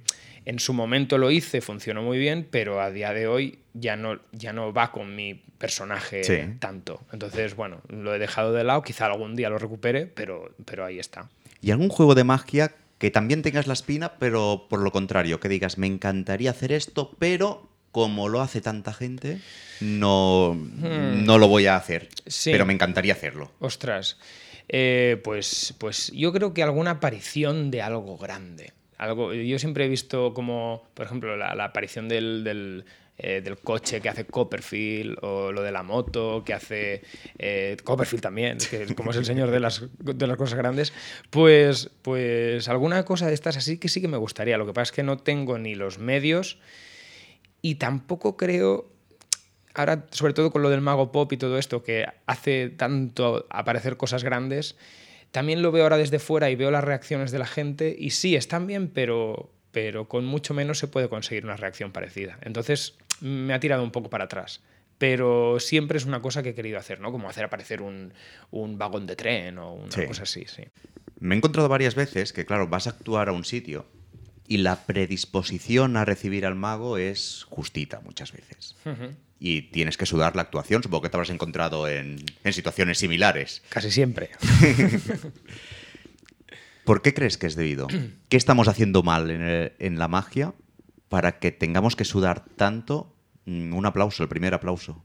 en 0.45 0.59
su 0.59 0.73
momento 0.73 1.19
lo 1.19 1.31
hice, 1.31 1.61
funcionó 1.61 2.03
muy 2.03 2.19
bien, 2.19 2.47
pero 2.51 2.81
a 2.81 2.91
día 2.91 3.13
de 3.13 3.27
hoy 3.27 3.59
ya 3.75 3.97
no, 3.97 4.21
ya 4.33 4.53
no 4.53 4.73
va 4.73 4.91
con 4.93 5.15
mi 5.15 5.35
personaje 5.59 6.25
Sí. 6.25 6.39
tanto. 6.59 7.01
Entonces, 7.13 7.55
bueno, 7.55 7.81
lo 7.89 8.15
he 8.15 8.19
dejado 8.19 8.53
de 8.53 8.65
lado, 8.65 8.83
quizá 8.83 9.07
algún 9.07 9.37
día 9.37 9.49
lo 9.51 9.59
recupere, 9.59 10.07
pero, 10.07 10.55
pero 10.65 10.85
ahí 10.85 10.99
está. 10.99 11.29
¿Y 11.61 11.71
algún 11.71 11.89
juego 11.89 12.15
de 12.15 12.25
magia 12.25 12.73
que 12.99 13.11
también 13.11 13.43
tengas 13.43 13.67
la 13.67 13.73
espina, 13.73 14.15
pero 14.19 14.67
por 14.69 14.81
lo 14.81 14.93
contrario, 14.93 15.41
que 15.41 15.49
digas, 15.49 15.79
me 15.79 15.87
encantaría 15.87 16.51
hacer 16.51 16.73
esto, 16.73 17.15
pero 17.19 17.69
como 17.91 18.29
lo 18.29 18.41
hace 18.41 18.61
tanta 18.61 18.93
gente, 18.93 19.41
no, 19.81 20.55
no 20.55 21.39
lo 21.39 21.49
voy 21.49 21.67
a 21.67 21.77
hacer. 21.77 22.05
Hmm. 22.05 22.31
Sí. 22.31 22.51
Pero 22.53 22.65
me 22.67 22.73
encantaría 22.73 23.13
hacerlo. 23.13 23.53
Ostras, 23.59 24.19
eh, 24.69 25.21
pues, 25.23 25.75
pues 25.79 26.11
yo 26.15 26.33
creo 26.33 26.55
que 26.55 26.63
alguna 26.63 26.93
aparición 26.93 27.71
de 27.71 27.83
algo 27.83 28.17
grande. 28.17 28.73
Algo, 28.99 29.33
yo 29.33 29.59
siempre 29.59 29.85
he 29.85 29.89
visto 29.89 30.33
como, 30.33 30.85
por 30.95 31.07
ejemplo, 31.07 31.37
la, 31.37 31.65
aparición 31.65 32.09
del, 32.09 32.45
del, 32.45 32.85
eh, 33.19 33.41
del 33.43 33.59
coche 33.59 34.01
que 34.01 34.09
hace 34.09 34.25
Copperfield 34.25 35.19
o 35.23 35.53
lo 35.53 35.63
de 35.63 35.73
la 35.73 35.83
moto 35.83 36.43
que 36.45 36.55
hace 36.55 37.03
eh, 37.39 37.77
Copperfield 37.83 38.23
también, 38.23 38.59
que 38.59 38.95
como 38.95 39.11
es 39.11 39.17
el 39.17 39.25
señor 39.25 39.51
de 39.51 39.61
las, 39.61 39.83
de 39.99 40.27
las 40.27 40.37
cosas 40.37 40.57
grandes, 40.57 40.93
pues, 41.31 41.91
pues 42.03 42.69
alguna 42.69 43.05
cosa 43.05 43.27
de 43.27 43.35
estas 43.35 43.57
así 43.57 43.79
que 43.79 43.89
sí 43.89 44.01
que 44.01 44.09
me 44.09 44.17
gustaría. 44.17 44.57
Lo 44.57 44.67
que 44.67 44.73
pasa 44.73 44.85
es 44.85 44.93
que 44.93 45.03
no 45.03 45.19
tengo 45.19 45.59
ni 45.59 45.75
los 45.75 45.99
medios 45.99 46.59
y 47.61 47.77
tampoco 47.77 48.37
creo 48.37 48.93
ahora, 49.75 50.07
sobre 50.11 50.33
todo 50.33 50.51
con 50.51 50.63
lo 50.63 50.71
del 50.71 50.81
mago 50.81 51.13
pop 51.13 51.33
y 51.33 51.37
todo 51.37 51.59
esto, 51.59 51.83
que 51.83 52.07
hace 52.27 52.69
tanto 52.71 53.47
aparecer 53.51 53.97
cosas 53.97 54.25
grandes, 54.25 54.77
también 55.33 55.61
lo 55.63 55.73
veo 55.73 55.83
ahora 55.83 55.97
desde 55.99 56.19
fuera 56.21 56.49
y 56.51 56.55
veo 56.57 56.71
las 56.71 56.85
reacciones 56.85 57.33
de 57.33 57.39
la 57.41 57.47
gente 57.47 57.95
y 57.99 58.11
sí, 58.11 58.37
están 58.37 58.67
bien, 58.69 58.89
pero, 58.89 59.51
pero 59.73 60.09
con 60.09 60.25
mucho 60.25 60.55
menos 60.55 60.79
se 60.79 60.87
puede 60.87 61.09
conseguir 61.09 61.45
una 61.45 61.57
reacción 61.57 61.91
parecida. 61.91 62.39
Entonces 62.43 62.95
me 63.21 63.53
ha 63.55 63.59
tirado 63.61 63.83
un 63.83 63.91
poco 63.91 64.09
para 64.11 64.25
atrás. 64.25 64.61
Pero 64.99 65.59
siempre 65.59 65.99
es 65.99 66.05
una 66.05 66.23
cosa 66.23 66.45
que 66.45 66.51
he 66.51 66.55
querido 66.55 66.79
hacer, 66.79 67.01
¿no? 67.01 67.11
Como 67.11 67.29
hacer 67.29 67.43
aparecer 67.45 67.83
un, 67.83 68.13
un 68.53 68.79
vagón 68.79 69.07
de 69.09 69.17
tren 69.17 69.59
o 69.59 69.73
una 69.73 69.91
Sí. 69.91 70.07
cosa 70.07 70.23
así, 70.23 70.45
sí. 70.47 70.63
Me 71.19 71.35
he 71.35 71.39
encontrado 71.39 71.69
varias 71.69 71.97
veces 71.97 72.33
que, 72.33 72.45
claro, 72.47 72.69
vas 72.69 72.87
a 72.87 72.91
actuar 72.91 73.29
a 73.29 73.33
un 73.33 73.45
sitio 73.45 73.85
y 74.47 74.59
la 74.59 74.85
predisposición 74.87 75.97
a 75.97 76.05
recibir 76.05 76.47
al 76.47 76.55
mago 76.55 76.99
es 76.99 77.47
justita 77.49 78.01
muchas 78.01 78.33
veces. 78.33 78.77
Y 79.45 79.63
tienes 79.73 79.97
que 79.97 80.07
sudar 80.07 80.37
la 80.37 80.43
actuación. 80.43 80.85
Supongo 80.85 81.03
que 81.03 81.09
te 81.09 81.17
habrás 81.17 81.31
encontrado 81.31 81.89
en, 81.89 82.25
en 82.45 82.53
situaciones 82.53 82.99
similares. 82.99 83.63
Casi 83.71 83.91
siempre. 83.91 84.31
¿Por 86.85 87.03
qué 87.03 87.15
crees 87.15 87.39
que 87.39 87.47
es 87.47 87.57
debido? 87.57 87.87
¿Qué 88.29 88.37
estamos 88.37 88.69
haciendo 88.69 89.03
mal 89.03 89.31
en, 89.31 89.43
el- 89.43 89.73
en 89.79 89.99
la 89.99 90.09
magia 90.09 90.55
para 91.09 91.39
que 91.39 91.53
tengamos 91.53 91.97
que 91.97 92.05
sudar 92.05 92.45
tanto? 92.57 93.15
Mm, 93.45 93.75
Un 93.75 93.87
aplauso, 93.87 94.23
el 94.23 94.29
primer 94.29 94.55
aplauso. 94.55 95.03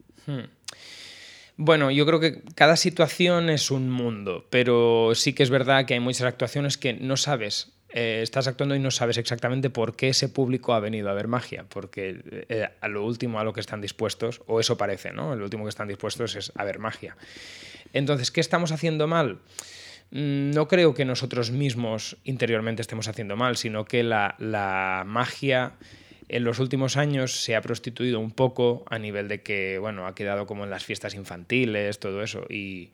Bueno, 1.55 1.89
yo 1.91 2.05
creo 2.05 2.19
que 2.19 2.43
cada 2.55 2.75
situación 2.75 3.49
es 3.49 3.71
un 3.71 3.89
mundo, 3.89 4.47
pero 4.49 5.11
sí 5.15 5.33
que 5.33 5.43
es 5.43 5.49
verdad 5.49 5.85
que 5.85 5.93
hay 5.95 5.99
muchas 5.99 6.23
actuaciones 6.27 6.77
que 6.77 6.93
no 6.93 7.17
sabes. 7.17 7.73
Eh, 7.89 8.19
estás 8.21 8.47
actuando 8.47 8.75
y 8.75 8.79
no 8.79 8.91
sabes 8.91 9.17
exactamente 9.17 9.69
por 9.69 9.95
qué 9.95 10.09
ese 10.09 10.29
público 10.29 10.73
ha 10.73 10.79
venido 10.79 11.09
a 11.09 11.13
ver 11.13 11.27
magia, 11.27 11.65
porque 11.69 12.21
eh, 12.49 12.69
a 12.81 12.87
lo 12.87 13.05
último 13.05 13.39
a 13.39 13.43
lo 13.43 13.53
que 13.53 13.61
están 13.61 13.81
dispuestos, 13.81 14.41
o 14.47 14.59
eso 14.59 14.77
parece, 14.77 15.11
¿no? 15.11 15.35
Lo 15.35 15.45
último 15.45 15.63
que 15.63 15.69
están 15.69 15.87
dispuestos 15.87 16.35
es 16.35 16.51
a 16.55 16.63
ver 16.63 16.79
magia. 16.79 17.15
Entonces, 17.93 18.31
¿qué 18.31 18.41
estamos 18.41 18.71
haciendo 18.71 19.07
mal? 19.07 19.39
Mm, 20.11 20.51
No 20.51 20.67
creo 20.67 20.93
que 20.93 21.05
nosotros 21.05 21.51
mismos 21.51 22.17
interiormente 22.23 22.81
estemos 22.81 23.07
haciendo 23.07 23.35
mal, 23.35 23.57
sino 23.57 23.85
que 23.85 24.03
la, 24.03 24.35
la 24.39 25.03
magia 25.05 25.73
en 26.29 26.43
los 26.43 26.59
últimos 26.59 26.97
años 26.97 27.41
se 27.41 27.55
ha 27.55 27.61
prostituido 27.61 28.19
un 28.19 28.31
poco 28.31 28.83
a 28.89 28.99
nivel 28.99 29.29
de 29.29 29.41
que, 29.41 29.77
bueno, 29.79 30.07
ha 30.07 30.15
quedado 30.15 30.45
como 30.45 30.65
en 30.65 30.69
las 30.69 30.83
fiestas 30.83 31.15
infantiles, 31.15 31.99
todo 31.99 32.21
eso. 32.21 32.45
Y, 32.49 32.91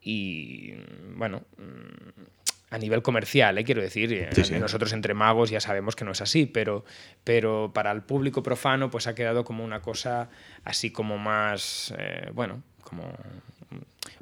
y, 0.00 0.74
bueno, 1.16 1.42
mm, 1.58 2.39
a 2.70 2.78
nivel 2.78 3.02
comercial, 3.02 3.58
¿eh? 3.58 3.64
quiero 3.64 3.82
decir, 3.82 4.12
eh, 4.12 4.28
Sí, 4.32 4.44
sí. 4.44 4.58
nosotros 4.58 4.92
entre 4.92 5.12
magos 5.12 5.50
ya 5.50 5.60
sabemos 5.60 5.96
que 5.96 6.04
no 6.04 6.12
es 6.12 6.20
así, 6.20 6.46
pero, 6.46 6.84
pero 7.24 7.72
para 7.74 7.90
el 7.90 8.02
público 8.02 8.42
profano 8.42 8.90
pues 8.90 9.06
ha 9.08 9.14
quedado 9.14 9.44
como 9.44 9.64
una 9.64 9.80
cosa 9.82 10.28
así 10.64 10.90
como 10.92 11.18
más, 11.18 11.92
eh, 11.98 12.30
bueno, 12.32 12.62
como... 12.84 13.12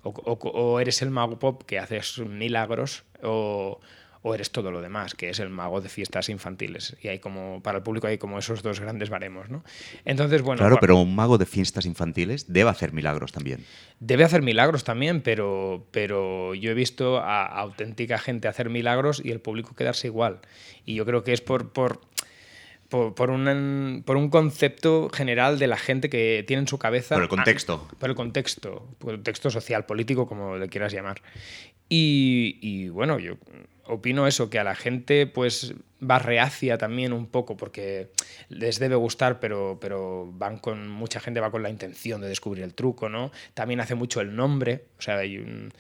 O, 0.03 0.11
o- 0.11 0.51
o 0.51 0.81
eres 0.81 1.03
el 1.03 1.11
mago 1.11 1.39
pop 1.39 1.63
que 1.67 1.79
haces 1.79 2.19
milagros 2.19 3.05
o, 3.23 3.81
o 4.29 4.35
eres 4.35 4.51
todo 4.51 4.71
lo 4.71 4.81
demás, 4.81 5.15
que 5.15 5.31
es 5.31 5.39
el 5.41 5.49
mago 5.49 5.81
de 5.81 5.89
fiestas 5.89 6.29
infantiles. 6.29 6.97
Y 7.03 7.09
hay 7.09 7.19
como, 7.19 7.63
para 7.63 7.79
el 7.79 7.85
público 7.85 8.07
hay 8.07 8.19
como 8.19 8.39
esos 8.39 8.63
dos 8.63 8.81
grandes 8.81 9.09
baremos, 9.09 9.49
¿no? 9.49 9.65
Entonces, 10.05 10.43
bueno, 10.43 10.59
claro, 10.59 10.79
pero 10.81 10.97
un 10.97 11.15
mago 11.15 11.39
de 11.39 11.47
fiestas 11.47 11.87
infantiles 11.87 12.53
debe 12.53 12.71
hacer 12.71 12.93
milagros 12.93 13.33
también. 13.33 13.65
Debe 14.01 14.25
hacer 14.25 14.43
milagros 14.43 14.85
también, 14.85 15.23
pero, 15.23 15.87
pero 15.91 16.55
yo 16.55 16.71
he 16.71 16.75
visto 16.75 17.19
a, 17.19 17.47
a 17.47 17.61
auténtica 17.61 18.19
gente 18.19 18.49
hacer 18.49 18.69
milagros 18.69 19.23
y 19.25 19.31
el 19.31 19.41
público 19.41 19.75
quedarse 19.75 20.09
igual. 20.09 20.41
Y 20.85 20.95
yo 20.95 21.07
creo 21.07 21.25
que 21.25 21.33
es 21.33 21.41
por, 21.41 21.73
por, 21.73 22.01
por, 22.89 23.15
por 23.15 23.31
un, 23.31 24.03
por 24.05 24.17
un 24.17 24.31
concepto 24.31 25.11
general 25.11 25.59
de 25.59 25.67
la 25.67 25.77
gente 25.77 26.11
que 26.11 26.45
tiene 26.47 26.63
en 26.63 26.69
su 26.69 26.79
cabeza... 26.79 27.15
Por 27.15 27.25
el 27.25 27.29
contexto. 27.29 27.87
Ah, 27.89 27.95
por 27.99 28.11
el 28.11 28.17
contexto, 28.17 28.89
por 28.99 29.11
el 29.11 29.17
contexto 29.17 29.51
social, 29.51 29.87
político, 29.87 30.27
como 30.27 30.57
le 30.57 30.69
quieras 30.69 30.93
llamar. 30.93 31.23
Y, 31.89 32.59
y, 32.61 32.89
bueno, 32.91 33.19
yo 33.19 33.35
opino 33.89 34.27
eso, 34.27 34.51
que 34.51 34.59
a 34.59 34.65
la 34.65 34.75
gente 34.75 35.27
pues 35.27 35.75
va 36.01 36.19
reacia 36.19 36.79
también 36.79 37.13
un 37.13 37.27
poco 37.27 37.57
porque 37.57 38.11
les 38.49 38.79
debe 38.79 38.95
gustar, 38.95 39.41
pero, 39.41 39.79
pero 39.81 40.31
van 40.33 40.59
con 40.59 40.89
mucha 40.89 41.21
gente 41.21 41.41
va 41.41 41.51
con 41.51 41.63
la 41.63 41.71
intención 41.71 42.21
de 42.21 42.29
descubrir 42.29 42.63
el 42.65 42.75
truco, 42.75 43.09
¿no? 43.09 43.33
También 43.55 43.81
hace 43.81 43.95
mucho 43.95 44.21
el 44.21 44.37
nombre, 44.37 44.85
o 44.99 45.03
sea, 45.03 45.19
hay 45.19 45.39
un... 45.39 45.73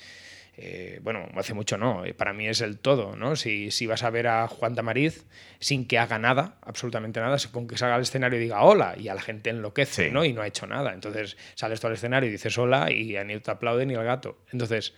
eh, 0.56 0.98
bueno, 1.04 1.28
hace 1.36 1.54
mucho 1.54 1.78
no, 1.78 2.04
eh, 2.04 2.14
para 2.14 2.32
mí 2.32 2.48
es 2.48 2.60
el 2.62 2.78
todo, 2.78 3.14
¿no? 3.14 3.36
Si, 3.36 3.70
si 3.70 3.86
vas 3.86 4.02
a 4.02 4.10
ver 4.10 4.26
a 4.26 4.48
Juan 4.48 4.74
Tamariz 4.74 5.24
sin 5.60 5.86
que 5.86 5.98
haga 6.00 6.18
nada, 6.18 6.56
absolutamente 6.62 7.20
nada, 7.20 7.36
con 7.52 7.68
que 7.68 7.76
salga 7.76 7.94
al 7.94 8.02
escenario 8.02 8.40
y 8.40 8.42
diga 8.42 8.62
hola, 8.64 8.96
y 8.98 9.06
a 9.06 9.14
la 9.14 9.22
gente 9.22 9.50
enloquece, 9.50 10.06
Sí. 10.06 10.10
¿no? 10.10 10.24
Y 10.24 10.32
no 10.32 10.42
ha 10.42 10.48
hecho 10.48 10.66
nada. 10.66 10.92
Entonces 10.94 11.36
sales 11.54 11.78
tú 11.80 11.86
al 11.86 11.92
escenario 11.92 12.28
y 12.28 12.32
dices 12.32 12.58
hola 12.58 12.90
y 12.90 13.14
a 13.16 13.22
ni 13.22 13.38
te 13.38 13.50
aplaude 13.52 13.86
ni 13.86 13.94
el 13.94 14.02
gato. 14.02 14.36
Entonces, 14.52 14.94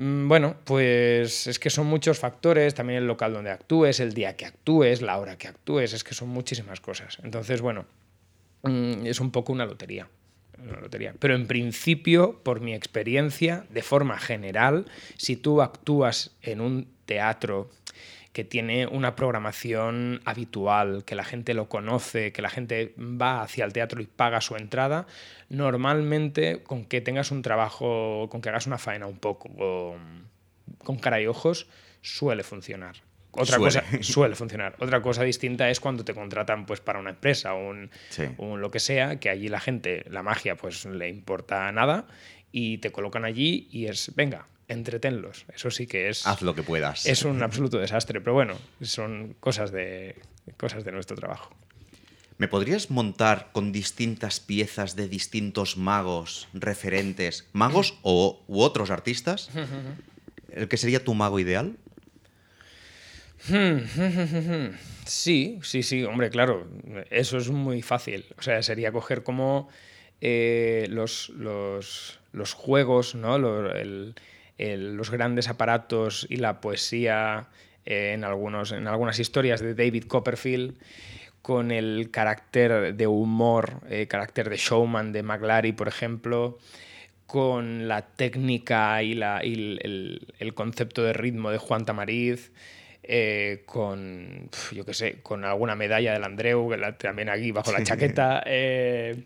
bueno, 0.00 0.54
pues 0.64 1.48
es 1.48 1.58
que 1.58 1.70
son 1.70 1.88
muchos 1.88 2.20
factores, 2.20 2.72
también 2.72 3.00
el 3.00 3.08
local 3.08 3.32
donde 3.32 3.50
actúes, 3.50 3.98
el 3.98 4.14
día 4.14 4.36
que 4.36 4.46
actúes, 4.46 5.02
la 5.02 5.18
hora 5.18 5.36
que 5.36 5.48
actúes, 5.48 5.92
es 5.92 6.04
que 6.04 6.14
son 6.14 6.28
muchísimas 6.28 6.80
cosas. 6.80 7.18
Entonces, 7.24 7.60
bueno, 7.60 7.84
mm, 8.62 9.06
es 9.06 9.18
un 9.18 9.32
poco 9.32 9.52
una 9.52 9.66
lotería. 9.66 10.08
una 10.62 10.80
lotería. 10.80 11.14
Pero 11.18 11.34
en 11.34 11.46
principio, 11.46 12.40
por 12.44 12.60
mi 12.60 12.74
experiencia, 12.74 13.64
de 13.70 13.82
forma 13.82 14.18
general, 14.18 14.86
si 15.16 15.36
tú 15.36 15.62
actúas 15.62 16.36
en 16.42 16.60
un 16.60 16.88
teatro 17.06 17.70
que 18.38 18.44
tiene 18.44 18.86
una 18.86 19.16
programación 19.16 20.20
habitual, 20.24 21.02
que 21.04 21.16
la 21.16 21.24
gente 21.24 21.54
lo 21.54 21.68
conoce, 21.68 22.30
que 22.30 22.40
la 22.40 22.48
gente 22.50 22.94
va 22.96 23.42
hacia 23.42 23.64
el 23.64 23.72
teatro 23.72 24.00
y 24.00 24.06
paga 24.06 24.40
su 24.40 24.54
entrada, 24.54 25.08
normalmente 25.48 26.62
con 26.62 26.84
que 26.84 27.00
tengas 27.00 27.32
un 27.32 27.42
trabajo, 27.42 28.28
con 28.30 28.40
que 28.40 28.48
hagas 28.50 28.68
una 28.68 28.78
faena 28.78 29.06
un 29.08 29.18
poco 29.18 29.48
con, 29.56 30.28
con 30.84 30.98
cara 30.98 31.20
y 31.20 31.26
ojos, 31.26 31.66
suele 32.00 32.44
funcionar. 32.44 32.94
Otra 33.32 33.56
Suele. 33.56 33.64
cosa 33.64 33.84
suele 34.02 34.34
funcionar. 34.36 34.76
Otra 34.78 35.02
cosa 35.02 35.24
distinta 35.24 35.68
es 35.68 35.80
cuando 35.80 36.04
te 36.04 36.14
contratan 36.14 36.64
pues 36.64 36.80
para 36.80 37.00
una 37.00 37.10
empresa 37.10 37.54
o 37.54 37.68
un, 37.70 37.90
Sí. 38.10 38.22
un 38.38 38.60
lo 38.60 38.70
que 38.70 38.78
sea, 38.78 39.18
que 39.18 39.30
allí 39.30 39.48
la 39.48 39.58
gente, 39.58 40.04
la 40.10 40.22
magia, 40.22 40.54
pues 40.54 40.84
le 40.84 41.08
importa 41.08 41.72
nada 41.72 42.06
y 42.52 42.78
te 42.78 42.92
colocan 42.92 43.24
allí 43.24 43.66
y 43.72 43.86
es, 43.86 44.12
venga, 44.14 44.46
entretenlos. 44.68 45.44
Eso 45.54 45.70
sí 45.70 45.86
que 45.86 46.08
es, 46.08 46.26
Haz 46.26 46.42
lo 46.42 46.54
que 46.54 46.62
puedas. 46.62 47.06
es 47.06 47.24
un 47.24 47.42
absoluto 47.42 47.78
desastre, 47.78 48.20
pero 48.20 48.34
bueno, 48.34 48.56
son 48.82 49.34
cosas 49.40 49.72
de, 49.72 50.14
cosas 50.56 50.84
de 50.84 50.92
nuestro 50.92 51.16
trabajo. 51.16 51.50
¿Me 52.38 52.46
podrías 52.46 52.90
montar 52.90 53.48
con 53.52 53.72
distintas 53.72 54.38
piezas 54.38 54.94
de 54.94 55.08
distintos 55.08 55.76
magos 55.76 56.46
referentes, 56.54 57.48
magos 57.52 57.98
o, 58.02 58.44
u 58.46 58.60
otros 58.60 58.90
artistas? 58.90 59.50
¿El 60.52 60.68
que 60.68 60.76
sería 60.76 61.02
tu 61.02 61.14
mago 61.14 61.40
ideal? 61.40 61.76
Sí, 65.06 65.58
sí, 65.62 65.82
sí, 65.82 66.04
hombre, 66.04 66.28
claro, 66.28 66.68
eso 67.10 67.38
es 67.38 67.48
muy 67.48 67.80
fácil. 67.80 68.26
O 68.38 68.42
sea, 68.42 68.62
sería 68.62 68.92
coger 68.92 69.22
como 69.22 69.70
eh, 70.20 70.86
los, 70.90 71.30
los, 71.30 72.18
los 72.32 72.52
juegos, 72.52 73.14
¿no? 73.14 73.36
El- 73.72 74.14
el- 74.58 74.94
los 74.94 75.10
grandes 75.10 75.48
aparatos 75.48 76.26
y 76.28 76.36
la 76.36 76.60
poesía 76.60 77.46
eh, 77.86 78.12
en, 78.14 78.24
algunos, 78.24 78.72
en 78.72 78.86
algunas 78.86 79.18
historias 79.18 79.60
de 79.60 79.74
David 79.74 80.04
Copperfield 80.04 80.74
con 81.42 81.70
el 81.70 82.10
carácter 82.10 82.94
de 82.94 83.06
humor, 83.06 83.80
eh, 83.88 84.06
carácter 84.06 84.50
de 84.50 84.56
showman 84.58 85.12
de 85.12 85.22
McLary, 85.22 85.72
por 85.72 85.88
ejemplo, 85.88 86.58
con 87.26 87.88
la 87.88 88.02
técnica 88.06 89.02
y, 89.02 89.14
la, 89.14 89.44
y 89.44 89.54
el, 89.54 89.78
el- 89.82 90.34
el 90.38 90.54
concepto 90.54 91.02
de 91.02 91.12
ritmo 91.12 91.50
de 91.50 91.58
Juan 91.58 91.84
Tamariz, 91.84 92.52
eh, 93.02 93.62
con, 93.66 94.50
yo 94.72 94.84
qué 94.84 94.92
sé, 94.92 95.20
con 95.22 95.44
alguna 95.44 95.74
medalla 95.74 96.12
del 96.12 96.24
Andreu, 96.24 96.68
que 96.68 96.76
la- 96.76 96.98
también 96.98 97.28
aquí 97.30 97.52
bajo 97.52 97.70
la 97.72 97.78
chaqueta, 97.84 98.42
eh, 98.44 99.24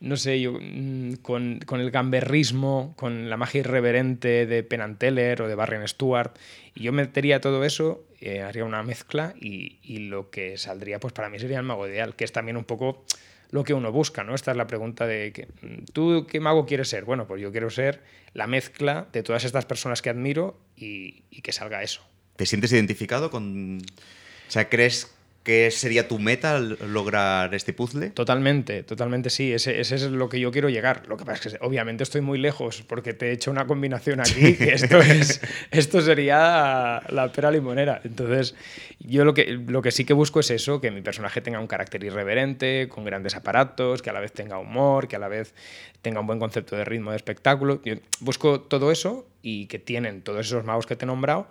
no 0.00 0.16
sé, 0.16 0.40
yo, 0.40 0.58
mm, 0.60 1.14
con, 1.22 1.60
con 1.64 1.80
el 1.80 1.90
gamberrismo, 1.90 2.94
con 2.96 3.30
la 3.30 3.36
magia 3.36 3.60
irreverente 3.60 4.46
de 4.46 4.62
Penn 4.62 4.96
Teller 4.96 5.42
o 5.42 5.48
de 5.48 5.54
Barry 5.54 5.76
Stewart, 5.88 6.32
y 6.74 6.84
yo 6.84 6.92
metería 6.92 7.40
todo 7.40 7.64
eso, 7.64 8.04
eh, 8.20 8.42
haría 8.42 8.64
una 8.64 8.82
mezcla 8.82 9.34
y, 9.40 9.78
y 9.82 9.98
lo 9.98 10.30
que 10.30 10.58
saldría, 10.58 11.00
pues 11.00 11.12
para 11.12 11.28
mí 11.28 11.38
sería 11.38 11.58
el 11.58 11.64
mago 11.64 11.88
ideal, 11.88 12.14
que 12.14 12.24
es 12.24 12.32
también 12.32 12.56
un 12.56 12.64
poco 12.64 13.04
lo 13.50 13.64
que 13.64 13.74
uno 13.74 13.92
busca, 13.92 14.24
¿no? 14.24 14.34
Esta 14.34 14.50
es 14.50 14.56
la 14.56 14.66
pregunta 14.66 15.06
de, 15.06 15.32
que, 15.32 15.48
¿tú 15.92 16.26
qué 16.28 16.40
mago 16.40 16.66
quieres 16.66 16.88
ser? 16.88 17.04
Bueno, 17.04 17.26
pues 17.26 17.40
yo 17.40 17.52
quiero 17.52 17.70
ser 17.70 18.02
la 18.34 18.46
mezcla 18.46 19.06
de 19.12 19.22
todas 19.22 19.44
estas 19.44 19.64
personas 19.64 20.02
que 20.02 20.10
admiro 20.10 20.58
y, 20.76 21.22
y 21.30 21.42
que 21.42 21.52
salga 21.52 21.82
eso. 21.82 22.02
¿Te 22.36 22.44
sientes 22.44 22.72
identificado 22.72 23.30
con... 23.30 23.78
O 23.78 24.50
sea, 24.50 24.68
¿crees 24.68 25.15
que 25.46 25.70
sería 25.70 26.08
tu 26.08 26.18
meta 26.18 26.58
lograr 26.58 27.54
este 27.54 27.72
puzzle? 27.72 28.10
Totalmente, 28.10 28.82
totalmente 28.82 29.30
sí. 29.30 29.52
Ese, 29.52 29.80
ese 29.80 29.94
es 29.94 30.02
lo 30.02 30.28
que 30.28 30.40
yo 30.40 30.50
quiero 30.50 30.68
llegar. 30.68 31.06
Lo 31.06 31.16
que 31.16 31.24
pasa 31.24 31.48
es 31.48 31.54
que 31.54 31.64
obviamente 31.64 32.02
estoy 32.02 32.20
muy 32.20 32.36
lejos 32.36 32.82
porque 32.82 33.14
te 33.14 33.28
he 33.28 33.30
hecho 33.30 33.52
una 33.52 33.64
combinación 33.64 34.18
aquí 34.18 34.54
que 34.56 34.74
esto, 34.74 34.98
es, 34.98 35.40
esto 35.70 36.00
sería 36.00 37.00
la 37.10 37.30
pera 37.32 37.52
limonera. 37.52 38.00
Entonces, 38.02 38.56
yo 38.98 39.24
lo 39.24 39.34
que, 39.34 39.52
lo 39.52 39.82
que 39.82 39.92
sí 39.92 40.04
que 40.04 40.14
busco 40.14 40.40
es 40.40 40.50
eso, 40.50 40.80
que 40.80 40.90
mi 40.90 41.00
personaje 41.00 41.40
tenga 41.40 41.60
un 41.60 41.68
carácter 41.68 42.02
irreverente, 42.02 42.88
con 42.88 43.04
grandes 43.04 43.36
aparatos, 43.36 44.02
que 44.02 44.10
a 44.10 44.12
la 44.12 44.18
vez 44.18 44.32
tenga 44.32 44.58
humor, 44.58 45.06
que 45.06 45.14
a 45.14 45.20
la 45.20 45.28
vez 45.28 45.54
tenga 46.02 46.18
un 46.18 46.26
buen 46.26 46.40
concepto 46.40 46.74
de 46.74 46.84
ritmo 46.84 47.12
de 47.12 47.18
espectáculo. 47.18 47.80
Yo 47.84 47.94
busco 48.18 48.62
todo 48.62 48.90
eso 48.90 49.28
y 49.42 49.66
que 49.66 49.78
tienen 49.78 50.22
todos 50.22 50.44
esos 50.44 50.64
magos 50.64 50.86
que 50.86 50.96
te 50.96 51.04
he 51.04 51.06
nombrado 51.06 51.46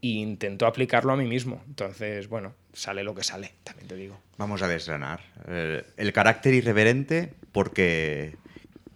e 0.00 0.08
intento 0.08 0.66
aplicarlo 0.66 1.12
a 1.12 1.16
mí 1.16 1.26
mismo. 1.26 1.62
Entonces, 1.66 2.28
bueno, 2.28 2.54
sale 2.76 3.02
lo 3.02 3.14
que 3.14 3.24
sale, 3.24 3.52
también 3.64 3.88
te 3.88 3.96
digo. 3.96 4.20
Vamos 4.36 4.62
a 4.62 4.68
desgranar. 4.68 5.20
Eh, 5.48 5.82
el 5.96 6.12
carácter 6.12 6.54
irreverente, 6.54 7.32
porque... 7.52 8.36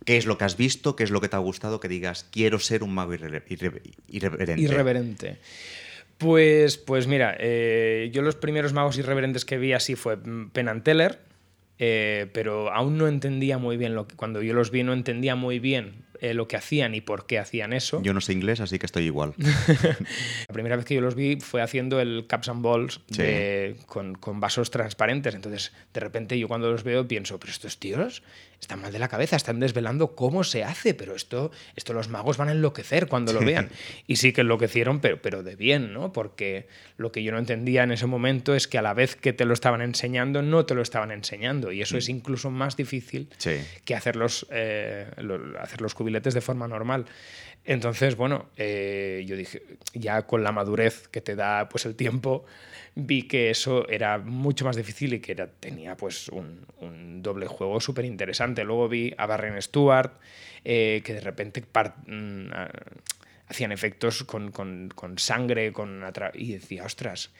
¿Qué 0.06 0.16
es 0.16 0.24
lo 0.26 0.38
que 0.38 0.44
has 0.44 0.56
visto? 0.56 0.96
¿Qué 0.96 1.04
es 1.04 1.10
lo 1.10 1.20
que 1.20 1.28
te 1.28 1.36
ha 1.36 1.40
gustado? 1.40 1.78
Que 1.78 1.86
digas, 1.86 2.26
quiero 2.32 2.58
ser 2.58 2.82
un 2.82 2.92
mago 2.94 3.12
irre- 3.14 3.44
irre- 3.48 3.82
irreverente. 4.08 4.62
Irreverente. 4.62 5.36
Pues, 6.18 6.78
pues 6.78 7.06
mira, 7.06 7.36
eh, 7.38 8.10
yo 8.12 8.22
los 8.22 8.34
primeros 8.34 8.72
magos 8.72 8.98
irreverentes 8.98 9.44
que 9.44 9.58
vi 9.58 9.72
así 9.74 9.96
fue 9.96 10.16
mm, 10.16 10.50
Penn 10.50 10.68
and 10.68 10.82
Teller, 10.82 11.18
eh, 11.78 12.28
pero 12.32 12.72
aún 12.72 12.98
no 12.98 13.08
entendía 13.08 13.58
muy 13.58 13.76
bien 13.76 13.94
lo 13.94 14.08
que, 14.08 14.16
cuando 14.16 14.42
yo 14.42 14.52
los 14.54 14.70
vi 14.70 14.82
no 14.82 14.92
entendía 14.94 15.34
muy 15.34 15.58
bien 15.58 16.04
eh, 16.20 16.34
lo 16.34 16.46
que 16.48 16.56
hacían 16.56 16.94
y 16.94 17.00
por 17.00 17.26
qué 17.26 17.38
hacían 17.38 17.72
eso. 17.72 18.00
Yo 18.02 18.12
no 18.14 18.20
sé 18.20 18.32
inglés, 18.32 18.60
así 18.60 18.78
que 18.78 18.86
estoy 18.86 19.04
igual. 19.04 19.34
La 20.48 20.52
primera 20.52 20.76
vez 20.76 20.84
que 20.84 20.94
yo 20.94 21.00
los 21.00 21.14
vi 21.14 21.38
fue 21.40 21.62
haciendo 21.62 22.00
el 22.00 22.26
Caps 22.26 22.48
and 22.48 22.62
Balls 22.62 23.00
Sí. 23.10 23.22
de- 23.22 23.76
con, 23.86 24.14
con 24.14 24.40
vasos 24.40 24.70
transparentes. 24.70 25.34
Entonces, 25.34 25.72
de 25.92 26.00
repente 26.00 26.38
yo 26.38 26.48
cuando 26.48 26.70
los 26.70 26.84
veo 26.84 27.06
pienso, 27.08 27.38
pero 27.38 27.52
estos 27.52 27.78
tíos 27.78 28.22
están 28.60 28.82
mal 28.82 28.92
de 28.92 28.98
la 28.98 29.08
cabeza, 29.08 29.36
están 29.36 29.58
desvelando 29.58 30.14
cómo 30.14 30.44
se 30.44 30.64
hace, 30.64 30.92
pero 30.92 31.14
esto, 31.14 31.50
esto 31.76 31.94
los 31.94 32.08
magos 32.10 32.36
van 32.36 32.48
a 32.48 32.52
enloquecer 32.52 33.06
cuando 33.06 33.32
lo 33.32 33.40
vean. 33.40 33.70
Y 34.06 34.16
sí 34.16 34.34
que 34.34 34.42
enloquecieron, 34.42 35.00
pero, 35.00 35.22
pero 35.22 35.42
de 35.42 35.56
bien, 35.56 35.94
¿no? 35.94 36.12
Porque 36.12 36.68
lo 36.98 37.10
que 37.10 37.22
yo 37.22 37.32
no 37.32 37.38
entendía 37.38 37.84
en 37.84 37.92
ese 37.92 38.04
momento 38.04 38.54
es 38.54 38.68
que 38.68 38.76
a 38.76 38.82
la 38.82 38.92
vez 38.92 39.16
que 39.16 39.32
te 39.32 39.46
lo 39.46 39.54
estaban 39.54 39.80
enseñando, 39.80 40.42
no 40.42 40.66
te 40.66 40.74
lo 40.74 40.82
estaban 40.82 41.10
enseñando. 41.10 41.72
Y 41.72 41.80
eso 41.80 41.96
es 41.96 42.10
incluso 42.10 42.50
más 42.50 42.76
difícil 42.76 43.30
Sí. 43.38 43.52
que 43.86 43.94
hacer 43.94 44.16
los, 44.16 44.46
eh, 44.50 45.06
lo- 45.16 45.58
hacer 45.58 45.80
los 45.80 45.94
de 46.34 46.40
forma 46.40 46.66
normal. 46.68 47.06
Entonces, 47.64 48.16
bueno, 48.16 48.48
eh, 48.56 49.22
yo 49.26 49.36
dije, 49.36 49.62
ya 49.92 50.22
con 50.22 50.42
la 50.42 50.52
madurez 50.52 51.08
que 51.08 51.20
te 51.20 51.36
da 51.36 51.68
pues, 51.68 51.84
el 51.84 51.94
tiempo, 51.94 52.44
vi 52.94 53.24
que 53.28 53.50
eso 53.50 53.86
era 53.88 54.18
mucho 54.18 54.64
más 54.64 54.76
difícil 54.76 55.14
y 55.14 55.20
que 55.20 55.32
era, 55.32 55.46
tenía 55.46 55.96
pues 55.96 56.28
un, 56.28 56.66
doble 57.22 57.46
juego 57.46 57.80
súper 57.80 58.06
interesante. 58.06 58.64
Luego 58.64 58.88
vi 58.88 59.14
a 59.18 59.26
Barren 59.26 59.60
Stewart, 59.60 60.12
eh, 60.64 61.02
que 61.04 61.14
de 61.14 61.20
repente 61.20 61.62
mm, 62.06 62.46
hacían 63.46 63.72
efectos 63.72 64.24
con, 64.24 64.50
con- 64.52 64.88
con 64.94 65.18
sangre, 65.18 65.72
con 65.72 66.02
y 66.34 66.52
decía, 66.52 66.84
ostras, 66.84 67.30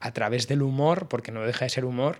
a 0.00 0.12
través 0.12 0.48
del 0.48 0.62
humor, 0.62 1.08
porque 1.08 1.32
no 1.32 1.42
deja 1.42 1.64
de 1.66 1.70
ser 1.70 1.84
humor, 1.84 2.18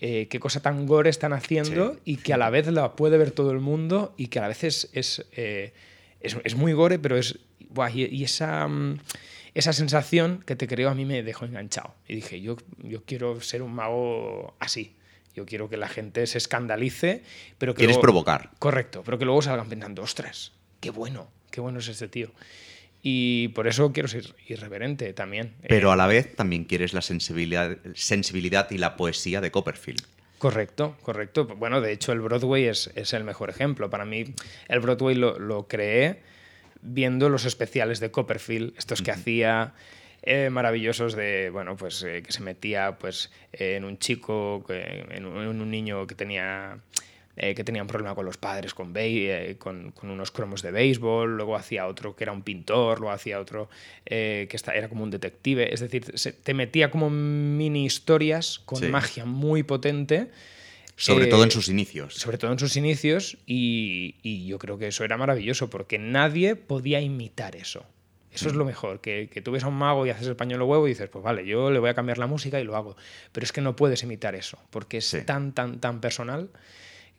eh, 0.00 0.28
qué 0.28 0.40
cosa 0.40 0.60
tan 0.60 0.86
gore 0.86 1.10
están 1.10 1.32
haciendo 1.32 1.94
Sí. 1.94 2.00
y 2.04 2.16
que 2.16 2.32
a 2.32 2.36
la 2.36 2.50
vez 2.50 2.66
la 2.68 2.96
puede 2.96 3.18
ver 3.18 3.30
todo 3.30 3.50
el 3.52 3.60
mundo 3.60 4.14
y 4.16 4.28
que 4.28 4.38
a 4.38 4.42
la 4.42 4.48
vez 4.48 4.64
es, 4.64 4.90
es, 4.92 5.24
eh, 5.32 5.72
es- 6.20 6.36
es 6.44 6.54
muy 6.56 6.72
gore, 6.72 6.98
pero 6.98 7.16
es... 7.16 7.38
buah, 7.68 7.90
y, 7.90 8.04
y 8.06 8.24
esa, 8.24 8.66
mm, 8.68 8.98
esa 9.54 9.72
sensación 9.72 10.42
que 10.46 10.56
te 10.56 10.66
creo 10.68 10.90
a 10.90 10.94
mí 10.94 11.04
me 11.04 11.22
dejó 11.22 11.44
enganchado. 11.44 11.94
Y 12.08 12.16
dije, 12.16 12.40
yo, 12.40 12.56
yo 12.82 13.02
quiero 13.04 13.40
ser 13.40 13.62
un 13.62 13.74
mago 13.74 14.54
así. 14.60 14.94
Yo 15.34 15.46
quiero 15.46 15.68
que 15.70 15.78
la 15.78 15.88
gente 15.88 16.26
se 16.26 16.36
escandalice, 16.38 17.22
pero 17.58 17.72
que... 17.74 17.78
Quieres 17.78 17.96
luego- 17.96 18.02
provocar. 18.02 18.50
Correcto, 18.58 19.02
pero 19.04 19.18
que 19.18 19.24
luego 19.24 19.40
salgan 19.42 19.68
pensando, 19.68 20.02
ostras, 20.02 20.52
qué 20.80 20.90
bueno, 20.90 21.30
qué 21.50 21.60
bueno 21.62 21.78
es 21.78 21.88
este 21.88 22.08
tío. 22.08 22.30
Y 23.02 23.48
por 23.48 23.66
eso 23.66 23.92
quiero 23.92 24.08
ser 24.08 24.34
irreverente 24.46 25.12
también. 25.12 25.54
Pero 25.68 25.90
Eh, 25.90 25.92
a 25.92 25.96
la 25.96 26.06
vez 26.06 26.36
también 26.36 26.64
quieres 26.64 26.92
la 26.92 27.02
sensibilidad, 27.02 27.76
sensibilidad 27.94 28.70
y 28.70 28.78
la 28.78 28.96
poesía 28.96 29.40
de 29.40 29.50
Copperfield. 29.50 30.00
Correcto, 30.38 30.96
correcto. 31.02 31.46
Bueno, 31.46 31.80
de 31.80 31.92
hecho 31.92 32.12
el 32.12 32.20
Broadway 32.20 32.64
es, 32.66 32.90
es 32.94 33.12
el 33.12 33.24
mejor 33.24 33.50
ejemplo. 33.50 33.90
Para 33.90 34.04
mí 34.04 34.24
el 34.68 34.80
Broadway 34.80 35.14
lo, 35.16 35.38
lo 35.38 35.66
creé 35.68 36.20
viendo 36.80 37.28
los 37.28 37.44
especiales 37.44 38.00
de 38.00 38.10
Copperfield, 38.10 38.74
estos 38.76 39.02
que 39.02 39.10
hacía 39.12 39.72
eh, 40.24 40.50
maravillosos 40.50 41.14
de, 41.14 41.50
bueno, 41.50 41.76
pues 41.76 42.02
eh, 42.04 42.22
que 42.24 42.32
se 42.32 42.40
metía 42.42 42.98
pues 42.98 43.30
en 43.52 43.84
un 43.84 43.98
chico, 43.98 44.64
que- 44.66 45.06
en 45.10 45.26
un, 45.26 45.42
en 45.42 45.60
un 45.60 45.70
niño 45.70 46.06
que 46.06 46.14
tenía... 46.14 46.78
eh, 47.36 47.54
que 47.54 47.64
tenía 47.64 47.80
un 47.82 47.88
problema 47.88 48.14
con 48.14 48.24
los 48.26 48.36
padres, 48.36 48.74
con, 48.74 48.92
eh, 48.96 49.56
con, 49.58 49.90
con 49.92 50.10
unos 50.10 50.30
cromos 50.30 50.60
de 50.62 50.70
béisbol, 50.70 51.36
luego 51.36 51.56
hacía 51.56 51.86
otro 51.86 52.14
que 52.14 52.24
era 52.24 52.32
un 52.32 52.42
pintor, 52.42 53.00
luego 53.00 53.12
hacía 53.14 53.40
otro 53.40 53.68
eh, 54.04 54.46
que 54.50 54.56
esta- 54.56 54.74
era 54.74 54.88
como 54.88 55.02
un 55.02 55.10
detective, 55.10 55.72
es 55.72 55.80
decir, 55.80 56.18
se- 56.18 56.32
te 56.32 56.52
metía 56.54 56.90
como 56.90 57.08
mini 57.10 57.84
historias 57.86 58.58
con 58.64 58.80
Sí. 58.80 58.86
magia 58.88 59.24
muy 59.24 59.62
potente. 59.62 60.30
Sobre 60.94 61.24
eh, 61.24 61.28
todo 61.28 61.42
en 61.42 61.50
sus 61.50 61.68
inicios. 61.68 62.14
sobre 62.14 62.36
todo 62.36 62.52
en 62.52 62.58
sus 62.58 62.76
inicios, 62.76 63.38
y, 63.46 64.16
y 64.22 64.46
yo 64.46 64.58
creo 64.58 64.76
que 64.78 64.88
eso 64.88 65.02
era 65.04 65.16
maravilloso, 65.16 65.70
porque 65.70 65.98
nadie 65.98 66.54
podía 66.54 67.00
imitar 67.00 67.56
eso. 67.56 67.84
Eso 68.30 68.48
es 68.48 68.54
lo 68.54 68.64
mejor, 68.64 69.00
que, 69.02 69.28
que 69.30 69.42
tú 69.42 69.52
ves 69.52 69.62
a 69.64 69.68
un 69.68 69.74
mago 69.74 70.06
y 70.06 70.10
haces 70.10 70.26
el 70.26 70.36
pañuelo 70.36 70.64
huevo 70.66 70.86
y 70.86 70.90
dices, 70.92 71.10
pues 71.10 71.22
vale, 71.22 71.44
yo 71.46 71.70
le 71.70 71.78
voy 71.78 71.90
a 71.90 71.94
cambiar 71.94 72.16
la 72.16 72.26
música 72.26 72.58
y 72.60 72.64
lo 72.64 72.76
hago. 72.76 72.96
Pero 73.30 73.44
es 73.44 73.52
que 73.52 73.60
no 73.60 73.76
puedes 73.76 74.02
imitar 74.04 74.34
eso, 74.34 74.58
porque 74.70 74.98
es 74.98 75.06
Sí. 75.06 75.22
tan, 75.22 75.52
tan, 75.52 75.80
tan 75.80 76.00
personal 76.00 76.48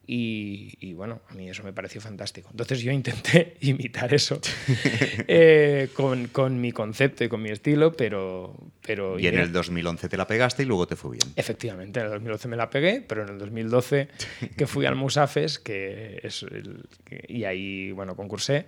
Y, 0.05 0.73
y, 0.81 0.93
bueno, 0.93 1.21
a 1.29 1.33
mí 1.33 1.49
eso 1.49 1.63
me 1.63 1.71
pareció 1.71 2.01
fantástico. 2.01 2.49
Entonces 2.51 2.81
yo 2.81 2.91
intenté 2.91 3.55
imitar 3.61 4.13
eso 4.13 4.39
eh, 5.27 5.89
con, 5.93 6.27
con, 6.27 6.59
mi 6.59 6.73
concepto 6.73 7.23
y 7.23 7.29
con 7.29 7.41
mi 7.41 7.51
estilo, 7.51 7.93
pero... 7.93 8.53
pero 8.85 9.17
y 9.17 9.27
en 9.27 9.39
el 9.39 9.53
2011 9.53 10.09
te 10.09 10.17
la 10.17 10.27
pegaste 10.27 10.63
y 10.63 10.65
luego 10.65 10.87
te 10.87 10.97
fue 10.97 11.11
bien. 11.11 11.33
Efectivamente, 11.37 12.01
en 12.01 12.07
el 12.07 12.11
2011 12.13 12.47
me 12.49 12.57
la 12.57 12.69
pegué, 12.69 13.01
pero 13.07 13.23
en 13.23 13.29
el 13.29 13.39
2012 13.39 14.09
que 14.57 14.67
fui 14.67 14.85
al 14.85 14.95
Musafes, 14.95 15.57
que 15.57 16.19
es 16.21 16.43
el, 16.43 16.85
y 17.27 17.45
ahí, 17.45 17.91
bueno, 17.93 18.17
concursé, 18.17 18.65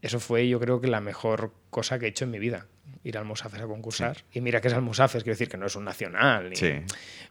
eso 0.00 0.18
fue 0.18 0.48
yo 0.48 0.58
creo 0.58 0.80
que 0.80 0.88
la 0.88 1.00
mejor 1.00 1.52
cosa 1.70 2.00
que 2.00 2.06
he 2.06 2.08
hecho 2.08 2.24
en 2.24 2.32
mi 2.32 2.40
vida 2.40 2.66
ir 3.04 3.18
al 3.18 3.24
Musafes 3.24 3.60
a 3.60 3.66
concursar. 3.66 4.16
Sí. 4.18 4.24
Y 4.38 4.40
mira 4.40 4.60
que 4.60 4.68
es 4.68 4.74
al 4.74 4.82
Musafes, 4.82 5.22
quiero 5.22 5.34
decir 5.34 5.48
que 5.48 5.56
no 5.56 5.66
es 5.66 5.76
un 5.76 5.84
nacional. 5.84 6.50
Ni, 6.50 6.56
sí. 6.56 6.72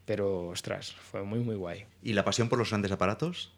Pero, 0.05 0.47
ostras, 0.47 0.91
fue 0.91 1.23
muy, 1.23 1.39
muy 1.39 1.55
guay. 1.55 1.85
¿Y 2.03 2.13
la 2.13 2.23
pasión 2.25 2.49
por 2.49 2.59
los 2.59 2.69
grandes 2.69 2.91
aparatos? 2.91 3.53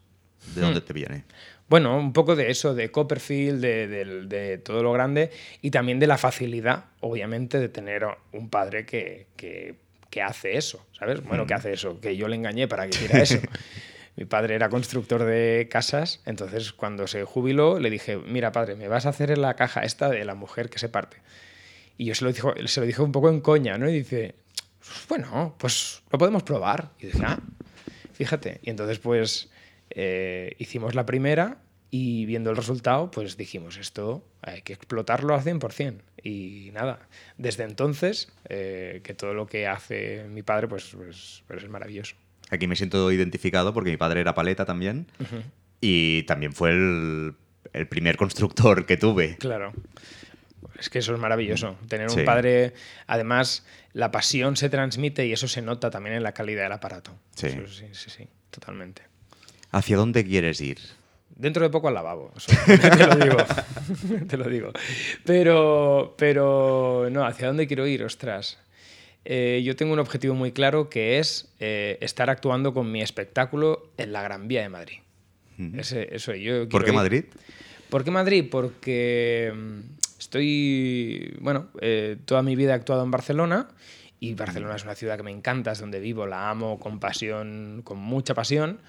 ¿De 0.55 0.61
dónde 0.61 0.81
Hmm. 0.81 0.83
te 0.85 0.93
viene? 0.93 1.23
Bueno, 1.69 1.97
un 1.97 2.11
poco 2.11 2.35
de 2.35 2.51
eso, 2.51 2.75
de 2.75 2.91
Copperfield, 2.91 3.61
de, 3.61 3.87
de, 3.87 4.05
de, 4.25 4.57
todo 4.57 4.83
lo 4.83 4.91
grande 4.91 5.31
y 5.61 5.71
también 5.71 5.99
de 5.99 6.07
la 6.07 6.17
facilidad, 6.17 6.85
obviamente, 6.99 7.59
de 7.59 7.69
tener 7.69 8.05
un 8.33 8.49
padre 8.49 8.85
que, 8.85 9.27
que, 9.37 9.75
que 10.09 10.21
hace 10.21 10.57
eso, 10.57 10.85
¿sabes? 10.91 11.23
Bueno, 11.23 11.47
que 11.47 11.53
hace 11.53 11.71
eso, 11.71 11.99
que 12.01 12.17
yo 12.17 12.27
le 12.27 12.35
engañé 12.35 12.67
para 12.67 12.83
que 12.83 12.89
hiciera 12.95 13.19
eso. 13.21 13.39
Mi 14.15 14.25
padre 14.25 14.53
era 14.53 14.69
constructor 14.69 15.23
de 15.23 15.67
casas, 15.71 16.21
entonces 16.25 16.71
cuando 16.73 17.07
se 17.07 17.23
jubiló 17.23 17.79
le 17.79 17.89
dije, 17.89 18.17
mira 18.17 18.51
padre, 18.51 18.75
me 18.75 18.87
vas 18.87 19.07
a 19.07 19.09
hacer 19.09 19.31
en 19.31 19.41
la 19.41 19.55
caja 19.55 19.81
esta 19.85 20.09
de 20.09 20.23
la 20.25 20.35
mujer 20.35 20.69
que 20.69 20.77
se 20.77 20.87
parte. 20.89 21.17
Y 21.97 22.05
yo 22.05 22.15
se 22.15 22.25
lo, 22.25 22.31
dijo, 22.31 22.53
se 22.65 22.79
lo 22.79 22.85
dije 22.85 23.01
un 23.01 23.11
poco 23.11 23.29
en 23.29 23.41
coña, 23.41 23.77
¿no? 23.77 23.89
Y 23.89 23.93
dice, 23.93 24.35
bueno, 25.07 25.55
pues 25.57 26.03
lo 26.11 26.17
podemos 26.17 26.43
probar. 26.43 26.91
Y 26.99 27.07
dije, 27.07 27.23
ah, 27.25 27.39
fíjate. 28.13 28.59
Y 28.63 28.69
entonces, 28.69 28.99
pues, 28.99 29.49
eh, 29.89 30.55
hicimos 30.59 30.95
la 30.95 31.05
primera 31.05 31.57
y 31.91 32.25
viendo 32.25 32.49
el 32.49 32.55
resultado, 32.57 33.11
pues 33.11 33.37
dijimos, 33.37 33.77
esto 33.77 34.25
hay 34.41 34.63
que 34.63 34.73
explotarlo 34.73 35.35
al 35.35 35.41
100%. 35.41 36.01
Y 36.23 36.71
nada, 36.73 37.07
desde 37.37 37.63
entonces, 37.63 38.31
eh, 38.49 39.01
que 39.03 39.13
todo 39.13 39.33
lo 39.33 39.45
que 39.45 39.67
hace 39.67 40.25
mi 40.29 40.41
padre, 40.41 40.67
pues, 40.67 40.95
pues, 40.95 41.43
pues, 41.47 41.63
es 41.63 41.69
maravilloso. 41.69 42.15
Aquí 42.49 42.67
me 42.67 42.75
siento 42.75 43.11
identificado 43.11 43.73
porque 43.73 43.91
mi 43.91 43.97
padre 43.97 44.21
era 44.21 44.33
paleta 44.33 44.65
también 44.65 45.07
uh 45.19 45.23
-huh. 45.23 45.43
y 45.81 46.23
también 46.23 46.53
fue 46.53 46.71
el, 46.71 47.35
el 47.73 47.87
primer 47.87 48.17
constructor 48.17 48.85
que 48.85 48.97
tuve. 48.97 49.37
Claro. 49.37 49.73
Es 50.79 50.89
que 50.89 50.99
eso 50.99 51.13
es 51.13 51.19
maravilloso. 51.19 51.77
Tener 51.87 52.09
un 52.09 52.25
padre, 52.25 52.73
además, 53.07 53.65
la 53.93 54.11
pasión 54.11 54.57
se 54.57 54.69
transmite 54.69 55.25
y 55.25 55.33
eso 55.33 55.47
se 55.47 55.61
nota 55.61 55.89
también 55.89 56.15
en 56.15 56.23
la 56.23 56.33
calidad 56.33 56.63
del 56.63 56.71
aparato. 56.71 57.11
Sí, 57.35 57.47
eso, 57.47 57.67
sí, 57.67 57.85
sí, 57.91 58.09
sí, 58.09 58.27
totalmente. 58.49 59.03
¿Hacia 59.71 59.97
dónde 59.97 60.23
quieres 60.23 60.61
ir? 60.61 60.79
Dentro 61.35 61.63
de 61.63 61.69
poco 61.69 61.87
al 61.87 61.95
lavabo, 61.95 62.31
eso, 62.37 62.51
te 62.97 63.07
lo 63.07 63.15
digo. 63.15 63.37
te 64.27 64.37
lo 64.37 64.49
digo. 64.49 64.71
Pero, 65.25 66.15
pero, 66.17 67.07
no, 67.11 67.25
¿hacia 67.25 67.47
dónde 67.47 67.65
quiero 67.67 67.87
ir? 67.87 68.03
Ostras. 68.03 68.59
Eh, 69.25 69.61
yo 69.63 69.75
tengo 69.75 69.93
un 69.93 69.99
objetivo 69.99 70.35
muy 70.35 70.51
claro 70.51 70.89
que 70.89 71.17
es 71.19 71.53
eh, 71.59 71.97
estar 72.01 72.29
actuando 72.29 72.73
con 72.73 72.91
mi 72.91 73.01
espectáculo 73.01 73.91
en 73.97 74.11
la 74.11 74.21
Gran 74.21 74.47
Vía 74.47 74.61
de 74.61 74.69
Madrid. 74.69 74.97
Uh 75.57 75.61
-huh. 75.63 75.79
Ese, 75.79 76.13
eso, 76.13 76.35
yo 76.35 76.67
¿Por 76.67 76.83
qué 76.83 76.91
ir. 76.91 76.95
Madrid? 76.95 77.23
¿Por 77.89 78.03
qué 78.03 78.11
Madrid? 78.11 78.45
Porque 78.49 79.53
mm, 79.55 79.79
estoy, 80.23 81.37
bueno, 81.39 81.67
eh, 81.81 82.17
toda 82.25 82.41
mi 82.41 82.55
vida 82.55 82.71
he 82.71 82.75
actuado 82.75 83.03
en 83.03 83.11
Barcelona 83.11 83.67
y 84.19 84.33
Barcelona 84.35 84.75
es 84.75 84.83
una 84.83 84.95
ciudad 84.95 85.17
que 85.17 85.23
me 85.23 85.31
encanta, 85.31 85.71
es 85.73 85.79
donde 85.79 85.99
vivo, 85.99 86.25
la 86.25 86.49
amo 86.49 86.79
con 86.79 86.99
pasión, 86.99 87.81
con 87.83 87.99
mucha 87.99 88.33
pasión. 88.33 88.79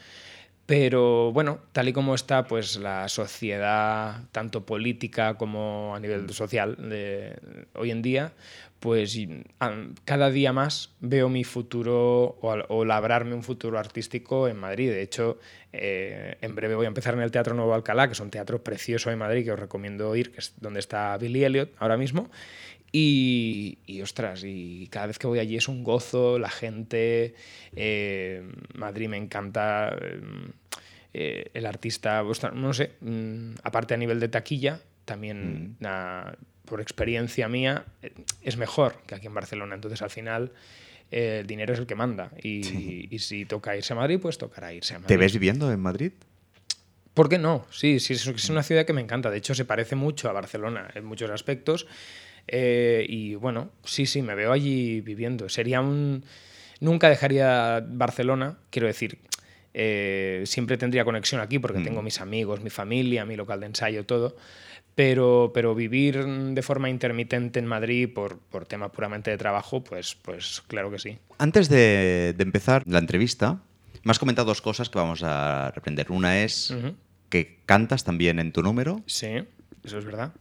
Pero 0.67 1.31
bueno, 1.33 1.59
tal 1.73 1.89
y 1.89 1.93
como 1.93 2.15
está 2.15 2.47
pues 2.47 2.77
la 2.77 3.09
sociedad, 3.09 4.23
tanto 4.33 4.65
política 4.65 5.35
como 5.35 5.95
a 5.95 6.01
nivel 6.01 6.31
social 6.31 6.77
de 6.89 7.37
hoy 7.75 7.91
en 7.91 8.01
día, 8.01 8.33
pues 8.85 9.19
cada 10.05 10.31
día 10.31 10.53
más 10.53 10.95
veo 11.01 11.31
mi 11.31 11.43
futuro 11.43 12.37
o, 12.43 12.53
o 12.69 12.85
labrarme 12.85 13.33
un 13.33 13.43
futuro 13.43 13.79
artístico 13.79 14.47
en 14.47 14.59
Madrid. 14.59 14.91
De 14.91 15.01
hecho, 15.01 15.39
eh, 15.73 16.37
en 16.43 16.55
breve 16.55 16.75
voy 16.75 16.85
a 16.85 16.89
empezar 16.89 17.15
en 17.15 17.21
el 17.21 17.31
Teatro 17.31 17.55
Nuevo 17.55 17.73
Alcalá, 17.73 18.09
que 18.09 18.13
es 18.13 18.21
un 18.21 18.29
teatro 18.29 18.63
precioso 18.63 19.11
en 19.11 19.17
Madrid 19.17 19.43
que 19.43 19.53
os 19.53 19.59
recomiendo 19.59 20.15
ir, 20.15 20.33
que 20.33 20.41
es 20.41 20.53
donde 20.61 20.81
está 20.81 21.17
Billy 21.17 21.45
Elliot 21.45 21.73
ahora 21.79 21.97
mismo. 21.97 22.31
Y, 22.93 23.79
y, 23.87 24.03
ostras, 24.03 24.43
y 24.45 24.87
cada 24.89 25.07
vez 25.07 25.19
que 25.19 25.29
voy 25.29 25.39
allí 25.39 25.57
es 25.57 25.67
un 25.67 25.83
gozo, 25.83 26.39
la 26.39 26.51
gente, 26.51 27.35
eh, 27.75 28.47
Madrid 28.75 29.09
me 29.09 29.17
encanta, 29.17 29.97
eh, 31.15 31.51
el 31.55 31.65
artista, 31.65 32.23
ostras, 32.23 32.53
no 32.53 32.75
sé, 32.75 32.97
mmm, 33.01 33.55
aparte 33.63 33.95
a 33.95 33.97
nivel 33.97 34.21
de 34.21 34.29
taquilla, 34.29 34.83
también 35.07 35.71
mm. 35.71 35.77
na, 35.81 36.37
por 36.65 36.81
experiencia 36.81 37.49
mía, 37.49 37.85
eh, 38.03 38.13
es 38.43 38.57
mejor 38.57 38.97
que 39.07 39.15
aquí 39.15 39.27
en 39.27 39.35
Barcelona. 39.35 39.75
Entonces 39.75 40.03
al 40.03 40.11
final 40.11 40.53
eh, 41.11 41.39
el 41.41 41.47
dinero 41.47 41.73
es 41.75 41.79
el 41.79 41.87
que 41.87 41.95
manda. 41.95 42.31
Y, 42.43 42.65
sí. 42.65 43.09
y, 43.11 43.19
si 43.19 43.45
toca 43.45 43.77
irse 43.77 43.93
a 43.93 43.97
Madrid, 43.97 44.19
pues 44.21 44.39
tocará 44.39 44.73
irse 44.73 44.95
a 44.95 44.99
Madrid. 44.99 45.09
¿Te 45.09 45.17
ves 45.17 45.33
viviendo 45.33 45.71
en 45.71 45.81
Madrid? 45.81 46.13
¿Por 47.15 47.29
qué 47.29 47.39
no? 47.39 47.65
Sí, 47.71 48.01
sí, 48.01 48.15
es 48.15 48.51
una 48.51 48.63
ciudad 48.65 48.85
que 48.85 48.93
me 48.93 49.01
encanta. 49.01 49.31
De 49.31 49.39
hecho, 49.39 49.55
se 49.55 49.65
parece 49.65 49.95
mucho 49.95 50.29
a 50.29 50.33
Barcelona 50.33 50.91
en 50.95 51.05
muchos 51.05 51.31
aspectos. 51.31 51.87
Eh, 52.49 53.07
y 53.09 53.35
bueno, 53.37 53.71
sí, 53.85 54.07
sí, 54.07 54.23
me 54.23 54.35
veo 54.35 54.53
allí 54.53 55.01
viviendo. 55.01 55.49
Sería 55.49 55.81
un... 55.81 56.25
Nunca 56.81 57.09
dejaría 57.09 57.85
Barcelona, 57.87 58.59
quiero 58.71 58.89
decir, 58.89 59.19
eh, 59.73 60.43
siempre 60.45 60.77
tendría 60.77 61.05
conexión 61.05 61.41
aquí 61.41 61.59
porque 61.59 61.79
mm. 61.79 61.85
tengo 61.85 62.03
mis 62.03 62.21
amigos, 62.21 62.61
mi 62.61 62.69
familia, 62.71 63.25
mi 63.25 63.37
local 63.37 63.61
de 63.61 63.67
ensayo, 63.67 64.05
todo. 64.05 64.37
Pero, 64.95 65.51
pero 65.53 65.75
vivir 65.75 66.25
de 66.25 66.63
forma 66.63 66.89
intermitente 66.89 67.59
en 67.59 67.67
Madrid 67.67 68.09
por, 68.15 68.39
por 68.39 68.65
tema 68.65 68.93
puramente 68.93 69.31
de 69.31 69.39
trabajo, 69.39 69.83
pues, 69.83 70.15
pues 70.15 70.63
claro 70.69 70.91
que 70.91 71.01
sí. 71.01 71.19
Antes 71.39 71.69
de, 71.69 72.33
de, 72.37 72.43
empezar 72.43 72.85
la 72.87 73.01
entrevista, 73.01 73.61
me 74.05 74.13
has 74.13 74.21
comentado 74.21 74.47
dos 74.47 74.63
cosas 74.63 74.89
que 74.89 74.99
vamos 74.99 75.23
a 75.25 75.73
reprender. 75.73 76.13
Una 76.13 76.43
es 76.45 76.71
uh 76.71 76.75
-huh. 76.75 76.95
que 77.29 77.59
cantas 77.67 78.05
también 78.05 78.39
en 78.39 78.53
tu 78.53 78.63
número. 78.63 79.03
Sí, 79.07 79.43
eso 79.83 79.99
es 79.99 80.05
verdad. 80.05 80.33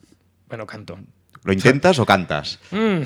Bueno, 0.48 0.68
canto. 0.68 1.00
¿Lo 1.44 1.52
intentas 1.52 2.00
o 2.00 2.06
cantas? 2.06 2.60
Mm. 2.72 3.04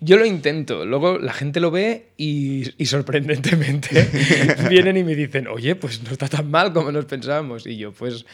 Yo 0.00 0.16
lo 0.18 0.26
intento. 0.26 0.84
Luego 0.84 1.18
la 1.18 1.32
gente 1.32 1.60
lo 1.60 1.70
ve 1.70 2.12
y, 2.16 2.64
y, 2.82 2.86
sorprendentemente 2.86 4.08
vienen 4.68 4.96
y 4.96 5.04
me 5.04 5.14
dicen, 5.14 5.46
oye, 5.48 5.74
pues 5.74 6.02
no 6.02 6.10
está 6.10 6.28
tan 6.28 6.50
mal 6.50 6.72
como 6.72 6.92
nos 6.92 7.06
pensábamos. 7.06 7.66
Y 7.66 7.76
yo, 7.76 7.92
pues, 7.92 8.26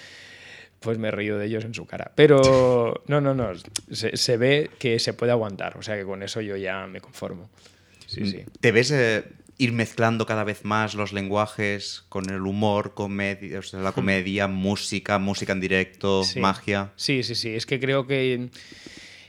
pues 0.83 0.99
me 0.99 1.11
río 1.11 1.39
de 1.39 1.47
ellos 1.47 1.65
en 1.65 1.75
su 1.75 1.87
cara. 1.87 2.13
Pero 2.15 3.03
no, 3.07 3.21
no, 3.21 3.35
no. 3.35 3.53
Se, 3.91 4.17
se 4.17 4.37
ve 4.37 4.71
que 4.79 4.99
se 4.99 5.15
puede 5.15 5.33
aguantar. 5.33 5.79
O 5.79 5.83
sea 5.83 5.97
que 5.97 6.05
con 6.05 6.23
eso 6.23 6.41
yo 6.41 6.57
ya 6.57 6.87
me 6.87 7.01
conformo. 7.01 7.49
Sí, 8.07 8.31
sí. 8.31 8.45
¿Te 8.61 8.73
ves 8.73 8.91
eh, 8.91 9.25
ir 9.57 9.73
mezclando 9.73 10.27
cada 10.27 10.45
vez 10.45 10.65
más 10.65 10.95
los 10.95 11.13
lenguajes 11.13 12.05
con 12.09 12.29
el 12.29 12.43
humor, 12.43 12.95
comedia, 12.95 13.61
o 13.61 13.63
sea, 13.63 13.81
la 13.81 13.93
comedia, 13.93 14.49
música, 14.49 15.19
música 15.19 15.53
en 15.53 15.61
directo, 15.61 16.25
sí. 16.25 16.41
magia? 16.41 16.93
Sí, 16.97 17.23
sí, 17.23 17.35
sí. 17.35 17.55
Es 17.55 17.65
que 17.65 17.81
creo 17.81 18.07
que 18.07 18.51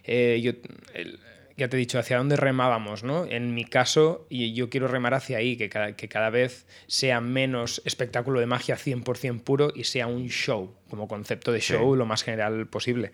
eh, 0.03 0.41
yo, 0.43 0.51
el, 0.93 1.19
ya 1.57 1.67
te 1.69 1.77
he 1.77 1.79
dicho, 1.79 1.99
hacia 1.99 2.17
dónde 2.17 2.35
remábamos, 2.35 3.03
¿no? 3.03 3.25
En 3.25 3.53
mi 3.53 3.65
caso, 3.65 4.25
y 4.29 4.53
yo 4.53 4.69
quiero 4.69 4.87
remar 4.87 5.13
hacia 5.13 5.37
ahí, 5.37 5.55
que 5.57 5.69
cada, 5.69 5.95
que 5.95 6.07
cada 6.07 6.29
vez 6.29 6.65
sea 6.87 7.21
menos 7.21 7.81
espectáculo 7.85 8.39
de 8.39 8.45
magia 8.45 8.75
100% 8.77 9.41
puro 9.41 9.71
y 9.75 9.83
sea 9.83 10.07
un 10.07 10.27
show, 10.29 10.73
como 10.89 11.07
concepto 11.07 11.51
de 11.51 11.59
show 11.61 11.93
Sí. 11.93 11.97
lo 11.97 12.05
más 12.05 12.23
general 12.23 12.67
posible. 12.67 13.11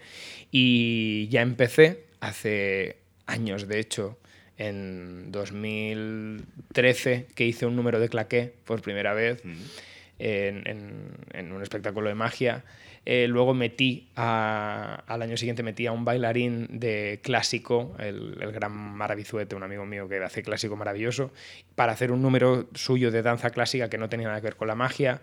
Y 0.51 1.27
ya 1.29 1.41
empecé 1.41 2.05
hace 2.21 2.97
años, 3.25 3.67
de 3.67 3.79
hecho, 3.79 4.17
en 4.57 5.31
2013, 5.31 7.27
que 7.35 7.45
hice 7.45 7.65
un 7.65 7.75
número 7.75 7.99
de 7.99 8.09
claqué 8.09 8.53
por 8.65 8.81
primera 8.81 9.13
vez 9.13 9.43
Mm. 9.45 9.53
En, 10.19 10.67
en- 10.67 11.17
en 11.33 11.51
un 11.51 11.61
espectáculo 11.63 12.09
de 12.09 12.15
magia. 12.15 12.63
Eh, 13.05 13.27
luego 13.27 13.53
metí, 13.53 14.09
a- 14.15 15.03
al 15.07 15.21
año 15.21 15.37
siguiente 15.37 15.63
metí 15.63 15.87
a 15.87 15.91
un 15.93 16.05
bailarín 16.05 16.67
de 16.79 17.19
clásico, 17.23 17.95
el, 17.97 18.37
el 18.41 18.51
gran 18.51 18.71
Maravizuete, 18.73 19.55
un 19.55 19.63
amigo 19.63 19.85
mío 19.85 20.07
que 20.09 20.17
hace 20.21 20.43
clásico 20.43 20.75
maravilloso, 20.75 21.31
para 21.75 21.93
hacer 21.93 22.11
un 22.11 22.21
número 22.21 22.67
suyo 22.75 23.09
de 23.09 23.21
danza 23.23 23.49
clásica 23.51 23.89
que 23.89 23.97
no 23.97 24.09
tenía 24.09 24.27
nada 24.27 24.41
que 24.41 24.47
ver 24.47 24.57
con 24.57 24.67
la 24.67 24.75
magia. 24.75 25.21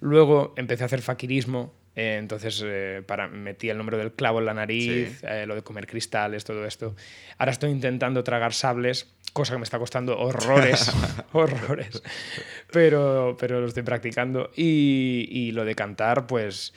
Luego 0.00 0.54
empecé 0.56 0.84
a 0.84 0.86
hacer 0.86 1.02
faquirismo, 1.02 1.74
eh, 1.96 2.16
entonces 2.18 2.62
eh, 2.64 3.02
para, 3.06 3.26
metí 3.28 3.70
el 3.70 3.78
número 3.78 3.96
del 3.98 4.12
clavo 4.12 4.38
en 4.38 4.44
la 4.46 4.54
nariz, 4.54 5.18
Sí. 5.20 5.26
eh, 5.28 5.46
lo 5.46 5.54
de 5.54 5.62
comer 5.62 5.86
cristales, 5.86 6.44
todo 6.44 6.64
esto. 6.66 6.94
Ahora 7.38 7.52
estoy 7.52 7.70
intentando 7.70 8.22
tragar 8.22 8.52
sables, 8.52 9.12
cosa 9.36 9.52
que 9.52 9.58
me 9.58 9.64
está 9.64 9.78
costando 9.78 10.18
horrores, 10.18 10.90
horrores, 11.32 12.02
pero, 12.72 13.36
pero 13.38 13.60
lo 13.60 13.66
estoy 13.66 13.82
practicando. 13.82 14.50
Y, 14.56 15.28
y 15.30 15.52
lo 15.52 15.66
de 15.66 15.74
cantar, 15.74 16.26
pues 16.26 16.72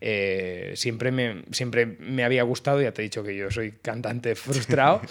eh, 0.00 0.72
siempre, 0.74 1.12
me, 1.12 1.44
siempre 1.52 1.86
me 1.86 2.24
había 2.24 2.42
gustado, 2.42 2.82
ya 2.82 2.90
te 2.92 3.02
he 3.02 3.04
dicho 3.04 3.22
que 3.22 3.36
yo 3.36 3.48
soy 3.52 3.72
cantante 3.80 4.34
frustrado, 4.34 5.02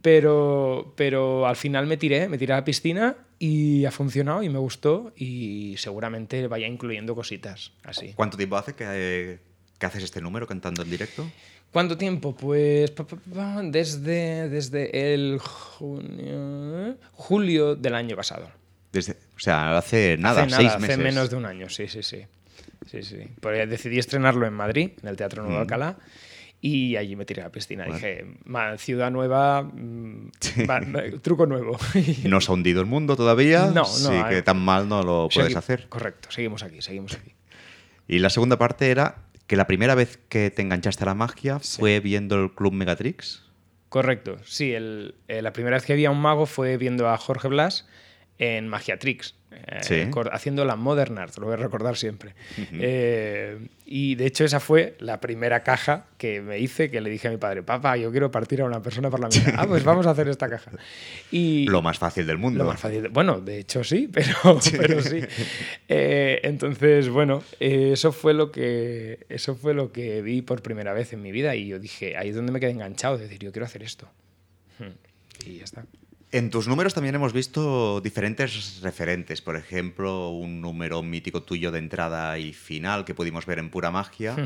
pero, 0.00 0.94
pero 0.96 1.46
al 1.46 1.56
final 1.56 1.86
me 1.86 1.98
tiré, 1.98 2.30
me 2.30 2.38
tiré 2.38 2.54
a 2.54 2.56
la 2.56 2.64
piscina 2.64 3.16
y 3.38 3.84
ha 3.84 3.90
funcionado 3.90 4.42
y 4.42 4.48
me 4.48 4.58
gustó 4.58 5.12
y 5.16 5.74
seguramente 5.76 6.48
vaya 6.48 6.66
incluyendo 6.66 7.14
cositas 7.14 7.72
así. 7.84 8.14
¿Cuánto 8.16 8.38
tiempo 8.38 8.56
hace 8.56 8.72
que, 8.72 9.38
que 9.78 9.86
haces 9.86 10.02
este 10.02 10.22
número 10.22 10.46
cantando 10.46 10.82
en 10.82 10.90
directo? 10.90 11.30
¿Cuánto 11.72 11.96
tiempo? 11.98 12.34
Pues 12.34 12.90
pa, 12.92 13.04
pa, 13.06 13.16
pa, 13.34 13.62
desde, 13.62 14.48
desde 14.48 15.12
el 15.14 15.38
junio, 15.38 16.96
julio 17.12 17.76
del 17.76 17.94
año 17.94 18.16
pasado. 18.16 18.48
Desde, 18.92 19.12
o 19.36 19.38
sea, 19.38 19.76
hace 19.76 20.16
nada, 20.18 20.42
hace 20.42 20.50
seis 20.56 20.66
nada, 20.68 20.78
meses. 20.78 20.94
Hace 20.96 21.04
menos 21.04 21.30
de 21.30 21.36
un 21.36 21.44
año, 21.44 21.68
sí, 21.68 21.86
sí, 21.88 22.02
sí. 22.02 22.22
sí, 22.90 23.02
sí. 23.02 23.18
Porque 23.40 23.66
decidí 23.66 23.98
estrenarlo 23.98 24.46
en 24.46 24.54
Madrid, 24.54 24.92
en 25.02 25.08
el 25.08 25.16
Teatro 25.16 25.42
Nuevo 25.42 25.58
Mm. 25.58 25.62
Alcalá, 25.62 25.96
y 26.60 26.96
allí 26.96 27.14
me 27.16 27.24
tiré 27.26 27.42
a 27.42 27.44
la 27.44 27.52
piscina. 27.52 27.84
Dije, 27.84 28.24
"Ma, 28.44 28.76
ciudad 28.78 29.10
nueva, 29.10 29.62
mm, 29.62 30.30
truco 31.22 31.46
nuevo. 31.46 31.78
¿No 32.24 32.40
se 32.40 32.50
ha 32.50 32.54
hundido 32.54 32.80
el 32.80 32.86
mundo 32.86 33.14
todavía? 33.14 33.66
No, 33.66 33.74
no, 33.82 33.84
Sí, 33.84 34.14
a 34.14 34.28
que 34.30 34.42
tan 34.42 34.58
mal 34.58 34.88
no 34.88 35.02
lo 35.02 35.28
puedes 35.32 35.54
hacer. 35.54 35.86
Correcto, 35.88 36.30
seguimos 36.30 36.62
aquí, 36.62 36.80
seguimos 36.80 37.14
aquí. 37.14 37.34
Y 38.08 38.20
la 38.20 38.30
segunda 38.30 38.56
parte 38.56 38.90
era 38.90 39.27
que 39.48 39.56
la 39.56 39.66
primera 39.66 39.96
vez 39.96 40.18
que 40.28 40.50
te 40.50 40.62
enganchaste 40.62 41.02
a 41.02 41.06
la 41.06 41.14
magia 41.14 41.58
fue 41.58 41.98
viendo 41.98 42.36
el 42.40 42.52
Club 42.54 42.72
Megatrix. 42.74 43.42
Correcto, 43.88 44.36
sí. 44.44 44.72
el- 44.74 45.14
eh, 45.28 45.40
la 45.42 45.52
primera 45.52 45.76
vez 45.76 45.84
que 45.86 45.94
vi 45.94 46.04
a 46.04 46.10
un 46.10 46.20
mago 46.20 46.46
fue 46.46 46.76
viendo 46.76 47.08
a 47.08 47.16
Jorge 47.16 47.48
Blas 47.48 47.88
en 48.38 48.68
Magiatrix, 48.68 49.34
eh, 49.50 49.78
Sí. 49.82 50.10
haciendo 50.30 50.64
la 50.64 50.76
Modern 50.76 51.18
Art, 51.18 51.36
lo 51.38 51.46
voy 51.46 51.54
a 51.54 51.56
recordar 51.56 51.96
siempre. 51.96 52.34
Eh, 52.72 53.58
y 53.84 54.14
de 54.14 54.26
hecho 54.26 54.44
esa 54.44 54.60
fue 54.60 54.94
la 55.00 55.20
primera 55.20 55.64
caja 55.64 56.06
que 56.18 56.40
me 56.40 56.60
hice, 56.60 56.88
que 56.90 57.00
le 57.00 57.10
dije 57.10 57.26
a 57.26 57.30
mi 57.32 57.36
padre, 57.38 57.64
papá, 57.64 57.96
yo 57.96 58.12
quiero 58.12 58.30
partir 58.30 58.60
a 58.60 58.64
una 58.66 58.80
persona 58.80 59.10
por 59.10 59.18
la 59.18 59.26
mitad. 59.28 59.54
ah, 59.56 59.66
pues 59.66 59.82
vamos 59.82 60.06
a 60.06 60.10
hacer 60.10 60.28
esta 60.28 60.48
caja. 60.48 60.70
Y, 61.32 61.66
Lo 61.66 61.82
más 61.82 61.98
fácil 61.98 62.26
del 62.26 62.38
mundo. 62.38 62.62
lo 62.62 62.70
más 62.70 62.78
fácil. 62.78 63.08
Bueno, 63.08 63.40
de 63.40 63.58
hecho 63.58 63.82
sí, 63.82 64.08
pero, 64.12 64.60
pero 64.76 65.02
sí. 65.02 65.20
Eh, 65.88 66.40
entonces, 66.44 67.08
bueno, 67.08 67.42
eso 67.58 68.12
fue 68.12 68.34
lo 68.34 68.52
que 68.52 69.26
eso 69.28 69.56
fue 69.56 69.74
lo 69.74 69.90
que 69.90 70.22
vi 70.22 70.42
por 70.42 70.62
primera 70.62 70.92
vez 70.92 71.12
en 71.12 71.22
mi 71.22 71.32
vida 71.32 71.56
y 71.56 71.66
yo 71.66 71.80
dije, 71.80 72.16
ahí 72.16 72.28
es 72.28 72.36
donde 72.36 72.52
me 72.52 72.60
quedé 72.60 72.70
enganchado, 72.70 73.16
de 73.18 73.24
decir, 73.24 73.40
yo 73.40 73.50
quiero 73.50 73.66
hacer 73.66 73.82
esto. 73.82 74.08
Hmm. 74.78 74.92
Y 75.44 75.58
ya 75.58 75.64
está. 75.64 75.84
En 76.30 76.50
tus 76.50 76.68
números 76.68 76.92
también 76.92 77.14
hemos 77.14 77.32
visto 77.32 78.02
diferentes 78.02 78.80
referentes. 78.82 79.40
Por 79.40 79.56
ejemplo, 79.56 80.28
un 80.28 80.60
número 80.60 81.02
mítico 81.02 81.42
tuyo 81.42 81.72
de 81.72 81.78
entrada 81.78 82.38
y 82.38 82.52
final 82.52 83.06
que 83.06 83.14
pudimos 83.14 83.46
ver 83.46 83.58
en 83.58 83.70
Pura 83.70 83.90
Magia. 83.90 84.36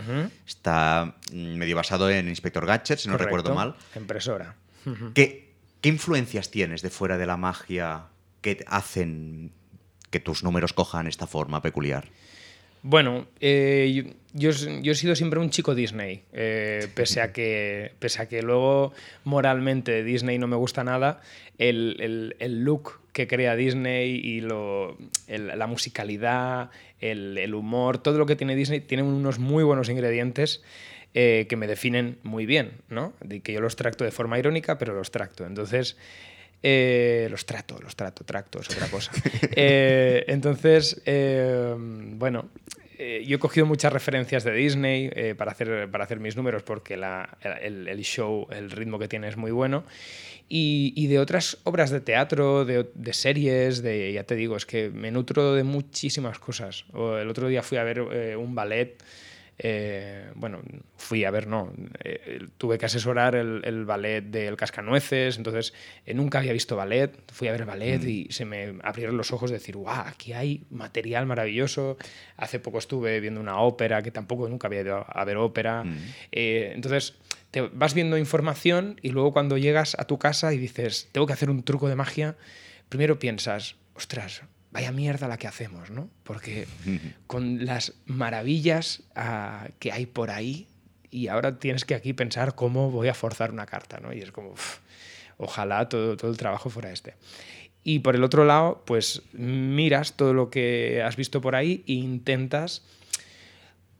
Está 0.46 1.16
mm, 1.32 1.56
medio 1.56 1.74
basado 1.74 2.08
en 2.08 2.28
Inspector 2.28 2.64
Gadget, 2.64 2.98
si 3.00 3.08
no 3.08 3.14
Correcto. 3.14 3.36
recuerdo 3.36 3.54
mal. 3.54 3.74
Impresora. 3.96 4.54
¿Qué, 5.14 5.54
¿Qué 5.80 5.88
influencias 5.88 6.50
tienes 6.52 6.82
de 6.82 6.90
fuera 6.90 7.18
de 7.18 7.26
la 7.26 7.36
magia 7.36 8.04
que 8.42 8.64
hacen 8.68 9.52
que 10.10 10.20
tus 10.20 10.44
números 10.44 10.72
cojan 10.72 11.08
esta 11.08 11.26
forma 11.26 11.62
peculiar? 11.62 12.08
Bueno, 12.82 13.26
eh, 13.40 14.14
yo, 14.32 14.50
he 14.50 14.94
sido 14.96 15.14
siempre 15.14 15.38
un 15.38 15.50
chico 15.50 15.74
Disney, 15.74 16.22
eh, 16.32 16.88
pese, 16.94 17.20
a 17.20 17.32
que, 17.32 17.92
pese 18.00 18.22
a 18.22 18.26
que 18.28 18.42
luego 18.42 18.92
moralmente 19.24 20.02
Disney 20.02 20.38
no 20.38 20.48
me 20.48 20.56
gusta 20.56 20.82
nada, 20.82 21.20
el, 21.58 21.96
el- 22.00 22.36
el 22.40 22.64
look 22.64 23.00
que 23.12 23.28
crea 23.28 23.54
Disney 23.54 24.16
y 24.16 24.40
lo, 24.40 24.96
la 25.28 25.66
musicalidad, 25.68 26.70
el, 27.00 27.38
el 27.38 27.54
humor, 27.54 27.98
todo 27.98 28.18
lo 28.18 28.26
que 28.26 28.34
tiene 28.36 28.56
Disney 28.56 28.80
tiene 28.80 29.04
unos 29.04 29.38
muy 29.38 29.62
buenos 29.62 29.88
ingredientes 29.88 30.62
eh, 31.14 31.46
que 31.48 31.56
me 31.56 31.66
definen 31.68 32.18
muy 32.24 32.46
bien, 32.46 32.72
¿no? 32.88 33.12
De 33.20 33.40
que 33.40 33.52
yo 33.52 33.60
los 33.60 33.76
tracto 33.76 34.02
de 34.02 34.10
forma 34.10 34.38
irónica, 34.38 34.78
pero 34.78 34.94
los 34.94 35.10
tracto. 35.10 35.44
Entonces, 35.46 35.96
eh, 36.62 37.26
los 37.30 37.44
trato, 37.46 37.78
los 37.80 37.96
trato, 37.96 38.24
tracto 38.24 38.60
es 38.60 38.68
otra 38.70 38.88
cosa. 38.88 39.10
Eh, 39.56 40.24
entonces, 40.28 41.02
eh, 41.06 41.74
bueno, 41.76 42.48
yo 42.98 43.36
he 43.36 43.38
cogido 43.40 43.66
muchas 43.66 43.92
referencias 43.92 44.44
de 44.44 44.52
Disney 44.52 45.10
eh, 45.14 45.34
para, 45.36 45.50
hacer, 45.50 45.90
para 45.90 46.04
hacer 46.04 46.20
mis 46.20 46.36
números 46.36 46.62
porque 46.62 46.96
la- 46.96 47.36
el, 47.60 47.88
el 47.88 48.00
show, 48.02 48.46
el 48.52 48.70
ritmo 48.70 48.98
que 48.98 49.08
tiene 49.08 49.26
es 49.28 49.36
muy 49.36 49.50
bueno. 49.50 49.84
Y, 50.48 50.92
y 50.96 51.06
de 51.06 51.18
otras 51.18 51.58
obras 51.64 51.90
de 51.90 52.00
teatro, 52.00 52.64
de, 52.64 52.86
de 52.94 53.12
series, 53.12 53.82
de, 53.82 54.12
ya 54.12 54.24
te 54.24 54.34
digo, 54.36 54.56
es 54.56 54.66
que 54.66 54.90
me 54.90 55.10
nutro 55.10 55.54
de 55.54 55.64
muchísimas 55.64 56.38
cosas. 56.38 56.84
El 56.94 57.28
otro 57.28 57.48
día 57.48 57.62
fui 57.62 57.78
a 57.78 57.84
ver 57.84 58.04
eh, 58.12 58.36
un 58.36 58.54
ballet. 58.54 59.02
Eh, 59.58 60.30
bueno, 60.34 60.60
fui 60.96 61.24
a 61.24 61.30
ver, 61.30 61.46
no, 61.46 61.72
eh, 62.02 62.46
tuve 62.58 62.78
que 62.78 62.86
asesorar 62.86 63.34
el, 63.34 63.60
el 63.64 63.84
ballet 63.84 64.22
del 64.22 64.56
Cascanueces, 64.56 65.36
entonces 65.36 65.72
eh, 66.06 66.14
nunca 66.14 66.38
había 66.38 66.52
visto 66.52 66.76
ballet, 66.76 67.12
fui 67.32 67.48
a 67.48 67.52
ver 67.52 67.64
ballet 67.64 68.02
y 68.04 68.26
se 68.30 68.44
me 68.44 68.74
abrieron 68.82 69.16
los 69.16 69.32
ojos 69.32 69.50
de 69.50 69.58
decir, 69.58 69.76
guau, 69.76 70.06
aquí 70.06 70.32
hay 70.32 70.64
material 70.70 71.26
maravilloso. 71.26 71.96
Hace 72.36 72.58
poco 72.60 72.78
estuve 72.78 73.20
viendo 73.20 73.40
una 73.40 73.58
ópera, 73.58 74.02
que 74.02 74.10
tampoco 74.10 74.48
nunca 74.48 74.66
había 74.66 74.80
ido 74.80 75.06
a 75.06 75.24
ver 75.24 75.36
ópera. 75.36 75.84
Eh, 76.30 76.72
entonces, 76.74 77.14
te 77.50 77.60
vas 77.60 77.94
viendo 77.94 78.16
información 78.16 78.98
y 79.02 79.10
luego 79.10 79.32
cuando 79.32 79.58
llegas 79.58 79.96
a 79.98 80.06
tu 80.06 80.18
casa 80.18 80.52
y 80.54 80.58
dices, 80.58 81.08
tengo 81.12 81.26
que 81.26 81.34
hacer 81.34 81.50
un 81.50 81.62
truco 81.62 81.88
de 81.88 81.96
magia, 81.96 82.36
primero 82.88 83.18
piensas, 83.18 83.76
ostras, 83.94 84.42
vaya 84.72 84.90
mierda 84.90 85.28
la 85.28 85.36
que 85.36 85.46
hacemos, 85.46 85.90
¿no? 85.90 86.08
Porque 86.24 86.66
con 87.26 87.64
las 87.64 87.94
maravillas 88.06 89.02
ah, 89.14 89.68
que 89.78 89.92
hay 89.92 90.06
por 90.06 90.30
ahí 90.30 90.66
y 91.10 91.28
ahora 91.28 91.58
tienes 91.58 91.84
que 91.84 91.94
aquí 91.94 92.14
pensar 92.14 92.54
cómo 92.54 92.90
voy 92.90 93.08
a 93.08 93.14
forzar 93.14 93.52
una 93.52 93.66
carta, 93.66 94.00
¿no? 94.00 94.12
Y 94.12 94.20
es 94.20 94.32
como, 94.32 94.50
uf, 94.50 94.78
ojalá 95.36 95.88
todo, 95.88 96.16
todo 96.16 96.30
el 96.30 96.38
trabajo 96.38 96.70
fuera 96.70 96.90
este. 96.90 97.14
Y 97.84 97.98
por 97.98 98.14
el 98.14 98.24
otro 98.24 98.44
lado, 98.44 98.82
pues 98.86 99.22
miras 99.32 100.14
todo 100.14 100.32
lo 100.32 100.50
que 100.50 101.02
has 101.02 101.16
visto 101.16 101.40
por 101.40 101.54
ahí 101.54 101.84
e 101.86 101.94
intentas 101.94 102.82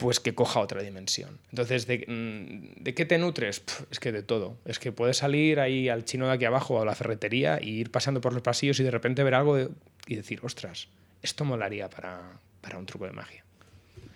pues 0.03 0.21
que 0.21 0.35
coja 0.35 0.61
otra 0.61 0.83
dimensión. 0.83 1.39
Entonces, 1.51 1.87
¿de, 1.87 2.05
mm, 2.07 2.83
¿de 2.83 2.95
qué 2.95 3.05
te 3.07 3.17
nutres? 3.19 3.63
Es 3.91 4.01
que 4.01 4.11
de 4.13 4.23
todo. 4.23 4.57
Es 4.65 4.79
que 4.79 4.91
puedes 4.93 5.17
salir 5.19 5.61
ahí 5.61 5.89
al 5.89 6.05
chino 6.05 6.27
de 6.27 6.33
aquí 6.33 6.45
abajo 6.45 6.75
o 6.75 6.83
a 6.83 6.85
la 6.85 6.95
ferretería 6.95 7.59
y 7.63 7.71
ir 7.81 7.91
pasando 7.91 8.21
por 8.21 8.33
los 8.33 8.43
pasillos 8.43 8.79
y 8.81 8.83
de 8.83 8.91
repente 8.91 9.23
ver 9.23 9.35
algo 9.35 9.57
de- 9.57 9.69
y 10.07 10.17
decir, 10.17 10.41
ostras, 10.43 10.89
esto 11.23 11.45
molaría 11.45 11.89
para, 11.89 12.21
para 12.61 12.79
un 12.79 12.87
truco 12.87 13.07
de 13.07 13.13
magia. 13.13 13.45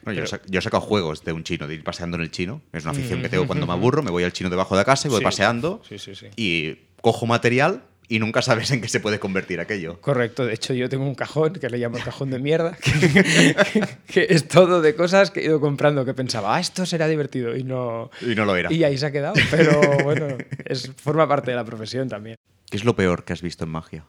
Bueno, 0.03 0.20
yo, 0.20 0.25
Pero- 0.25 0.37
he 0.37 0.40
sac- 0.40 0.51
yo 0.51 0.59
he 0.59 0.62
sacado 0.62 0.81
juegos 0.81 1.25
de 1.25 1.33
un 1.33 1.44
chino, 1.44 1.66
de 1.66 1.75
ir 1.75 1.85
paseando 1.85 2.16
en 2.16 2.22
el 2.25 2.31
chino. 2.31 2.61
Es 2.72 2.83
una 2.85 2.92
afición 2.92 3.22
que 3.22 3.29
tengo 3.29 3.46
cuando 3.46 3.66
me 3.66 3.72
aburro, 3.72 4.03
me 4.03 4.11
voy 4.11 4.25
al 4.25 4.33
chino 4.33 4.51
debajo 4.51 4.77
de 4.77 4.85
casa 4.85 5.09
y 5.09 5.11
voy 5.11 5.18
Sí. 5.20 5.25
paseando 5.25 5.83
Sí, 5.88 5.99
sí, 5.99 6.14
sí. 6.14 6.27
y 6.37 6.79
cojo 7.01 7.27
material 7.27 7.85
y 8.09 8.19
nunca 8.19 8.42
sabes 8.42 8.71
en 8.71 8.81
qué 8.81 8.88
se 8.88 9.01
puede 9.01 9.19
convertir 9.19 9.61
aquello. 9.61 10.01
Correcto, 10.01 10.47
de 10.47 10.55
hecho 10.55 10.75
yo 10.75 10.88
tengo 10.88 11.05
un 11.05 11.14
cajón 11.14 11.55
que 11.55 11.69
le 11.69 11.79
llamo 11.79 11.97
el 11.97 12.05
cajón 12.05 12.31
de 12.31 12.38
mierda, 12.38 12.77
que, 12.83 13.87
que 14.07 14.27
es 14.31 14.49
todo 14.49 14.81
de 14.81 14.95
cosas 14.95 15.31
que 15.31 15.40
he 15.40 15.45
ido 15.45 15.61
comprando 15.61 16.05
que 16.05 16.14
pensaba, 16.14 16.57
ah, 16.57 16.61
esto 16.61 16.87
será 16.87 17.09
divertido 17.09 17.57
y 17.57 17.64
no... 17.64 18.11
Y 18.21 18.35
no 18.35 18.45
lo 18.45 18.57
era. 18.57 18.73
Y 18.73 18.85
ahí 18.85 18.97
se 18.97 19.07
ha 19.07 19.12
quedado, 19.12 19.35
pero 19.51 19.81
bueno, 20.05 20.29
es, 20.64 20.92
forma 20.97 21.29
parte 21.29 21.51
de 21.51 21.57
la 21.57 21.64
profesión 21.64 22.09
también. 22.09 22.37
¿Qué 22.71 22.77
es 22.77 22.85
lo 22.85 22.97
peor 22.97 23.25
que 23.25 23.33
has 23.33 23.42
visto 23.42 23.64
en 23.64 23.71
magia? 23.71 24.05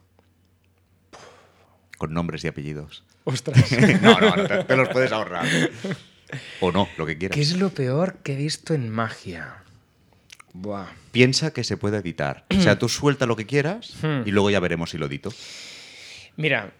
Con 1.97 2.13
nombres 2.13 2.43
y 2.43 2.47
apellidos. 2.47 3.03
Ostras. 3.23 3.71
no, 4.01 4.19
no, 4.19 4.35
no, 4.35 4.47
te, 4.47 4.63
te 4.63 4.75
los 4.75 4.89
puedes 4.89 5.11
ahorrar. 5.11 5.45
O 6.59 6.71
no, 6.71 6.87
lo 6.97 7.05
que 7.05 7.17
quieras. 7.17 7.35
¿Qué 7.35 7.41
es 7.41 7.57
lo 7.57 7.69
peor 7.69 8.17
que 8.23 8.33
he 8.33 8.35
visto 8.35 8.73
en 8.73 8.89
magia? 8.89 9.63
Buah. 10.59 10.87
Piensa 11.11 11.51
que 11.53 11.63
se 11.63 11.77
puede 11.77 11.97
editar. 11.97 12.45
O 12.55 12.59
sea, 12.61 12.79
tú 12.79 12.89
suelta 12.89 13.25
lo 13.25 13.35
que 13.35 13.45
quieras 13.45 13.93
Hmm. 14.01 14.21
y 14.25 14.31
luego 14.31 14.49
ya 14.49 14.59
veremos 14.59 14.89
si 14.91 14.97
lo 14.97 15.05
edito. 15.05 15.31
Mira, 16.35 16.71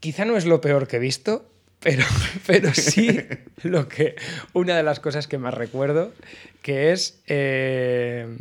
quizá 0.00 0.24
no 0.24 0.36
es 0.36 0.44
lo 0.44 0.60
peor 0.60 0.86
que 0.86 0.96
he 0.96 1.00
visto, 1.00 1.50
pero, 1.80 2.04
pero 2.46 2.74
sí 2.74 3.20
lo 3.62 3.88
que, 3.88 4.16
una 4.52 4.76
de 4.76 4.82
las 4.82 5.00
cosas 5.00 5.26
que 5.28 5.38
más 5.38 5.54
recuerdo, 5.54 6.12
que 6.62 6.92
es 6.92 7.22
eh, 7.26 8.36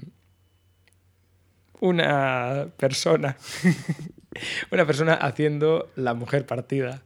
una 1.80 2.68
persona, 2.78 3.38
una 4.72 4.86
persona 4.86 5.14
haciendo 5.16 5.90
la 5.96 6.14
mujer 6.14 6.46
partida. 6.46 7.02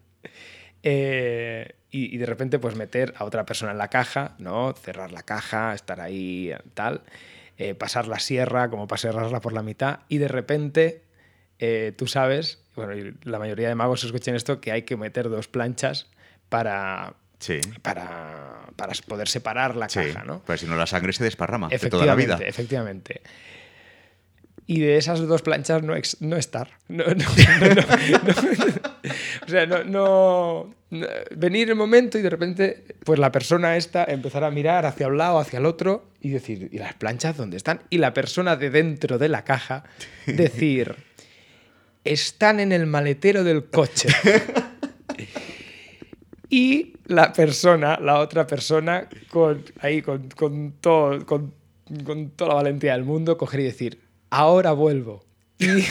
eh, 0.84 1.76
y, 1.92 2.14
y 2.14 2.18
de 2.18 2.26
repente, 2.26 2.60
pues 2.60 2.76
meter 2.76 3.14
a 3.18 3.24
otra 3.24 3.46
persona 3.46 3.72
en 3.72 3.78
la 3.78 3.88
caja, 3.90 4.36
¿no? 4.38 4.74
Cerrar 4.74 5.14
la 5.14 5.24
caja, 5.24 5.74
estar 5.74 6.02
ahí, 6.02 6.52
tal. 6.74 7.02
Eh, 7.58 7.74
pasar 7.76 8.08
la 8.08 8.20
sierra, 8.20 8.70
como 8.70 8.88
para 8.88 9.00
cerrarla 9.00 9.40
por 9.42 9.54
la 9.54 9.64
mitad. 9.64 10.00
Y 10.10 10.18
de 10.18 10.28
repente, 10.28 11.04
eh, 11.60 11.94
tú 11.98 12.08
sabes, 12.08 12.60
bueno, 12.76 13.14
la 13.24 13.40
mayoría 13.40 13.68
de 13.70 13.76
magos 13.76 14.04
escuchen 14.04 14.36
esto, 14.36 14.60
que 14.62 14.72
hay 14.72 14.82
que 14.84 14.98
meter 14.98 15.30
dos 15.30 15.48
planchas 15.48 16.08
para, 16.50 17.14
Sí. 17.40 17.60
para, 17.82 18.62
para 18.76 18.94
poder 19.08 19.28
separar 19.28 19.76
la 19.76 19.88
Sí, 19.90 20.00
caja, 20.00 20.24
¿no? 20.26 20.42
Pues 20.46 20.60
si 20.62 20.66
no, 20.68 20.76
la 20.76 20.86
sangre 20.88 21.14
se 21.14 21.24
desparrama 21.24 21.70
de 21.70 21.78
toda 21.90 22.06
la 22.06 22.16
vida. 22.16 22.38
Efectivamente. 22.42 23.22
Y 24.68 24.80
de 24.80 24.98
esas 24.98 25.20
dos 25.28 25.42
planchas 25.44 25.84
no, 25.84 25.96
ex- 25.96 26.22
no 26.22 26.38
estar. 26.38 26.72
No. 26.88 27.04
O 29.46 29.50
sea, 29.50 29.66
no, 29.66 29.84
no, 29.84 30.76
no- 30.90 31.08
Venir 31.36 31.70
el 31.70 31.76
momento 31.76 32.18
y 32.18 32.22
de 32.22 32.30
repente, 32.30 32.84
pues 33.04 33.20
la 33.20 33.32
persona 33.32 33.76
esta 33.78 34.04
empezar 34.06 34.44
a 34.44 34.52
mirar 34.52 34.86
hacia 34.86 35.08
un 35.08 35.18
lado, 35.18 35.40
hacia 35.40 35.60
el 35.60 35.66
otro 35.66 36.06
y 36.22 36.30
decir, 36.30 36.70
¿y 36.72 36.78
las 36.80 36.94
planchas 36.94 37.38
dónde 37.38 37.58
están? 37.58 37.82
Y 37.90 37.98
la 38.00 38.14
persona 38.14 38.56
de 38.56 38.70
dentro 38.70 39.18
de 39.18 39.30
la 39.30 39.44
caja 39.44 39.84
decir, 40.26 40.96
están 42.04 42.60
en 42.60 42.72
el 42.72 42.86
maletero 42.88 43.44
del 43.44 43.66
coche. 43.66 44.10
Y 46.50 46.94
la 47.08 47.34
persona, 47.34 48.00
la 48.00 48.20
otra 48.20 48.46
persona, 48.48 49.10
con, 49.30 49.64
ahí 49.80 50.02
con, 50.02 50.30
con 50.30 50.74
todo, 50.80 51.26
con, 51.26 51.54
con 52.06 52.30
toda 52.32 52.50
la 52.50 52.56
valentía 52.56 52.94
del 52.94 53.04
mundo, 53.04 53.38
coger 53.38 53.60
y 53.62 53.64
decir, 53.64 54.00
ahora 54.30 54.72
vuelvo. 54.72 55.26
Y, 55.58 55.68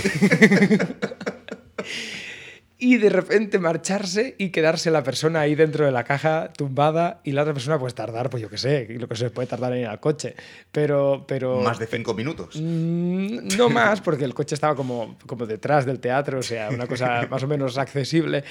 y 2.76 2.96
de 2.96 3.08
repente 3.08 3.58
marcharse 3.60 4.34
y 4.36 4.50
quedarse 4.50 4.90
la 4.90 5.04
persona 5.04 5.40
ahí 5.40 5.54
dentro 5.54 5.86
de 5.86 5.92
la 5.92 6.02
caja 6.02 6.52
tumbada 6.52 7.20
y 7.22 7.30
la 7.30 7.42
otra 7.42 7.54
persona 7.54 7.78
pues 7.78 7.94
tardar, 7.94 8.30
pues 8.30 8.42
yo 8.42 8.50
qué 8.50 8.58
sé, 8.58 8.88
lo 8.98 9.08
que 9.08 9.14
se 9.14 9.30
puede 9.30 9.46
tardar 9.46 9.72
en 9.74 9.80
ir 9.82 9.86
al 9.86 10.00
coche. 10.00 10.34
Pero, 10.72 11.24
pero 11.26 11.60
Más 11.60 11.78
de 11.78 11.86
cinco 11.86 12.14
minutos. 12.14 12.56
Mm, 12.56 13.56
No 13.56 13.68
más, 13.68 14.00
porque 14.00 14.24
el 14.24 14.34
coche 14.34 14.56
estaba 14.56 14.74
como, 14.74 15.16
como 15.26 15.46
detrás 15.46 15.86
del 15.86 16.00
teatro, 16.00 16.40
o 16.40 16.42
sea, 16.42 16.68
una 16.70 16.86
cosa 16.88 17.26
más 17.30 17.42
o 17.44 17.46
menos 17.46 17.78
accesible, 17.78 18.42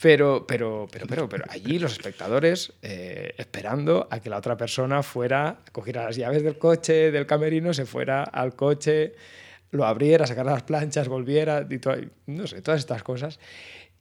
pero, 0.00 0.46
pero, 0.46 0.88
pero, 0.90 1.06
pero, 1.06 1.28
pero 1.28 1.44
allí 1.48 1.78
los 1.78 1.92
espectadores 1.92 2.72
eh, 2.82 3.34
esperando 3.36 4.08
a 4.10 4.20
que 4.20 4.30
la 4.30 4.38
otra 4.38 4.56
persona 4.56 5.02
fuera, 5.02 5.58
cogiera 5.72 6.04
las 6.04 6.16
llaves 6.16 6.42
del 6.42 6.56
coche, 6.58 7.10
del 7.10 7.26
camerino, 7.26 7.74
se 7.74 7.84
fuera 7.84 8.24
al 8.24 8.56
coche, 8.56 9.14
lo 9.70 9.84
abriera, 9.86 10.26
sacara 10.26 10.52
las 10.52 10.62
planchas, 10.62 11.08
volviera, 11.08 11.66
y 11.68 11.78
to- 11.78 11.94
no 12.26 12.46
sé, 12.46 12.62
todas 12.62 12.80
estas 12.80 13.02
cosas. 13.02 13.38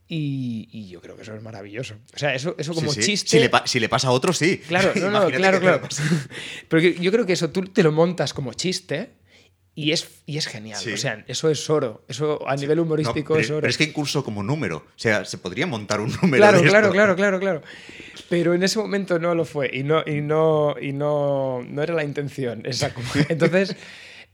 Y, 0.07 0.69
y 0.71 0.87
yo 0.89 1.01
creo 1.01 1.15
que 1.15 1.23
eso 1.23 1.33
es 1.33 1.41
maravilloso. 1.41 1.95
O 2.13 2.17
sea, 2.19 2.35
eso, 2.35 2.53
eso 2.59 2.75
como 2.75 2.91
Sí, 2.93 3.01
sí. 3.01 3.11
chiste... 3.11 3.29
Si 3.31 3.39
le, 3.39 3.49
pa- 3.49 3.65
si 3.65 3.79
le 3.79 3.89
pasa 3.89 4.09
a 4.09 4.11
otro, 4.11 4.33
sí. 4.33 4.57
Claro, 4.67 4.91
no, 4.95 5.01
no, 5.09 5.29
Imagínate 5.29 5.37
claro, 5.37 5.59
claro. 5.59 5.81
Pero 6.69 6.81
yo 6.89 7.11
creo 7.11 7.25
que 7.25 7.33
eso 7.33 7.49
tú 7.49 7.61
te 7.63 7.81
lo 7.81 7.91
montas 7.91 8.31
como 8.33 8.53
chiste 8.53 9.09
y 9.73 9.91
es, 9.93 10.07
y 10.27 10.37
es 10.37 10.45
genial. 10.45 10.79
Sí. 10.79 10.93
O 10.93 10.97
sea, 10.97 11.25
eso 11.27 11.49
es 11.49 11.67
oro. 11.71 12.05
Eso 12.07 12.47
a 12.47 12.55
nivel 12.55 12.77
No, 12.77 12.83
humorístico 12.83 13.33
pero, 13.33 13.39
es 13.43 13.49
oro. 13.49 13.61
pero 13.61 13.69
es 13.71 13.77
que 13.79 13.85
incluso 13.85 14.23
como 14.23 14.43
número. 14.43 14.77
O 14.77 14.83
sea, 14.95 15.25
se 15.25 15.39
podría 15.39 15.65
montar 15.65 15.99
un 15.99 16.11
número. 16.21 16.37
Claro, 16.37 16.61
de 16.61 16.69
claro, 16.69 16.85
esto. 16.85 16.93
claro, 16.93 17.15
claro, 17.15 17.39
claro. 17.39 17.61
Pero 18.29 18.53
en 18.53 18.61
ese 18.61 18.77
momento 18.77 19.17
no 19.17 19.33
lo 19.33 19.43
fue 19.43 19.71
y 19.73 19.81
no, 19.83 20.03
y 20.05 20.21
no, 20.21 20.75
y 20.79 20.93
no, 20.93 21.63
no 21.67 21.81
era 21.81 21.95
la 21.95 22.03
intención. 22.03 22.61
Esa, 22.63 22.93
como- 22.93 23.07
entonces 23.29 23.75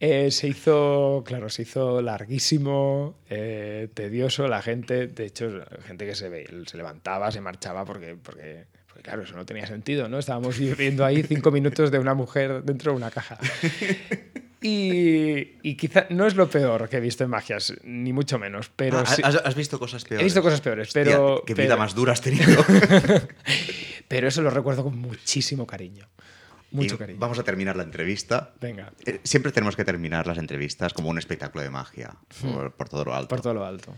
eh, 0.01 0.31
se 0.31 0.47
hizo, 0.47 1.23
claro, 1.25 1.47
se 1.49 1.61
hizo 1.61 2.01
larguísimo, 2.01 3.15
eh, 3.29 3.87
tedioso. 3.93 4.47
La 4.47 4.61
gente, 4.61 5.05
de 5.07 5.25
hecho, 5.25 5.61
gente 5.87 6.05
que 6.07 6.15
se, 6.15 6.27
ve, 6.27 6.45
se 6.65 6.75
levantaba, 6.75 7.31
se 7.31 7.39
marchaba 7.39 7.85
porque, 7.85 8.15
porque, 8.21 8.65
porque, 8.87 9.03
claro, 9.03 9.21
eso 9.21 9.35
no 9.35 9.45
tenía 9.45 9.67
sentido, 9.67 10.09
¿no? 10.09 10.17
Estábamos 10.17 10.57
viviendo 10.57 11.05
ahí 11.05 11.21
cinco 11.23 11.51
minutos 11.51 11.91
de 11.91 11.99
una 11.99 12.15
mujer 12.15 12.63
dentro 12.63 12.91
de 12.91 12.97
una 12.97 13.11
caja. 13.11 13.37
Y, 14.63 15.57
y 15.63 15.75
quizá 15.75 16.05
no 16.11 16.27
es 16.27 16.35
lo 16.35 16.47
peor 16.47 16.87
que 16.87 16.97
he 16.97 16.99
visto 16.99 17.23
en 17.23 17.31
magias, 17.31 17.73
ni 17.83 18.13
mucho 18.13 18.37
menos, 18.37 18.69
pero 18.75 18.99
Ah, 18.99 19.05
sí- 19.07 19.23
has, 19.25 19.35
has 19.37 19.55
visto 19.55 19.79
cosas 19.79 20.03
peores. 20.05 20.21
he 20.21 20.23
visto 20.23 20.43
cosas 20.43 20.61
peores, 20.61 20.89
Hostia, 20.89 21.03
pero... 21.03 21.41
qué 21.47 21.55
vida 21.55 21.69
pero- 21.69 21.77
más 21.79 21.95
dura 21.95 22.13
has 22.13 22.21
tenido. 22.21 22.63
pero 24.07 24.27
eso 24.27 24.43
lo 24.43 24.51
recuerdo 24.51 24.83
con 24.83 24.95
muchísimo 24.99 25.65
cariño. 25.65 26.07
Mucho 26.71 26.95
Y 26.95 26.97
cariño. 26.97 27.19
Vamos 27.19 27.37
a 27.39 27.43
terminar 27.43 27.75
la 27.75 27.83
entrevista. 27.83 28.53
Venga, 28.61 28.91
Eh, 29.05 29.19
Siempre 29.23 29.51
tenemos 29.51 29.75
que 29.75 29.83
terminar 29.85 30.25
las 30.27 30.37
entrevistas 30.37 30.93
como 30.93 31.09
un 31.09 31.17
espectáculo 31.17 31.63
de 31.63 31.69
magia, 31.69 32.15
por, 32.41 32.73
por 32.73 32.87
todo 32.89 33.03
lo 33.05 33.13
alto. 33.13 33.25
Hmm. 33.25 33.29
por 33.37 33.41
todo 33.41 33.53
lo 33.53 33.65
alto. 33.65 33.95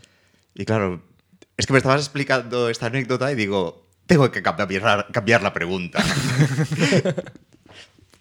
Y 0.55 0.65
claro, 0.65 1.01
es 1.57 1.65
que 1.67 1.74
me 1.74 1.78
estabas 1.78 2.01
explicando 2.01 2.69
esta 2.69 2.88
anécdota 2.88 3.32
y 3.32 3.36
digo, 3.36 3.88
tengo 4.07 4.30
que 4.32 4.41
cambiar, 4.41 5.07
cambiar 5.11 5.41
la 5.43 5.53
pregunta. 5.53 6.03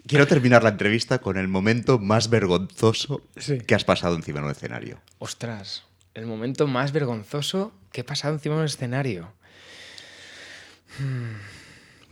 Quiero 0.07 0.27
terminar 0.27 0.63
la 0.63 0.69
entrevista 0.69 1.19
con 1.19 1.37
el 1.37 1.47
momento 1.47 1.97
más 1.97 2.29
vergonzoso 2.29 3.21
Sí. 3.37 3.59
que 3.59 3.73
has 3.73 3.85
pasado 3.85 4.15
encima 4.15 4.39
de 4.41 4.45
un 4.47 4.51
escenario. 4.51 5.01
Ostras, 5.19 5.83
el 6.13 6.25
momento 6.25 6.67
más 6.67 6.91
vergonzoso 6.91 7.73
que 7.91 8.01
he 8.01 8.03
pasado 8.03 8.33
encima 8.33 8.55
de 8.55 8.61
un 8.61 8.67
escenario. 8.67 9.33
Hmm, 10.99 11.37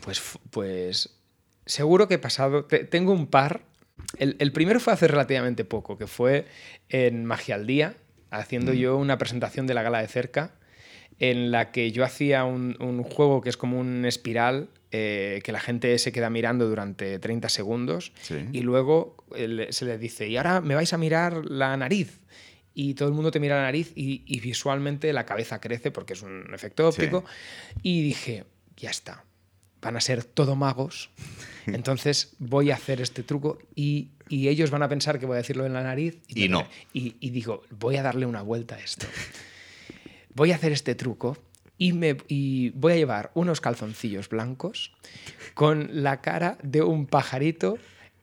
Pues, 0.02 0.22
pues 0.50 1.10
seguro 1.66 2.08
que 2.08 2.16
he 2.16 2.20
pasado. 2.20 2.66
te- 2.66 2.84
tengo 2.86 3.12
un 3.14 3.28
par. 3.28 3.62
El, 4.18 4.36
el 4.40 4.52
primero 4.52 4.80
fue 4.80 4.94
hace 4.94 5.08
relativamente 5.08 5.64
poco, 5.64 5.98
que 5.98 6.08
fue 6.08 6.46
en 6.90 7.26
Magia 7.26 7.56
al 7.56 7.68
Día, 7.68 7.96
haciendo 8.32 8.74
yo 8.74 8.98
una 8.98 9.18
presentación 9.18 9.68
de 9.68 9.74
la 9.74 9.84
gala 9.84 10.02
de 10.02 10.08
cerca, 10.08 10.54
en 11.20 11.52
la 11.52 11.72
que 11.72 11.92
yo 11.92 12.04
hacía 12.04 12.44
un, 12.46 12.76
un 12.82 13.04
juego 13.04 13.42
que 13.42 13.50
es 13.50 13.58
como 13.58 13.80
un 13.80 14.06
espiral, 14.06 14.70
eh, 14.92 15.40
que 15.44 15.52
la 15.52 15.60
gente 15.60 15.98
se 16.00 16.12
queda 16.12 16.30
mirando 16.30 16.68
durante 16.68 17.20
30 17.20 17.48
segundos 17.50 18.12
Sí. 18.22 18.36
y 18.52 18.62
luego 18.62 19.16
eh, 19.36 19.68
se 19.70 19.86
le 19.86 19.98
dice, 19.98 20.28
y 20.28 20.38
ahora 20.38 20.62
me 20.62 20.76
vais 20.76 20.92
a 20.94 20.98
mirar 20.98 21.46
la 21.46 21.78
nariz. 21.78 22.20
Y 22.74 22.94
todo 22.96 23.10
el 23.10 23.14
mundo 23.14 23.32
te 23.32 23.40
mira 23.40 23.58
la 23.58 23.64
nariz 23.64 23.92
y, 23.96 24.24
y 24.26 24.40
visualmente 24.40 25.12
la 25.14 25.26
cabeza 25.26 25.60
crece 25.62 25.92
porque 25.92 26.14
es 26.14 26.22
un 26.24 26.52
efecto 26.54 26.88
óptico. 26.88 27.24
Y 27.84 28.02
dije, 28.02 28.46
ya 28.78 28.90
está, 28.90 29.26
van 29.82 29.98
a 29.98 30.02
ser 30.02 30.24
todo 30.24 30.56
magos. 30.56 31.10
Entonces 31.68 32.34
voy 32.40 32.72
a 32.72 32.76
hacer 32.76 33.02
este 33.02 33.24
truco 33.24 33.60
y, 33.76 34.10
y 34.30 34.48
ellos 34.48 34.72
van 34.72 34.84
a 34.84 34.90
pensar 34.90 35.20
que 35.20 35.26
voy 35.26 35.36
a 35.36 35.38
decirlo 35.38 35.66
en 35.66 35.74
la 35.74 35.84
nariz. 35.84 36.20
Y 36.28 36.50
no. 36.50 36.68
Y, 36.94 37.16
y 37.20 37.30
digo, 37.30 37.64
voy 37.70 37.98
a 37.98 38.04
darle 38.04 38.26
una 38.26 38.42
vuelta 38.42 38.76
a 38.76 38.80
esto. 38.80 39.06
Voy 40.34 40.52
a 40.52 40.56
hacer 40.56 40.72
este 40.72 40.96
truco 40.96 41.38
y, 41.78 41.94
me, 41.94 42.18
y 42.28 42.70
voy 42.72 42.94
a 42.94 42.96
llevar 42.96 43.32
unos 43.34 43.60
calzoncillos 43.62 44.30
blancos 44.30 44.94
con 45.54 45.90
la 46.04 46.22
cara 46.22 46.58
de 46.64 46.82
un 46.82 47.06
pajarito 47.06 47.78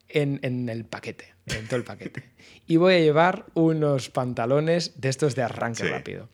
en, 0.09 0.41
en 0.43 0.69
el 0.69 0.85
paquete, 0.85 1.35
en 1.47 1.67
todo 1.67 1.77
el 1.77 1.85
paquete. 1.85 2.25
Y 2.67 2.77
voy 2.77 2.95
a 2.95 2.99
llevar 3.01 3.47
unos 3.55 4.09
pantalones 4.11 5.01
de 5.01 5.09
estos 5.11 5.35
de 5.35 5.43
arranque 5.43 5.83
Sí. 5.83 5.89
rápido, 5.89 6.29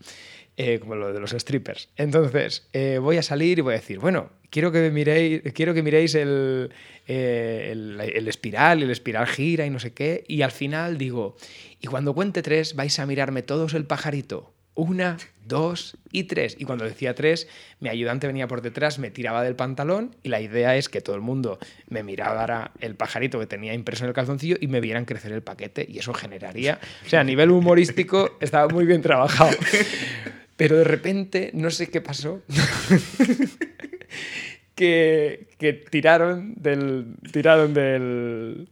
eh, 0.57 0.79
como 0.79 0.95
lo 0.95 1.13
de 1.13 1.21
los 1.21 1.33
strippers. 1.33 1.89
Entonces, 1.97 2.69
eh, 2.73 2.99
voy 2.99 3.17
a 3.17 3.23
salir 3.23 3.59
y 3.59 3.63
voy 3.63 3.75
a 3.75 3.79
decir, 3.79 3.99
bueno, 3.99 4.31
quiero 4.51 4.71
que 4.71 4.91
miréis, 4.91 5.43
quiero 5.53 5.75
que 5.75 5.83
miréis 5.83 6.15
el, 6.15 6.71
eh, 7.09 7.71
el, 7.73 8.01
el 8.01 8.29
espiral, 8.29 8.83
el 8.83 8.91
espiral 8.91 9.27
gira 9.27 9.67
y 9.67 9.71
no 9.71 9.81
sé 9.81 9.93
qué. 9.93 10.25
Y 10.29 10.43
al 10.43 10.53
final 10.53 10.97
digo, 10.97 11.37
y 11.81 11.89
cuando 11.89 12.15
cuente 12.15 12.43
tres, 12.43 12.77
vais 12.77 12.99
a 12.99 13.07
mirarme 13.07 13.43
todos 13.43 13.75
el 13.75 13.85
pajarito. 13.85 14.55
Una, 14.77 15.19
dos 15.45 15.97
y 16.11 16.25
tres. 16.25 16.57
Y 16.59 16.65
cuando 16.65 16.85
decía 16.85 17.15
tres, 17.15 17.49
mi 17.81 17.89
ayudante 17.89 18.27
venía 18.27 18.49
por 18.49 18.63
detrás, 18.63 18.99
me 18.99 19.11
tiraba 19.11 19.43
del 19.43 19.57
pantalón 19.57 20.17
y 20.23 20.29
la 20.29 20.41
idea 20.41 20.77
es 20.77 20.89
que 20.89 21.01
todo 21.01 21.17
el 21.17 21.23
mundo 21.23 21.59
me 21.89 22.03
mirara 22.03 22.73
el 22.81 22.97
pajarito 22.97 23.39
que 23.39 23.47
tenía 23.47 23.75
impreso 23.75 24.05
en 24.05 24.09
el 24.09 24.15
calzoncillo 24.15 24.57
y 24.61 24.67
me 24.69 24.81
vieran 24.81 25.05
crecer 25.05 25.33
el 25.33 25.43
paquete 25.43 25.87
y 25.89 25.99
eso 25.99 26.15
generaría... 26.15 26.81
O 27.07 27.09
sea, 27.09 27.21
a 27.21 27.25
nivel 27.25 27.51
humorístico 27.51 28.37
estaba 28.41 28.69
muy 28.69 28.85
bien 28.85 29.03
trabajado. 29.03 29.57
Pero 30.57 30.77
de 30.77 30.85
repente, 30.85 31.51
no 31.55 31.71
sé 31.71 31.89
qué 31.89 32.01
pasó, 32.01 32.43
que, 34.75 35.49
que 35.59 35.73
tiraron 35.73 36.55
del, 36.57 37.17
tiraron 37.33 37.75
del, 37.75 38.69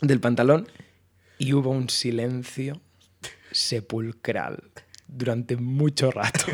del 0.00 0.20
pantalón 0.20 0.68
y 1.38 1.52
hubo 1.52 1.70
un 1.70 1.90
silencio 1.90 2.80
sepulcral 3.50 4.62
durante 5.06 5.56
mucho 5.56 6.10
rato. 6.10 6.46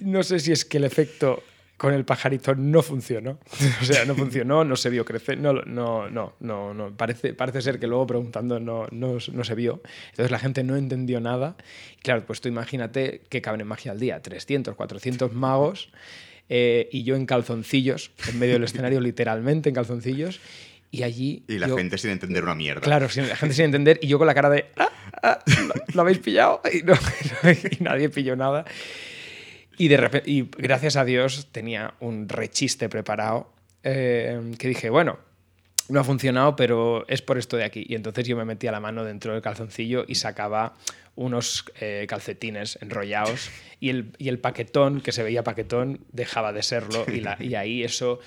No 0.00 0.24
sé 0.24 0.40
si 0.40 0.50
es 0.50 0.64
que 0.64 0.78
el 0.78 0.84
efecto 0.84 1.44
con 1.84 1.94
el 1.94 2.04
pajarito 2.04 2.54
no 2.54 2.82
funcionó. 2.82 3.38
O 3.80 3.84
sea, 3.84 4.04
no 4.04 4.14
funcionó, 4.14 4.64
no 4.64 4.76
se 4.76 4.90
vio 4.90 5.04
crecer. 5.04 5.38
No, 5.38 5.52
no, 5.52 6.08
no, 6.10 6.34
no, 6.40 6.74
no. 6.74 6.96
Parece, 6.96 7.34
parece 7.34 7.62
ser 7.62 7.78
que 7.78 7.86
luego 7.86 8.06
preguntando 8.06 8.58
no, 8.60 8.86
no, 8.90 9.18
no 9.32 9.44
se 9.44 9.54
vio. 9.54 9.82
Entonces 10.10 10.30
la 10.30 10.38
gente 10.38 10.64
no 10.64 10.76
entendió 10.76 11.20
nada. 11.20 11.56
Y 11.98 12.00
claro, 12.02 12.24
pues 12.26 12.40
tú 12.40 12.48
imagínate 12.48 13.22
que 13.28 13.40
caben 13.42 13.60
en 13.60 13.66
magia 13.66 13.92
al 13.92 14.00
día 14.00 14.20
300, 14.20 14.74
400 14.74 15.32
magos 15.32 15.90
eh, 16.48 16.88
y 16.92 17.04
yo 17.04 17.16
en 17.16 17.26
calzoncillos, 17.26 18.10
en 18.28 18.38
medio 18.38 18.54
del 18.54 18.64
escenario, 18.64 19.00
literalmente 19.02 19.68
en 19.68 19.74
calzoncillos. 19.74 20.40
Y 20.90 21.02
allí. 21.02 21.42
Y 21.48 21.58
la 21.58 21.66
yo- 21.68 21.76
gente 21.76 21.98
sin 21.98 22.10
entender 22.10 22.44
una 22.44 22.54
mierda. 22.54 22.80
Claro, 22.80 23.08
la 23.16 23.36
gente 23.36 23.54
sin 23.54 23.64
entender 23.66 23.98
y 24.00 24.06
yo 24.06 24.16
con 24.18 24.26
la 24.28 24.34
cara 24.34 24.48
de 24.48 24.66
"Ah, 24.76 24.90
ah, 25.22 25.38
¿lo, 25.66 25.74
lo 25.94 26.00
habéis 26.02 26.18
pillado? 26.18 26.60
Y, 26.72 26.82
no- 26.82 26.94
y 27.78 27.82
nadie 27.82 28.08
pilló 28.10 28.36
nada. 28.36 28.64
Y, 29.76 29.88
de 29.88 29.96
repente, 29.96 30.30
y 30.30 30.48
gracias 30.56 30.96
a 30.96 31.04
Dios 31.04 31.48
tenía 31.52 31.94
un 32.00 32.28
rechiste 32.28 32.88
preparado 32.88 33.52
eh, 33.82 34.40
que 34.58 34.68
dije, 34.68 34.88
bueno, 34.90 35.18
no 35.88 36.00
ha 36.00 36.04
funcionado, 36.04 36.56
pero 36.56 37.04
es 37.08 37.20
por 37.22 37.36
esto 37.38 37.56
de 37.56 37.64
aquí. 37.64 37.84
Y 37.88 37.94
entonces 37.94 38.26
yo 38.26 38.36
me 38.36 38.44
metía 38.44 38.72
la 38.72 38.80
mano 38.80 39.04
dentro 39.04 39.32
del 39.32 39.42
calzoncillo 39.42 40.04
y 40.08 40.14
sacaba 40.14 40.74
unos 41.16 41.66
eh, 41.80 42.06
calcetines 42.08 42.78
enrollados 42.80 43.50
y 43.80 43.90
el, 43.90 44.12
y 44.18 44.28
el 44.28 44.38
paquetón, 44.38 45.00
que 45.00 45.12
se 45.12 45.22
veía 45.22 45.44
paquetón, 45.44 46.00
dejaba 46.12 46.52
de 46.52 46.62
serlo. 46.62 47.04
Y, 47.12 47.20
la- 47.20 47.36
y 47.38 47.54
ahí 47.54 47.84
eso 47.84 48.18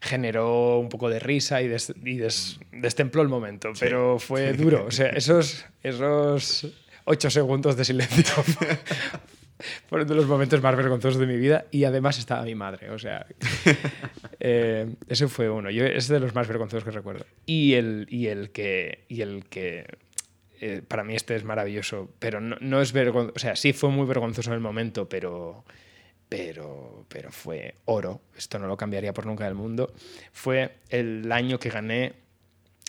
generó 0.00 0.78
un 0.78 0.88
poco 0.88 1.08
de 1.08 1.18
risa 1.20 1.62
y, 1.62 1.68
des- 1.68 1.92
y 2.04 2.16
des- 2.16 2.58
destempló 2.72 3.22
el 3.22 3.28
momento. 3.28 3.72
Pero 3.78 4.18
fue 4.18 4.52
duro. 4.52 4.84
O 4.86 4.90
sea, 4.90 5.10
esos, 5.10 5.64
esos 5.82 6.66
ocho 7.04 7.30
segundos 7.30 7.76
de 7.76 7.84
silencio 7.84 8.24
Fueron 9.88 10.08
de 10.08 10.14
los 10.14 10.26
momentos 10.26 10.62
más 10.62 10.76
vergonzosos 10.76 11.20
de 11.20 11.26
mi 11.26 11.36
vida 11.36 11.66
y 11.70 11.84
además 11.84 12.18
estaba 12.18 12.42
mi 12.42 12.54
madre, 12.54 12.90
o 12.90 12.98
sea... 12.98 13.26
eh, 14.40 14.94
ese 15.08 15.28
fue 15.28 15.50
uno, 15.50 15.70
yo, 15.70 15.84
es 15.84 16.08
de 16.08 16.20
los 16.20 16.34
más 16.34 16.48
vergonzosos 16.48 16.84
que 16.84 16.90
recuerdo. 16.90 17.26
Y 17.46 17.74
el, 17.74 18.06
y 18.10 18.28
el 18.28 18.50
que... 18.50 19.04
Y 19.08 19.22
el 19.22 19.44
que 19.46 19.86
eh, 20.60 20.82
para 20.86 21.04
mí 21.04 21.14
este 21.14 21.36
es 21.36 21.44
maravilloso, 21.44 22.10
pero 22.18 22.40
no, 22.40 22.56
no 22.60 22.80
es 22.80 22.92
vergonzoso, 22.92 23.34
o 23.36 23.38
sea, 23.38 23.56
sí 23.56 23.72
fue 23.72 23.90
muy 23.90 24.06
vergonzoso 24.06 24.50
en 24.50 24.54
el 24.54 24.60
momento, 24.60 25.08
pero, 25.08 25.64
pero, 26.28 27.04
pero 27.08 27.30
fue 27.30 27.74
oro, 27.84 28.22
esto 28.36 28.58
no 28.58 28.66
lo 28.66 28.76
cambiaría 28.76 29.12
por 29.12 29.26
nunca 29.26 29.44
del 29.44 29.54
mundo, 29.54 29.92
fue 30.32 30.76
el 30.88 31.30
año 31.30 31.58
que 31.58 31.70
gané 31.70 32.23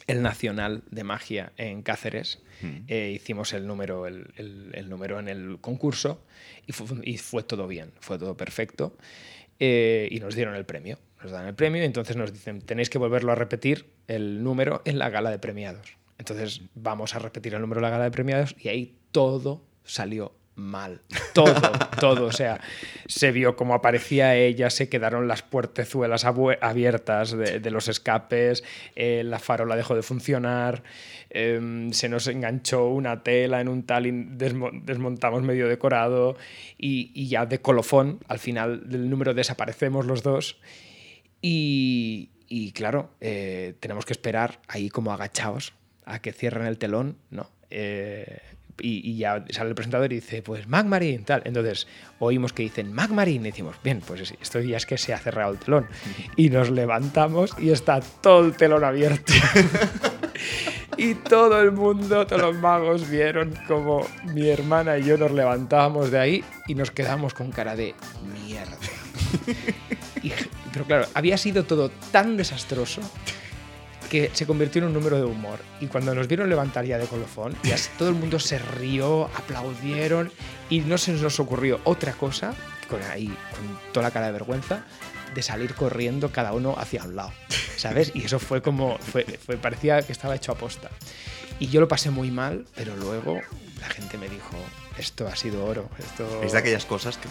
el 0.08 0.22
Nacional 0.22 0.84
de 0.92 1.04
Magia 1.04 1.52
en 1.58 1.82
Cáceres. 1.82 2.42
Eh, 2.88 3.12
hicimos 3.16 3.54
el 3.54 3.66
número, 3.68 4.08
el, 4.08 4.28
el- 4.38 4.72
el 4.74 4.90
número 4.90 5.20
en 5.20 5.28
el 5.28 5.58
concurso 5.62 6.24
y 6.68 6.72
fue, 6.74 6.86
y 7.04 7.18
fue 7.18 7.44
todo 7.44 7.68
bien, 7.68 7.92
fue 8.00 8.18
todo 8.20 8.38
perfecto. 8.38 8.96
Eh, 9.60 10.08
y 10.12 10.20
nos 10.20 10.36
dieron 10.36 10.56
el 10.56 10.66
premio. 10.66 10.98
Nos 11.24 11.32
dan 11.32 11.48
el 11.48 11.56
premio 11.56 11.82
y 11.82 11.86
entonces 11.86 12.16
nos 12.18 12.32
dicen, 12.34 12.62
tenéis 12.62 12.90
que 12.90 12.98
volverlo 12.98 13.32
a 13.32 13.36
repetir 13.36 13.88
el 14.08 14.44
número 14.44 14.82
en 14.86 15.00
la 15.00 15.10
gala 15.10 15.32
de 15.32 15.40
premiados. 15.40 15.98
Entonces 16.18 16.62
vamos 16.76 17.16
a 17.16 17.20
repetir 17.20 17.54
el 17.56 17.62
número 17.62 17.80
de 17.80 17.84
la 17.84 17.90
gala 17.90 18.04
de 18.04 18.12
premiados 18.12 18.56
y 18.60 18.68
ahí 18.70 18.98
todo 19.12 19.66
salió 19.84 20.34
mal. 20.56 21.02
Todo, 21.34 21.54
todo. 22.00 22.26
O 22.26 22.32
sea, 22.32 22.60
se 23.08 23.32
vio 23.32 23.56
cómo 23.56 23.74
aparecía 23.74 24.36
ella, 24.36 24.70
se 24.70 24.90
quedaron 24.90 25.28
las 25.28 25.42
puertezuelas 25.42 26.26
abiertas 26.26 27.32
de, 27.38 27.72
los 27.72 27.88
escapes, 27.88 28.64
eh, 28.96 29.24
la 29.26 29.40
farola 29.40 29.76
dejó 29.76 29.96
de 29.96 30.02
funcionar, 30.02 30.84
em, 31.30 31.92
se 31.92 32.08
nos 32.08 32.28
enganchó 32.28 32.88
una 32.88 33.24
tela 33.24 33.60
en 33.60 33.68
un 33.68 33.84
tal 33.84 34.06
desmontamos 34.36 35.44
medio 35.44 35.68
decorado 35.68 36.38
y, 36.78 37.12
y 37.14 37.28
ya 37.28 37.46
de 37.46 37.60
colofón, 37.60 38.20
al 38.28 38.40
final 38.40 38.90
del 38.90 39.10
número 39.10 39.34
desaparecemos 39.34 40.06
los 40.06 40.24
dos. 40.24 40.58
Y, 41.42 42.30
y 42.48 42.72
claro, 42.72 43.12
eh, 43.22 43.76
tenemos 43.80 44.06
que 44.06 44.14
esperar 44.14 44.60
ahí 44.68 44.90
como 44.90 45.12
agachados 45.12 45.74
a 46.06 46.20
que 46.20 46.32
cierren 46.32 46.68
el 46.68 46.78
telón, 46.78 47.18
¿no? 47.32 47.50
Eh, 47.70 48.40
y, 48.82 49.10
y 49.10 49.18
ya 49.18 49.44
sale 49.52 49.70
el 49.70 49.76
presentador 49.76 50.12
y 50.12 50.16
dice, 50.16 50.42
pues 50.42 50.68
Magmarin, 50.68 51.24
tal. 51.24 51.42
Entonces 51.46 51.88
oímos 52.20 52.54
que 52.54 52.64
dicen 52.64 52.92
Magmarin 52.94 53.42
y 53.46 53.50
decimos, 53.52 53.76
bien, 53.84 54.02
pues 54.06 54.34
esto 54.42 54.60
ya 54.62 54.78
es 54.78 54.86
que 54.86 54.98
se 54.98 55.14
ha 55.14 55.18
cerrado 55.18 55.54
el 55.54 55.60
telón. 55.60 55.88
Y 56.36 56.50
nos 56.50 56.70
levantamos 56.70 57.52
y 57.60 57.70
está 57.72 58.00
todo 58.02 58.46
el 58.46 58.56
telón 58.56 58.84
abierto. 58.84 59.34
y 60.98 61.14
todo 61.16 61.62
el 61.62 61.72
mundo, 61.72 62.26
todos 62.28 62.42
los 62.42 62.56
magos 62.58 63.10
vieron 63.10 63.54
como 63.68 64.06
mi 64.34 64.48
hermana 64.50 64.98
y 64.98 65.04
yo 65.04 65.18
nos 65.18 65.32
levantábamos 65.32 66.12
de 66.12 66.20
ahí 66.20 66.44
y 66.68 66.76
nos 66.76 66.92
quedamos 66.92 67.34
con 67.34 67.52
cara 67.52 67.76
de 67.76 67.94
mierda. 68.46 68.78
Y- 70.24 70.32
pero 70.74 70.86
claro, 70.86 71.06
había 71.14 71.38
sido 71.38 71.64
todo 71.64 71.90
tan 72.12 72.36
desastroso 72.36 73.00
que 74.10 74.32
se 74.34 74.46
convirtió 74.46 74.82
en 74.82 74.88
un 74.88 74.94
número 74.94 75.18
de 75.18 75.26
humor. 75.26 75.60
Y 75.80 75.88
cuando 75.88 76.14
nos 76.16 76.28
vieron 76.28 76.50
levantar 76.50 76.86
ya 76.86 76.98
de 76.98 77.08
colofón, 77.08 77.56
ya 77.64 77.76
todo 77.98 78.10
el 78.10 78.16
mundo 78.16 78.40
se 78.40 78.60
rió, 78.60 79.26
aplaudieron 79.36 80.32
y 80.70 80.80
no 80.80 80.98
se 80.98 81.12
nos 81.14 81.40
ocurrió 81.40 81.80
otra 81.84 82.14
cosa, 82.14 82.54
con 82.90 83.02
ahí, 83.04 83.28
con 83.28 83.80
toda 83.94 84.08
la 84.08 84.12
cara 84.12 84.28
de 84.28 84.34
vergüenza, 84.34 84.84
de 85.34 85.42
salir 85.42 85.74
corriendo 85.76 86.32
cada 86.32 86.54
uno 86.54 86.76
hacia 86.78 87.04
un 87.04 87.16
lado, 87.16 87.34
¿sabes? 87.78 88.12
Y 88.16 88.26
eso 88.26 88.40
fue 88.40 88.62
como, 88.62 88.98
fue, 89.00 89.26
parecía 89.62 90.02
que 90.02 90.12
estaba 90.12 90.36
hecho 90.36 90.52
a 90.52 90.56
posta. 90.56 90.90
Y 91.60 91.68
yo 91.68 91.80
lo 91.80 91.88
pasé 91.88 92.10
muy 92.10 92.32
mal, 92.32 92.66
pero 92.76 92.96
luego 92.96 93.40
la 93.80 93.88
gente 93.88 94.18
me 94.18 94.30
dijo, 94.30 94.58
esto 94.98 95.28
ha 95.28 95.36
sido 95.36 95.66
oro, 95.66 95.90
esto... 96.00 96.42
Es 96.44 96.52
de 96.54 96.58
aquellas 96.60 96.86
cosas 96.86 97.18
que, 97.18 97.28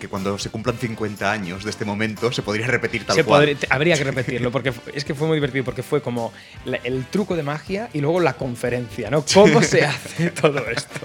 que 0.00 0.08
cuando 0.08 0.38
se 0.38 0.50
cumplan 0.50 0.76
50 0.78 1.30
años 1.30 1.64
de 1.64 1.70
este 1.70 1.84
momento 1.84 2.30
se 2.32 2.42
podría 2.42 2.66
repetir 2.66 3.04
tal 3.04 3.16
Se 3.16 3.24
cual. 3.24 3.40
podría- 3.42 3.56
te- 3.58 3.66
habría 3.70 3.96
que 3.96 4.04
repetirlo, 4.04 4.50
porque 4.52 4.72
es 4.94 5.04
que 5.04 5.14
fue 5.14 5.26
muy 5.26 5.36
divertido, 5.36 5.64
porque 5.64 5.82
fue 5.82 6.00
como 6.02 6.32
la- 6.64 6.78
el 6.84 7.04
truco 7.06 7.36
de 7.36 7.42
magia 7.42 7.88
y 7.92 8.00
luego 8.00 8.20
la 8.20 8.34
conferencia, 8.34 9.10
¿no? 9.10 9.24
¿Cómo 9.34 9.62
se 9.62 9.84
hace 9.86 10.30
todo 10.30 10.68
esto? 10.70 11.00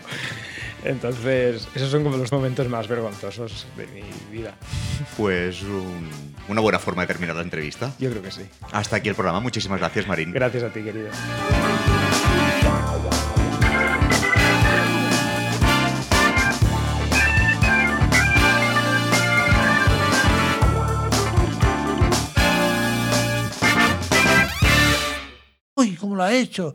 Entonces, 0.84 1.68
esos 1.74 1.90
son 1.90 2.04
como 2.04 2.16
los 2.16 2.32
momentos 2.32 2.70
más 2.70 2.88
vergonzosos 2.88 3.66
de 3.76 3.88
mi 3.88 4.04
vida. 4.32 4.54
Pues 5.18 5.64
un- 5.64 6.36
una 6.48 6.62
buena 6.62 6.78
forma 6.78 7.02
de 7.02 7.08
terminar 7.08 7.36
la 7.36 7.42
entrevista. 7.42 7.92
Yo 7.98 8.12
creo 8.12 8.22
que 8.22 8.30
sí. 8.30 8.42
Hasta 8.72 8.98
aquí 8.98 9.10
el 9.10 9.16
programa. 9.16 9.40
Muchísimas 9.40 9.80
gracias, 9.80 10.06
Marín. 10.08 10.32
Gracias 10.32 10.62
a 10.64 10.70
ti, 10.70 10.82
querido. 10.84 11.10
Uy, 25.86 25.96
¿cómo 25.98 26.16
lo 26.16 26.24
ha 26.24 26.34
hecho? 26.34 26.74